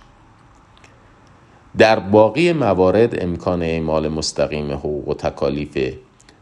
در 1.78 1.98
باقی 1.98 2.52
موارد 2.52 3.22
امکان 3.22 3.62
اعمال 3.62 4.08
مستقیم 4.08 4.72
حقوق 4.72 5.08
و 5.08 5.14
تکالیف 5.14 5.94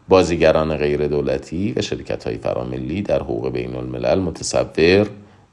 بازیگران 0.08 0.76
غیر 0.76 1.06
دولتی 1.06 1.72
و 1.76 1.82
شرکت 1.82 2.24
های 2.24 2.38
فراملی 2.38 3.02
در 3.02 3.22
حقوق 3.22 3.48
بین 3.52 3.76
الملل 3.76 4.20
متصور 4.20 5.06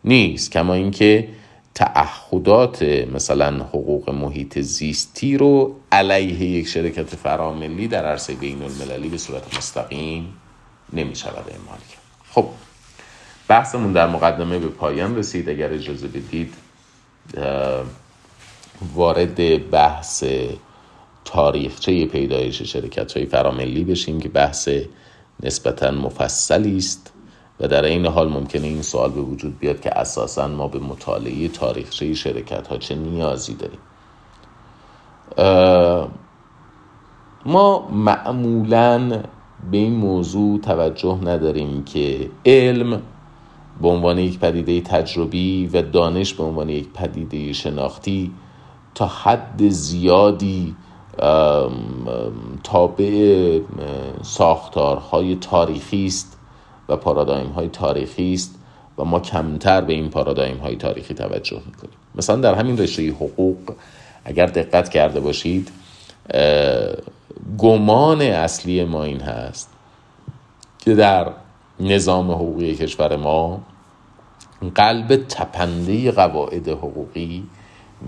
نیست. 0.03 0.51
کما 0.51 0.73
اینکه 0.73 1.27
تعهدات 1.75 2.83
مثلا 2.83 3.63
حقوق 3.63 4.09
محیط 4.09 4.59
زیستی 4.59 5.37
رو 5.37 5.75
علیه 5.91 6.43
یک 6.43 6.67
شرکت 6.67 7.15
فراملی 7.15 7.87
در 7.87 8.05
عرصه 8.05 8.33
بین 8.33 8.61
المللی 8.61 9.09
به 9.09 9.17
صورت 9.17 9.57
مستقیم 9.57 10.33
نمی 10.93 11.15
شود 11.15 11.49
اعمال 11.49 11.77
کرد. 11.77 12.01
خب 12.31 12.45
بحثمون 13.47 13.91
در 13.91 14.07
مقدمه 14.07 14.59
به 14.59 14.67
پایان 14.67 15.17
رسید. 15.17 15.49
اگر 15.49 15.73
اجازه 15.73 16.07
بدید 16.07 16.53
وارد 18.95 19.69
بحث 19.69 20.23
تاریخچه 21.25 22.05
پیدایش 22.05 22.61
شرکت 22.61 23.17
های 23.17 23.25
فراملی 23.25 23.83
بشیم 23.83 24.19
که 24.19 24.29
بحث 24.29 24.69
نسبتا 25.43 25.91
مفصلی 25.91 26.77
است. 26.77 27.10
و 27.61 27.67
در 27.67 27.85
این 27.85 28.05
حال 28.05 28.29
ممکنه 28.29 28.67
این 28.67 28.81
سوال 28.81 29.11
به 29.11 29.21
وجود 29.21 29.59
بیاد 29.59 29.81
که 29.81 29.99
اساسا 29.99 30.47
ما 30.47 30.67
به 30.67 30.79
مطالعه 30.79 31.47
تاریخچه 31.47 32.13
شرکت 32.13 32.67
ها 32.67 32.77
چه 32.77 32.95
نیازی 32.95 33.55
داریم. 33.55 33.79
ما 37.45 37.87
معمولا 37.91 39.21
به 39.71 39.77
این 39.77 39.93
موضوع 39.93 40.59
توجه 40.59 41.19
نداریم 41.23 41.83
که 41.83 42.29
علم 42.45 43.01
به 43.81 43.87
عنوان 43.87 44.17
یک 44.17 44.39
پدیده 44.39 44.81
تجربی 44.81 45.67
و 45.73 45.81
دانش 45.81 46.33
به 46.33 46.43
عنوان 46.43 46.69
یک 46.69 46.89
پدیده 46.93 47.53
شناختی 47.53 48.31
تا 48.95 49.05
حد 49.05 49.69
زیادی 49.69 50.75
تابع 52.63 53.59
ساختارهای 54.21 55.35
تاریخی 55.35 56.05
است. 56.05 56.37
و 56.91 56.95
پارادایم 56.95 57.47
های 57.47 57.67
تاریخی 57.67 58.33
است 58.33 58.55
و 58.97 59.03
ما 59.03 59.19
کمتر 59.19 59.81
به 59.81 59.93
این 59.93 60.09
پارادایم 60.09 60.57
های 60.57 60.75
تاریخی 60.75 61.13
توجه 61.13 61.61
می‌کنیم. 61.65 61.93
مثلا 62.15 62.35
در 62.35 62.55
همین 62.55 62.77
رشته 62.77 63.09
حقوق 63.09 63.57
اگر 64.25 64.45
دقت 64.45 64.89
کرده 64.89 65.19
باشید 65.19 65.71
گمان 67.57 68.21
اصلی 68.21 68.83
ما 68.83 69.03
این 69.03 69.21
هست 69.21 69.69
که 70.79 70.95
در 70.95 71.27
نظام 71.79 72.31
حقوقی 72.31 72.75
کشور 72.75 73.15
ما 73.15 73.61
قلب 74.75 75.15
تپنده 75.15 76.11
قواعد 76.11 76.67
حقوقی 76.67 77.43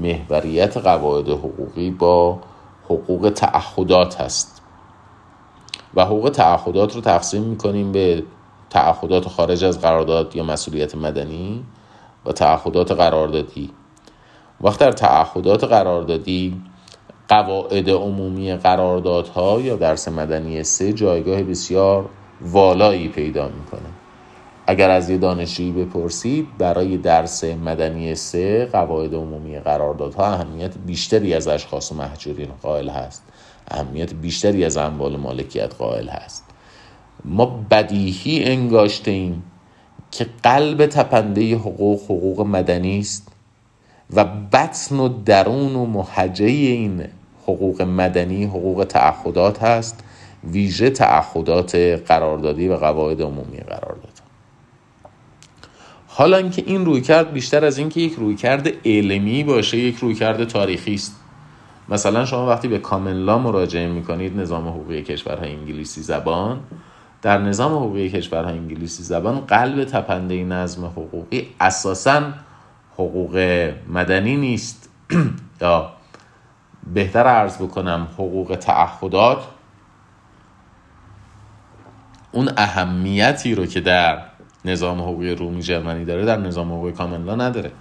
محوریت 0.02 0.78
قواعد 0.78 1.30
حقوقی 1.30 1.92
با 1.92 2.40
حقوق 2.86 3.32
تعهدات 3.36 4.22
هست. 4.22 4.62
و 5.96 6.06
حقوق 6.06 6.30
تعهدات 6.30 6.96
رو 6.96 7.02
تقسیم 7.02 7.44
می‌کنیم 7.44 7.92
به 7.92 8.24
تعهدات 8.74 9.28
خارج 9.28 9.63
از 9.63 9.82
قرارداد 9.82 10.36
یا 10.36 10.43
مسئولیت 10.43 10.95
مدنی 10.95 11.63
و 12.26 12.32
تعهدات 12.32 12.91
قراردادی. 12.91 13.69
وقت 14.61 14.80
در 14.80 14.91
تعهدات 14.91 15.63
قراردادی 15.63 16.61
قواعد 17.28 17.89
عمومی 17.89 18.55
قراردادها 18.55 19.61
یا 19.61 19.76
درس 19.76 20.07
مدنی 20.07 20.63
سه 20.63 20.93
جایگاه 20.93 21.43
بسیار 21.43 22.09
والایی 22.41 23.07
پیدا 23.07 23.47
می‌کنه. 23.47 23.89
اگر 24.67 24.89
از 24.89 25.09
یه 25.09 25.17
دانشجویی 25.17 25.71
بپرسید 25.71 26.47
برای 26.57 26.97
درس 26.97 27.43
مدنی 27.43 28.15
سه 28.15 28.65
قواعد 28.65 29.13
عمومی 29.13 29.59
قراردادها 29.59 30.26
اهمیت 30.26 30.78
بیشتری 30.86 31.34
از 31.34 31.47
اشخاص 31.47 31.91
و 31.91 31.95
محجورین 31.95 32.49
قائل 32.61 32.89
هست. 32.89 33.24
اهمیت 33.71 34.13
بیشتری 34.13 34.65
از 34.65 34.78
اموال 34.78 35.17
مالکیت 35.17 35.76
قائل 35.76 36.07
هست. 36.09 36.43
ما 37.26 37.65
بدیهی 37.71 38.43
انگاشته 38.43 39.11
ایم 39.11 39.43
که 40.11 40.28
قلب 40.43 40.86
تپنده 40.86 41.55
حقوق 41.55 42.03
حقوق 42.03 42.41
مدنی 42.41 42.99
است 42.99 43.28
و 44.13 44.26
بطن 44.26 44.99
و 44.99 45.07
درون 45.26 45.76
و 45.76 45.86
محجه 45.86 46.45
این 46.45 47.03
حقوق 47.43 47.82
مدنی 47.82 48.45
حقوق 48.45 48.86
تعهدات 48.89 49.63
هست 49.63 50.03
ویژه 50.43 50.89
تعهدات 50.89 51.76
قراردادی 52.07 52.67
و 52.67 52.76
قواعد 52.76 53.21
عمومی 53.21 53.57
قرارداد. 53.57 54.13
حالا 56.07 56.38
اینکه 56.38 56.63
این 56.65 56.86
رویکرد 56.86 57.34
بیشتر 57.34 57.65
از 57.65 57.78
اینکه 57.78 58.01
یک 58.01 58.13
رویکرد 58.13 58.69
علمی 58.86 59.43
باشه 59.43 59.78
یک 59.78 59.95
رویکرد 59.95 60.47
تاریخی 60.47 60.93
است. 60.93 61.15
مثلا 61.89 62.26
شما 62.26 62.47
وقتی 62.47 62.67
به 62.67 62.80
کامن 62.80 63.13
مراجعه 63.13 63.88
می‌کنید 63.88 64.39
نظام 64.39 64.67
حقوقی 64.67 65.01
کشورهای 65.01 65.51
انگلیسی 65.51 66.01
زبان 66.01 66.59
در 67.24 67.38
نظام 67.38 67.71
حقوقی 67.71 68.09
کشورهای 68.09 68.57
انگلیسی 68.57 69.03
زبان 69.03 69.39
قلب 69.39 69.84
تپنده 69.84 70.43
نظم 70.43 70.86
حقوقی 70.86 71.47
اساسا 71.59 72.21
حقوق 72.93 73.38
مدنی 73.89 74.36
نیست. 74.36 74.89
یا 75.61 75.93
بهتر 76.93 77.28
عرض 77.28 77.57
بکنم 77.57 78.07
حقوق 78.13 78.57
تعهدات. 78.59 79.43
اون 82.32 82.49
اهمیتی 82.57 83.55
رو 83.55 83.65
که 83.65 83.82
در 83.82 84.21
نظام 84.65 85.01
حقوقی 85.01 85.36
رومی 85.36 85.61
جرمنی 85.61 86.05
داره 86.05 86.26
در 86.26 86.38
نظام 86.38 86.71
حقوقی 86.71 86.91
کامنلا 86.91 87.36
نداره. 87.36 87.71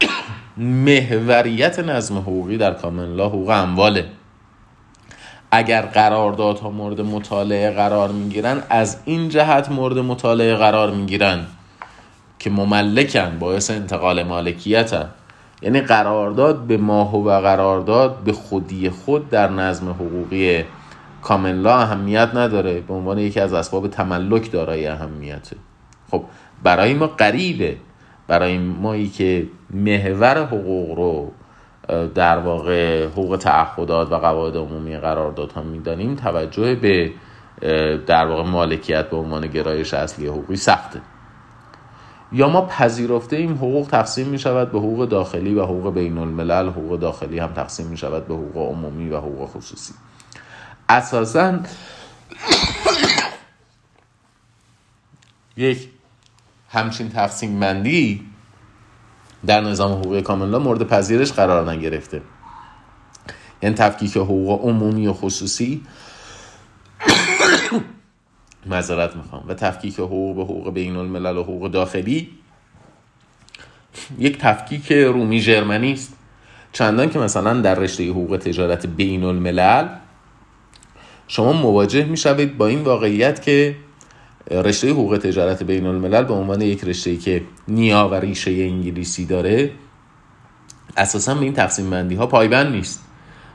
محوریت 0.86 1.78
نظم 1.78 2.18
حقوقی 2.18 2.56
در 2.56 2.74
کامنلا 2.74 3.28
حقوق 3.28 3.48
امواله. 3.48 4.15
اگر 5.56 5.82
قراردادها 5.82 6.70
مورد 6.70 7.00
مطالعه 7.00 7.70
قرار 7.70 8.12
می‌گیرن 8.12 8.62
از 8.70 8.98
این 9.04 9.28
جهت 9.28 9.70
مورد 9.70 9.98
مطالعه 9.98 10.54
قرار 10.54 10.90
می‌گیرن 10.90 11.46
که 12.38 12.50
مملکن 12.50 13.38
باعث 13.38 13.70
انتقال 13.70 14.22
مالکیتن. 14.22 15.08
یعنی 15.62 15.80
قرارداد 15.80 16.58
به 16.58 16.76
ماه 16.76 17.16
و 17.16 17.40
قرارداد 17.40 18.16
به 18.16 18.32
خودی 18.32 18.90
خود 18.90 19.30
در 19.30 19.50
نظم 19.50 19.90
حقوقی 19.90 20.64
کاملا 21.22 21.76
اهمیت 21.76 22.30
نداره. 22.34 22.80
به 22.80 22.94
عنوان 22.94 23.18
یکی 23.18 23.40
از 23.40 23.52
اسباب 23.52 23.88
تملک 23.88 24.50
دارای 24.50 24.86
اهمیته 24.86 25.56
خب 26.10 26.24
برای 26.62 26.94
ما 26.94 27.06
قریبه 27.06 27.76
برای 28.28 28.58
مایی 28.58 29.08
که 29.08 29.46
محور 29.70 30.44
حقوق 30.44 30.96
رو 30.98 31.30
در 32.14 32.38
واقع 32.38 33.06
حقوق 33.06 33.36
تعهدات 33.36 34.12
و 34.12 34.16
قواعد 34.16 34.56
عمومی 34.56 34.96
قراردادها 34.96 35.62
می‌دانیم 35.62 36.14
توجه 36.14 36.74
به 36.74 37.12
در 38.06 38.26
واقع 38.26 38.42
مالکیت 38.42 39.10
به 39.10 39.16
عنوان 39.16 39.46
گرایش 39.46 39.94
اصلی 39.94 40.26
حقوقی 40.26 40.56
سخته. 40.56 41.00
یا 42.32 42.48
ما 42.48 42.62
پذیرفته 42.62 43.36
این 43.36 43.56
حقوق 43.56 43.86
تقسیم 43.86 44.26
می 44.26 44.38
شود 44.38 44.72
به 44.72 44.78
حقوق 44.78 45.08
داخلی 45.08 45.54
و 45.54 45.62
حقوق 45.62 45.94
بین 45.94 46.18
الملل 46.18 46.68
حقوق 46.68 46.98
داخلی 46.98 47.38
هم 47.38 47.52
تقسیم 47.52 47.86
می 47.86 47.96
شود 47.96 48.28
به 48.28 48.34
حقوق 48.34 48.70
عمومی 48.70 49.10
و 49.10 49.16
حقوق 49.16 49.48
خصوصی. 49.48 49.94
اساسا 50.88 51.58
یک 55.56 55.88
همچین 56.70 57.08
تقسیم 57.08 57.60
بندی 57.60 58.26
در 59.46 59.60
نظام 59.60 59.92
حقوق 59.92 60.20
کاملا 60.20 60.58
مورد 60.58 60.82
پذیرش 60.82 61.32
قرار 61.32 61.70
نگرفته. 61.70 62.22
یعنی 63.62 63.74
تفکیک 63.74 64.16
حقوق 64.16 64.64
عمومی 64.64 65.06
و 65.06 65.12
خصوصی 65.12 65.82
معذرت 68.66 69.16
می‌خوام. 69.16 69.44
و 69.48 69.54
تفکیک 69.54 69.94
حقوق 69.94 70.36
به 70.36 70.42
حقوق 70.42 70.72
بین 70.72 70.96
الملل 70.96 71.36
و 71.36 71.42
حقوق 71.42 71.70
داخلی 71.70 72.30
یک 74.18 74.38
تفکیک 74.38 74.92
رومی 74.92 75.40
جرمنی 75.40 75.92
است. 75.92 76.12
چندان 76.72 77.10
که 77.10 77.18
مثلا 77.18 77.60
در 77.60 77.74
رشته 77.74 78.10
حقوق 78.10 78.36
تجارت 78.36 78.86
بین 78.86 79.24
الملل 79.24 79.88
شما 81.28 81.52
مواجه 81.52 82.04
می‌شوید 82.04 82.58
با 82.58 82.66
این 82.66 82.82
واقعیت 82.82 83.42
که 83.42 83.76
رشته 84.50 84.90
حقوق 84.90 85.18
تجارت 85.22 85.62
بین 85.62 85.86
الملل 85.86 86.24
به 86.24 86.34
عنوان 86.34 86.60
یک 86.60 86.84
رشته 86.84 87.16
که 87.16 87.42
نیا 87.68 88.08
و 88.08 88.14
ریشه 88.14 88.50
انگلیسی 88.50 89.26
داره 89.26 89.70
اساسا 90.96 91.34
به 91.34 91.40
این 91.40 91.52
تقسیم 91.52 91.90
بندی 91.90 92.14
ها 92.14 92.26
پایبند 92.26 92.74
نیست. 92.74 93.04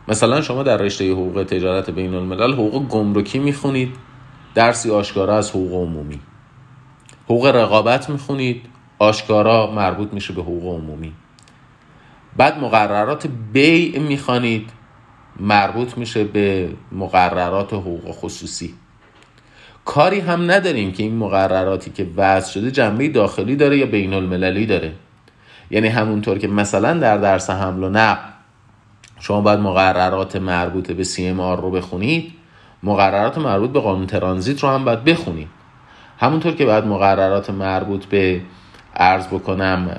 مثلا 0.08 0.42
شما 0.42 0.64
در 0.64 0.78
رشته 0.78 1.12
حقوق 1.12 1.44
تجارت 1.44 1.89
بین 1.89 2.14
الملل 2.14 2.54
حقوق 2.54 2.88
گمرکی 2.88 3.39
می‌خونید 3.39 3.96
درسی 4.56 4.92
آشکارا 4.92 5.38
از 5.38 5.50
حقوق 5.50 5.74
عمومی. 5.74 6.20
حقوق 7.26 7.46
رقابت 7.46 8.10
می‌خونید 8.10 8.66
آشکارا 9.00 9.72
مربوط 9.72 10.14
میشه 10.14 10.34
به 10.34 10.42
حقوق 10.42 10.76
عمومی. 10.76 11.14
بعد 12.38 12.60
مقررات 12.60 13.28
بیع 13.54 14.00
می‌خوانید 14.00 14.70
مربوط 15.39 15.98
میشه 15.98 16.24
به 16.24 16.70
مقررات 16.92 17.74
حقوق 17.74 18.12
خصوصی. 18.12 18.74
کاری 19.86 20.19
هم 20.19 20.51
نداریم 20.51 20.91
که 20.91 21.03
این 21.03 21.17
مقرراتی 21.17 21.91
که 21.91 22.07
وضع 22.15 22.51
شده 22.51 22.71
جنبه 22.71 23.07
داخلی 23.07 23.55
داره 23.55 23.77
یا 23.77 23.86
بین 23.86 24.13
المللی 24.13 24.65
داره. 24.65 24.91
یعنی 25.71 25.88
همونطور 25.88 26.38
که 26.38 26.47
مثلا 26.47 26.93
در 26.93 27.17
درس 27.17 27.49
حمل 27.49 27.84
و 27.84 27.89
نقل 27.89 28.32
شما 29.19 29.41
باید 29.41 29.59
مقررات 29.59 30.36
مربوط 30.36 30.91
به 30.91 31.03
سی 31.03 31.29
رو 31.29 31.71
بخونید 31.71 32.34
مقررات 32.84 33.38
مربوط 33.38 33.69
به 33.69 33.79
قانون 33.79 34.07
ترانزیت 34.07 34.63
رو 34.63 34.69
هم 34.69 34.86
باید 34.86 35.03
بخونید. 35.03 35.47
همونطور 36.19 36.53
که 36.53 36.65
باید 36.65 36.86
مقررات 36.86 37.49
مربوط 37.49 38.05
به 38.05 38.41
ارز 38.95 39.27
بکنم 39.27 39.89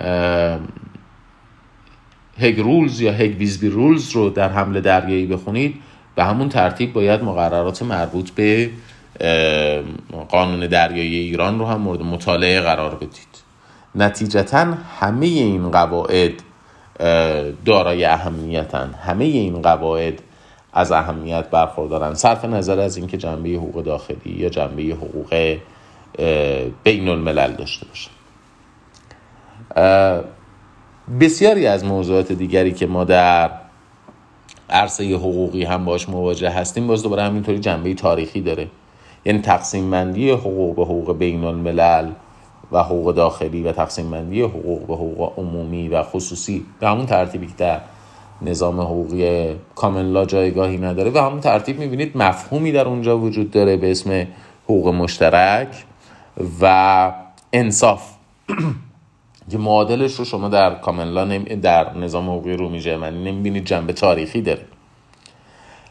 هگ 2.38 2.60
رولز 2.60 3.00
یا 3.00 3.12
هگ 3.12 3.36
ویزبی 3.38 3.68
رولز 3.68 4.10
رو 4.10 4.30
در 4.30 4.48
حمله 4.48 4.80
دریایی 4.80 5.26
بخونید 5.26 5.74
به 6.14 6.24
همون 6.24 6.48
ترتیب 6.48 6.92
باید 6.92 7.24
مقررات 7.24 7.82
مربوط 7.82 8.30
به 8.30 8.70
قانون 10.28 10.66
دریایی 10.66 11.16
ایران 11.16 11.58
رو 11.58 11.66
هم 11.66 11.80
مورد 11.80 12.02
مطالعه 12.02 12.60
قرار 12.60 12.94
بدید. 12.94 13.42
نتیجتا 13.94 14.74
همه 15.00 15.26
این 15.26 15.70
قواعد 15.70 16.32
دارای 17.64 18.04
اهمیتن 18.04 18.94
همه 19.06 19.24
این 19.24 19.62
قواعد 19.62 20.22
از 20.72 20.92
اهمیت 20.92 21.50
برخوردارن. 21.50 22.14
صرف 22.14 22.44
نظر 22.44 22.80
از 22.80 22.96
اینکه 22.96 23.16
جنبه 23.16 23.48
حقوق 23.48 23.84
داخلی 23.84 24.32
یا 24.36 24.48
جنبه 24.48 24.82
حقوق 24.82 25.58
بین 26.84 27.08
الملل 27.08 27.52
داشته 27.52 27.86
باشه. 27.86 28.10
بسیاری 31.20 31.66
از 31.66 31.84
موضوعات 31.84 32.32
دیگری 32.32 32.72
که 32.72 32.86
ما 32.86 33.04
در 33.04 33.50
عرصه 34.70 35.14
حقوقی 35.14 35.64
هم 35.64 35.84
باش 35.84 36.08
مواجه 36.08 36.50
هستیم 36.50 36.86
باز 36.86 37.02
دوباره 37.02 37.22
همینطوری 37.22 37.58
جنبه 37.58 37.94
تاریخی 37.94 38.40
داره. 38.40 38.68
یعنی 39.24 39.38
تقسیم 39.38 39.90
بندی 39.90 40.30
حقوق 40.30 40.76
به 40.76 40.82
حقوق 40.82 41.18
بین 41.18 41.44
الملل 41.44 42.10
و 42.72 42.82
حقوق 42.82 43.14
داخلی 43.14 43.62
و 43.62 43.72
تقسیم 43.72 44.10
بندی 44.10 44.42
حقوق 44.42 44.86
به 44.86 44.94
حقوق 44.94 45.38
عمومی 45.38 45.88
و 45.88 46.02
خصوصی 46.02 46.64
به 46.80 46.88
همون 46.88 47.06
ترتیبی 47.06 47.46
که 47.46 47.52
در 47.58 47.80
نظام 48.42 48.80
حقوقی 48.80 49.54
کاملا 49.74 50.24
جایگاهی 50.24 50.78
نداره 50.78 51.10
و 51.10 51.18
همون 51.18 51.40
ترتیب 51.40 51.78
می‌بینید 51.78 52.16
مفهومی 52.16 52.72
در 52.72 52.88
اونجا 52.88 53.18
وجود 53.18 53.50
داره 53.50 53.76
به 53.76 53.90
اسم 53.90 54.26
حقوق 54.64 54.88
مشترک 54.88 55.84
و 56.60 57.12
انصاف. 57.52 58.12
که 59.50 59.58
معادلش 59.58 60.14
رو 60.14 60.24
شما 60.24 60.48
در 60.48 60.74
کاملا 60.74 61.38
در 61.38 61.96
نظام 61.98 62.30
حقوقی 62.30 62.52
رومی 62.52 62.80
جرمنی 62.80 63.24
نمی‌بینید 63.24 63.64
جنبه 63.64 63.92
تاریخی 63.92 64.42
داره. 64.42 64.64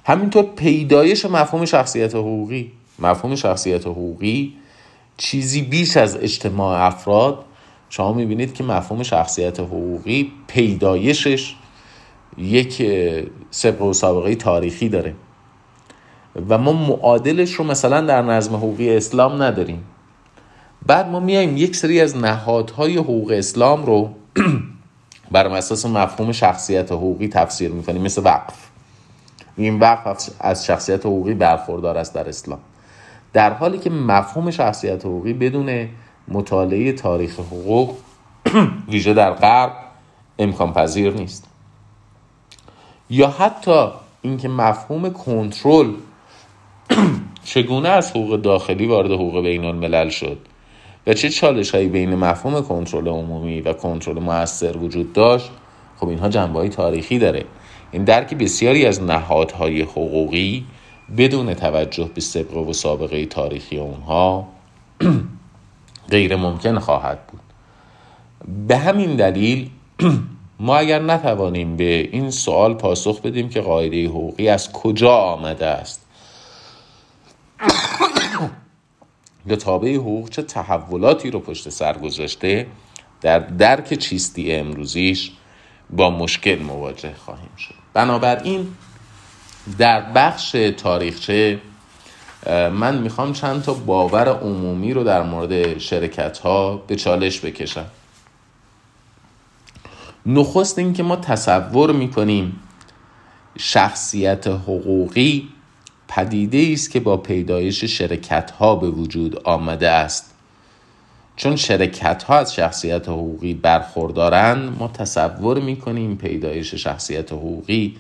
همینطور 0.04 0.44
پیدایش 0.44 1.26
مفهوم 1.26 1.66
شخصیت 1.66 2.16
حقوقی 2.16 2.72
مفهوم 3.02 3.36
شخصیت 3.36 3.88
حقوقی 3.88 4.54
چیزی 5.18 5.62
بیش 5.62 5.98
از 5.98 6.18
اجتماع 6.18 6.86
افراد 6.86 7.46
شما 7.90 8.14
می‌بینید 8.14 8.54
که 8.54 8.64
مفهوم 8.64 9.04
شخصیت 9.04 9.60
حقوقی 9.60 10.32
پیدایشش 10.48 11.56
یک 12.38 12.92
سبق 13.52 13.82
و 13.82 13.94
سابقه 13.94 14.36
تاریخی 14.36 14.90
داره. 14.90 15.16
و 16.50 16.58
ما 16.58 16.72
معادلش 16.72 17.54
رو 17.54 17.66
مثلا 17.66 18.02
در 18.02 18.22
نظم 18.22 18.56
حقوقی 18.56 18.96
اسلام 18.96 19.44
نداریم. 19.44 19.84
بعد 20.86 21.08
ما 21.08 21.20
میایم 21.20 21.58
یک 21.58 21.76
سری 21.76 22.02
از 22.02 22.18
نهادهای 22.18 22.98
حقوق 22.98 23.32
اسلام 23.32 23.86
رو 23.86 24.10
بر 25.32 25.48
اساس 25.48 25.86
مفهوم 25.86 26.32
شخصیت 26.32 26.92
حقوقی 26.92 27.28
تفسیر 27.28 27.72
می‌کنیم 27.72 28.02
مثل 28.02 28.22
وقف. 28.26 28.56
این 29.58 29.80
وقف 29.80 30.30
از 30.40 30.66
شخصیت 30.66 31.06
حقوقی 31.06 31.34
برخوردار 31.34 31.98
است 31.98 32.14
در 32.14 32.30
اسلام. 32.30 32.60
در 33.34 33.54
حالی 33.54 33.78
که 33.78 33.90
مفهوم 33.90 34.52
شخصیت 34.52 35.06
حقوقی 35.06 35.34
بدون 35.34 35.90
مطالعه 36.28 36.92
تاریخ 36.92 37.40
حقوق 37.40 37.96
ویژه 38.92 39.14
در 39.14 39.32
غرب 39.34 39.74
امکان 40.40 40.74
پذیر 40.74 41.14
نیست. 41.14 41.48
یا 43.10 43.28
حتی 43.28 43.88
اینکه 44.22 44.48
مفهوم 44.48 45.10
کنترل 45.10 45.94
چگونه 47.44 47.90
از 47.90 48.12
حقوق 48.12 48.42
داخلی 48.42 48.86
وارد 48.86 49.12
حقوق 49.12 49.42
بین 49.42 49.66
الملل 49.66 50.10
شد 50.10 50.38
و 51.08 51.14
چه 51.14 51.30
چالش 51.30 51.76
هایی 51.76 51.88
بین 51.88 52.16
مفهوم 52.16 52.62
کنترل 52.62 53.08
عمومی 53.08 53.62
و 53.62 53.74
کنترل 53.74 54.20
موثر 54.20 54.78
وجود 54.78 55.14
داشت 55.14 55.52
خب 55.98 56.08
اینها 56.08 56.30
جنبه 56.30 56.70
تاریخی 56.70 57.20
داره. 57.20 57.46
این 57.92 58.04
درک 58.04 58.34
بسیاری 58.34 58.86
از 58.86 59.04
نهادهای 59.04 59.82
حقوقی 59.82 60.66
بدون 61.18 61.54
توجه 61.54 62.10
به 62.16 62.22
سبقه 62.22 62.60
و 62.60 62.74
سابقه 62.74 63.26
تاریخی 63.26 63.78
اونها 63.78 64.48
غیر 66.12 66.36
ممکن 66.36 66.80
خواهد 66.80 67.28
بود. 67.28 67.42
به 68.68 68.78
همین 68.78 69.16
دلیل 69.16 69.70
ما 70.60 70.78
اگر 70.78 71.00
نتوانیم 71.00 71.78
به 71.78 72.10
این 72.12 72.32
سوال 72.32 72.74
پاسخ 72.74 73.22
بدیم 73.22 73.50
که 73.50 73.62
قاعده 73.62 74.08
حقوقی 74.08 74.50
از 74.50 74.72
کجا 74.72 75.16
آمده 75.16 75.66
است. 75.66 76.06
یا 79.48 79.56
تابع 79.56 79.96
حقوق 79.96 80.30
چه 80.30 80.42
تحولاتی 80.42 81.32
رو 81.32 81.40
پشت 81.40 81.70
سر 81.70 81.98
گذاشته؟ 81.98 82.68
در 83.22 83.40
درک 83.40 83.94
چیستی 83.94 84.56
امروزیش 84.56 85.32
با 85.90 86.10
مشکل 86.10 86.60
مواجه 86.60 87.14
خواهیم 87.14 87.56
شد. 87.58 87.76
بنابراین 87.94 88.68
در 89.78 90.02
بخش 90.02 90.52
تاریخچه 90.78 91.60
من 92.48 92.98
می‌خوام 92.98 93.34
چند 93.34 93.62
تا 93.62 93.74
باور 93.74 94.30
عمومی 94.30 94.94
رو 94.94 95.04
در 95.04 95.24
مورد 95.24 95.78
شرکت 95.78 96.38
ها 96.38 96.78
به 96.78 96.96
چالش 96.96 97.40
بکشم. 97.40 97.86
نخست 100.26 100.80
این 100.80 100.94
که 100.94 101.04
ما 101.04 101.16
تصور 101.16 101.92
می‌کنیم 101.92 102.60
شخصیت 103.58 104.48
حقوقی 104.48 105.50
پدیده 106.08 106.70
است 106.74 106.92
که 106.92 107.00
با 107.00 107.18
پیدایش 107.18 107.84
شرکت 107.84 108.52
ها 108.52 108.76
به 108.76 108.90
وجود 108.90 109.48
آمده 109.48 109.90
است. 109.90 110.34
چون 111.36 111.56
شرکت 111.56 112.24
ها 112.24 112.38
از 112.38 112.54
شخصیت 112.54 113.10
حقوقی 113.10 113.54
برخوردارند 113.54 114.78
ما 114.80 114.88
تصور 114.88 115.60
می‌کنیم 115.60 116.18
پیدایش 116.18 116.76
شخصیت 116.76 117.32
حقوقی 117.32 117.98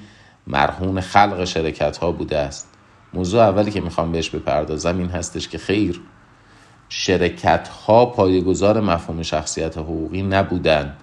مرهون 0.47 1.01
خلق 1.01 1.45
شرکت 1.45 1.97
ها 1.97 2.11
بوده 2.11 2.37
است. 2.37 2.67
موضوع 3.13 3.41
اولی 3.41 3.71
که 3.71 3.81
می‌خوام 3.81 4.11
بهش 4.11 4.29
بپردازم 4.29 4.97
این 4.97 5.09
هستش 5.09 5.47
که 5.47 5.57
خیر 5.57 6.01
شرکت 6.89 7.67
ها 7.67 8.05
پایگذار 8.05 8.81
مفهوم 8.81 9.23
شخصیت 9.23 9.77
حقوقی 9.77 10.21
نبودند 10.21 10.97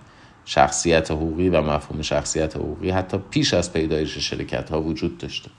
شخصیت 0.45 1.11
حقوقی 1.11 1.49
و 1.49 1.63
مفهوم 1.63 2.03
شخصیت 2.03 2.57
حقوقی 2.57 2.91
حتی 2.91 3.19
پیش 3.31 3.55
از 3.55 3.73
پیدایش 3.73 4.19
شرکت 4.19 4.71
ها 4.71 4.83
وجود 4.83 5.19
داشته. 5.19 5.51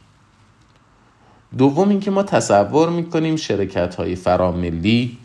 دوم 1.57 1.89
اینکه 1.89 2.11
ما 2.11 2.23
تصور 2.23 2.89
می‌کنیم 2.89 3.35
شرکت 3.35 3.95
های 3.95 4.15
فراملی 4.15 5.17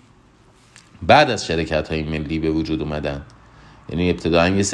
بعد 1.03 1.31
از 1.31 1.47
شرکت 1.47 1.89
های 1.89 2.03
ملی 2.03 2.39
به 2.39 2.51
وجود 2.51 2.83
اومدن. 2.83 3.23
یعنی 3.89 4.11
ابتداعا 4.11 4.49
یه, 4.49 4.65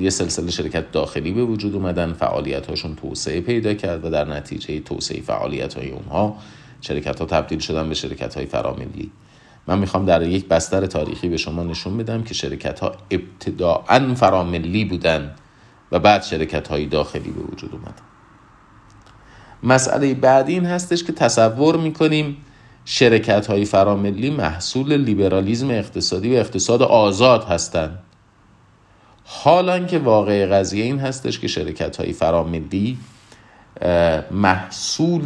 یه 0.00 0.10
سلسله 0.10 0.50
شرکت 0.50 0.92
داخلی 0.92 1.32
به 1.32 1.44
وجود 1.44 1.74
اومدن 1.74 2.12
فعالیت 2.12 2.66
هاشون 2.66 2.94
توسعه 2.94 3.40
پیدا 3.40 3.74
کرد 3.74 4.04
و 4.04 4.10
در 4.10 4.24
نتیجه 4.24 4.80
توسعه 4.80 5.20
فعالیت 5.20 5.74
های 5.74 5.90
اونها 5.90 6.36
شرکت 6.80 7.20
ها 7.20 7.26
تبدیل 7.26 7.58
شدن 7.58 7.88
به 7.88 7.94
شرکت 7.94 8.34
های 8.34 8.46
فراملی. 8.46 9.10
من 9.66 9.78
می‌خوام 9.78 10.06
در 10.06 10.22
یک 10.22 10.48
بستر 10.48 10.86
تاریخی 10.86 11.28
به 11.28 11.36
شما 11.36 11.62
نشون 11.62 11.96
بدم 11.96 12.22
که 12.22 12.34
شرکت 12.34 12.80
ها 12.80 12.92
ابتداعا 13.10 14.14
فراملی 14.14 14.84
بودن 14.84 15.34
و 15.92 15.98
بعد 15.98 16.22
شرکت 16.22 16.68
های 16.68 16.86
داخلی 16.86 17.30
به 17.30 17.40
وجود 17.40 17.72
اومدن. 17.72 18.02
مسئله 19.62 20.14
بعدی 20.14 20.52
این 20.52 20.66
هستش 20.66 21.04
که 21.04 21.12
تصور 21.12 21.76
می‌کنیم 21.76 22.36
شرکت 22.84 23.46
های 23.46 23.64
فراملی 23.64 24.30
محصول 24.30 24.96
لیبرالیزم 24.96 25.70
اقتصادی 25.70 26.36
و 26.36 26.38
اقتصاد 26.38 26.82
آزاد 26.82 27.44
هستند 27.44 27.98
حالا 29.28 29.78
که 29.78 29.98
واقع 29.98 30.46
قضیه 30.46 30.84
این 30.84 30.98
هستش 30.98 31.38
که 31.38 31.48
شرکت 31.48 31.96
های 31.96 32.12
فراملی 32.12 32.98
محصول 34.30 35.24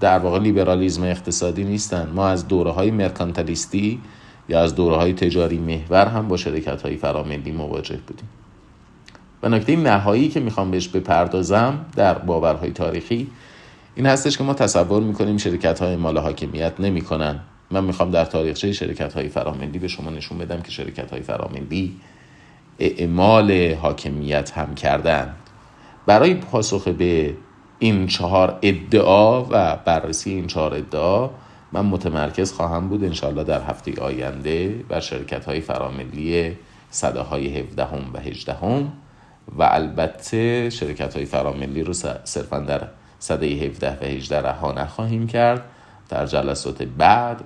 در 0.00 0.18
واقع 0.18 0.38
لیبرالیزم 0.38 1.02
اقتصادی 1.02 1.64
نیستند 1.64 2.14
ما 2.14 2.28
از 2.28 2.48
دوره 2.48 2.70
های 2.70 2.90
مرکانتالیستی 2.90 4.00
یا 4.48 4.60
از 4.60 4.74
دوره 4.74 4.96
های 4.96 5.12
تجاری 5.12 5.58
محور 5.58 6.06
هم 6.06 6.28
با 6.28 6.36
شرکت 6.36 6.82
های 6.82 6.96
فراملی 6.96 7.52
مواجه 7.52 7.96
بودیم. 8.06 8.28
و 9.42 9.48
نکته 9.48 9.76
نهایی 9.76 10.28
که 10.28 10.40
می‌خوام 10.40 10.70
بهش 10.70 10.88
بپردازم 10.88 11.86
در 11.96 12.14
باورهای 12.18 12.70
تاریخی 12.70 13.30
این 13.94 14.06
هستش 14.06 14.38
که 14.38 14.44
ما 14.44 14.54
تصور 14.54 15.02
می‌کنیم 15.02 15.36
شرکت 15.36 15.82
های 15.82 15.96
مال 15.96 16.18
حاکمیت 16.18 16.80
نمی‌کنن. 16.80 17.40
من 17.70 17.84
می‌خوام 17.84 18.10
در 18.10 18.24
تاریخچه 18.24 18.72
شرکت 18.72 19.12
های 19.14 19.28
فراملی 19.28 19.78
به 19.78 19.88
شما 19.88 20.10
نشون 20.10 20.38
بدم 20.38 20.60
که 20.60 20.70
شرکت 20.70 21.10
های 21.10 21.22
فراملی 21.22 21.96
اعمال 22.78 23.74
حاکمیت 23.74 24.50
هم 24.50 24.74
کردن. 24.74 25.34
برای 26.06 26.34
پاسخ 26.34 26.88
به 26.88 27.34
این 27.78 28.06
چهار 28.06 28.58
ادعا 28.62 29.44
و 29.50 29.76
بررسی 29.84 30.30
این 30.30 30.46
چهار 30.46 30.74
ادعا 30.74 31.30
من 31.72 31.86
متمرکز 31.86 32.52
خواهم 32.52 32.88
بود 32.88 33.04
انشاءالله 33.04 33.44
در 33.44 33.62
هفته 33.62 34.00
آینده 34.00 34.84
بر 34.88 35.00
شرکت 35.00 35.44
های 35.44 35.60
فراملی 35.60 36.56
صده 36.90 37.20
های 37.20 37.58
17 37.58 37.84
و 38.14 38.18
18 38.18 38.52
هم 38.52 38.92
و 39.58 39.62
البته 39.62 40.70
شرکت 40.70 41.16
های 41.16 41.24
فراملی 41.24 41.82
رو 41.82 41.92
صرفا 42.24 42.58
در 42.58 42.88
صده 43.18 43.46
17 43.46 43.98
و 44.00 44.04
18 44.04 44.40
رها 44.40 44.72
نخواهیم 44.72 45.26
کرد. 45.26 45.64
در 46.08 46.26
جلسات 46.26 46.82
بعد 46.82 47.44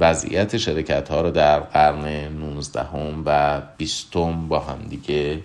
وضعیت 0.00 0.56
شرکت 0.56 1.08
ها 1.08 1.20
رو 1.20 1.30
در 1.30 1.60
قرن 1.60 2.28
19 2.28 2.82
هم 2.82 3.22
و 3.26 3.62
20 3.76 4.12
با 4.48 4.58
هم 4.58 4.78
دیگه 4.88 5.40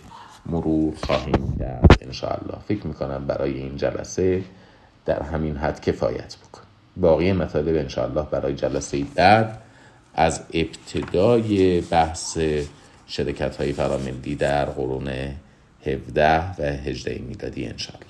مرور 0.45 0.93
خواهیم 1.05 1.57
کرد 1.59 1.97
انشاءالله. 2.01 2.57
فکر 2.67 2.87
می‌کنم 2.87 3.27
برای 3.27 3.53
این 3.53 3.77
جلسه 3.77 4.43
در 5.05 5.23
همین 5.23 5.57
حد 5.57 5.81
کفایت 5.81 6.35
بکن 6.37 6.61
باقی 6.97 7.33
مطالب 7.33 7.75
انشاءالله 7.75 8.25
برای 8.31 8.55
جلسه 8.55 9.03
بعد 9.15 9.61
از 10.15 10.41
ابتدای 10.53 11.81
بحث 11.81 12.37
شرکت 13.07 13.55
های 13.55 13.73
فرامندی 13.73 14.35
در 14.35 14.65
قرون 14.65 15.09
17 15.85 16.61
و 16.61 16.63
18 16.63 17.21
میلادی 17.27 17.65
انشاءالله. 17.65 18.04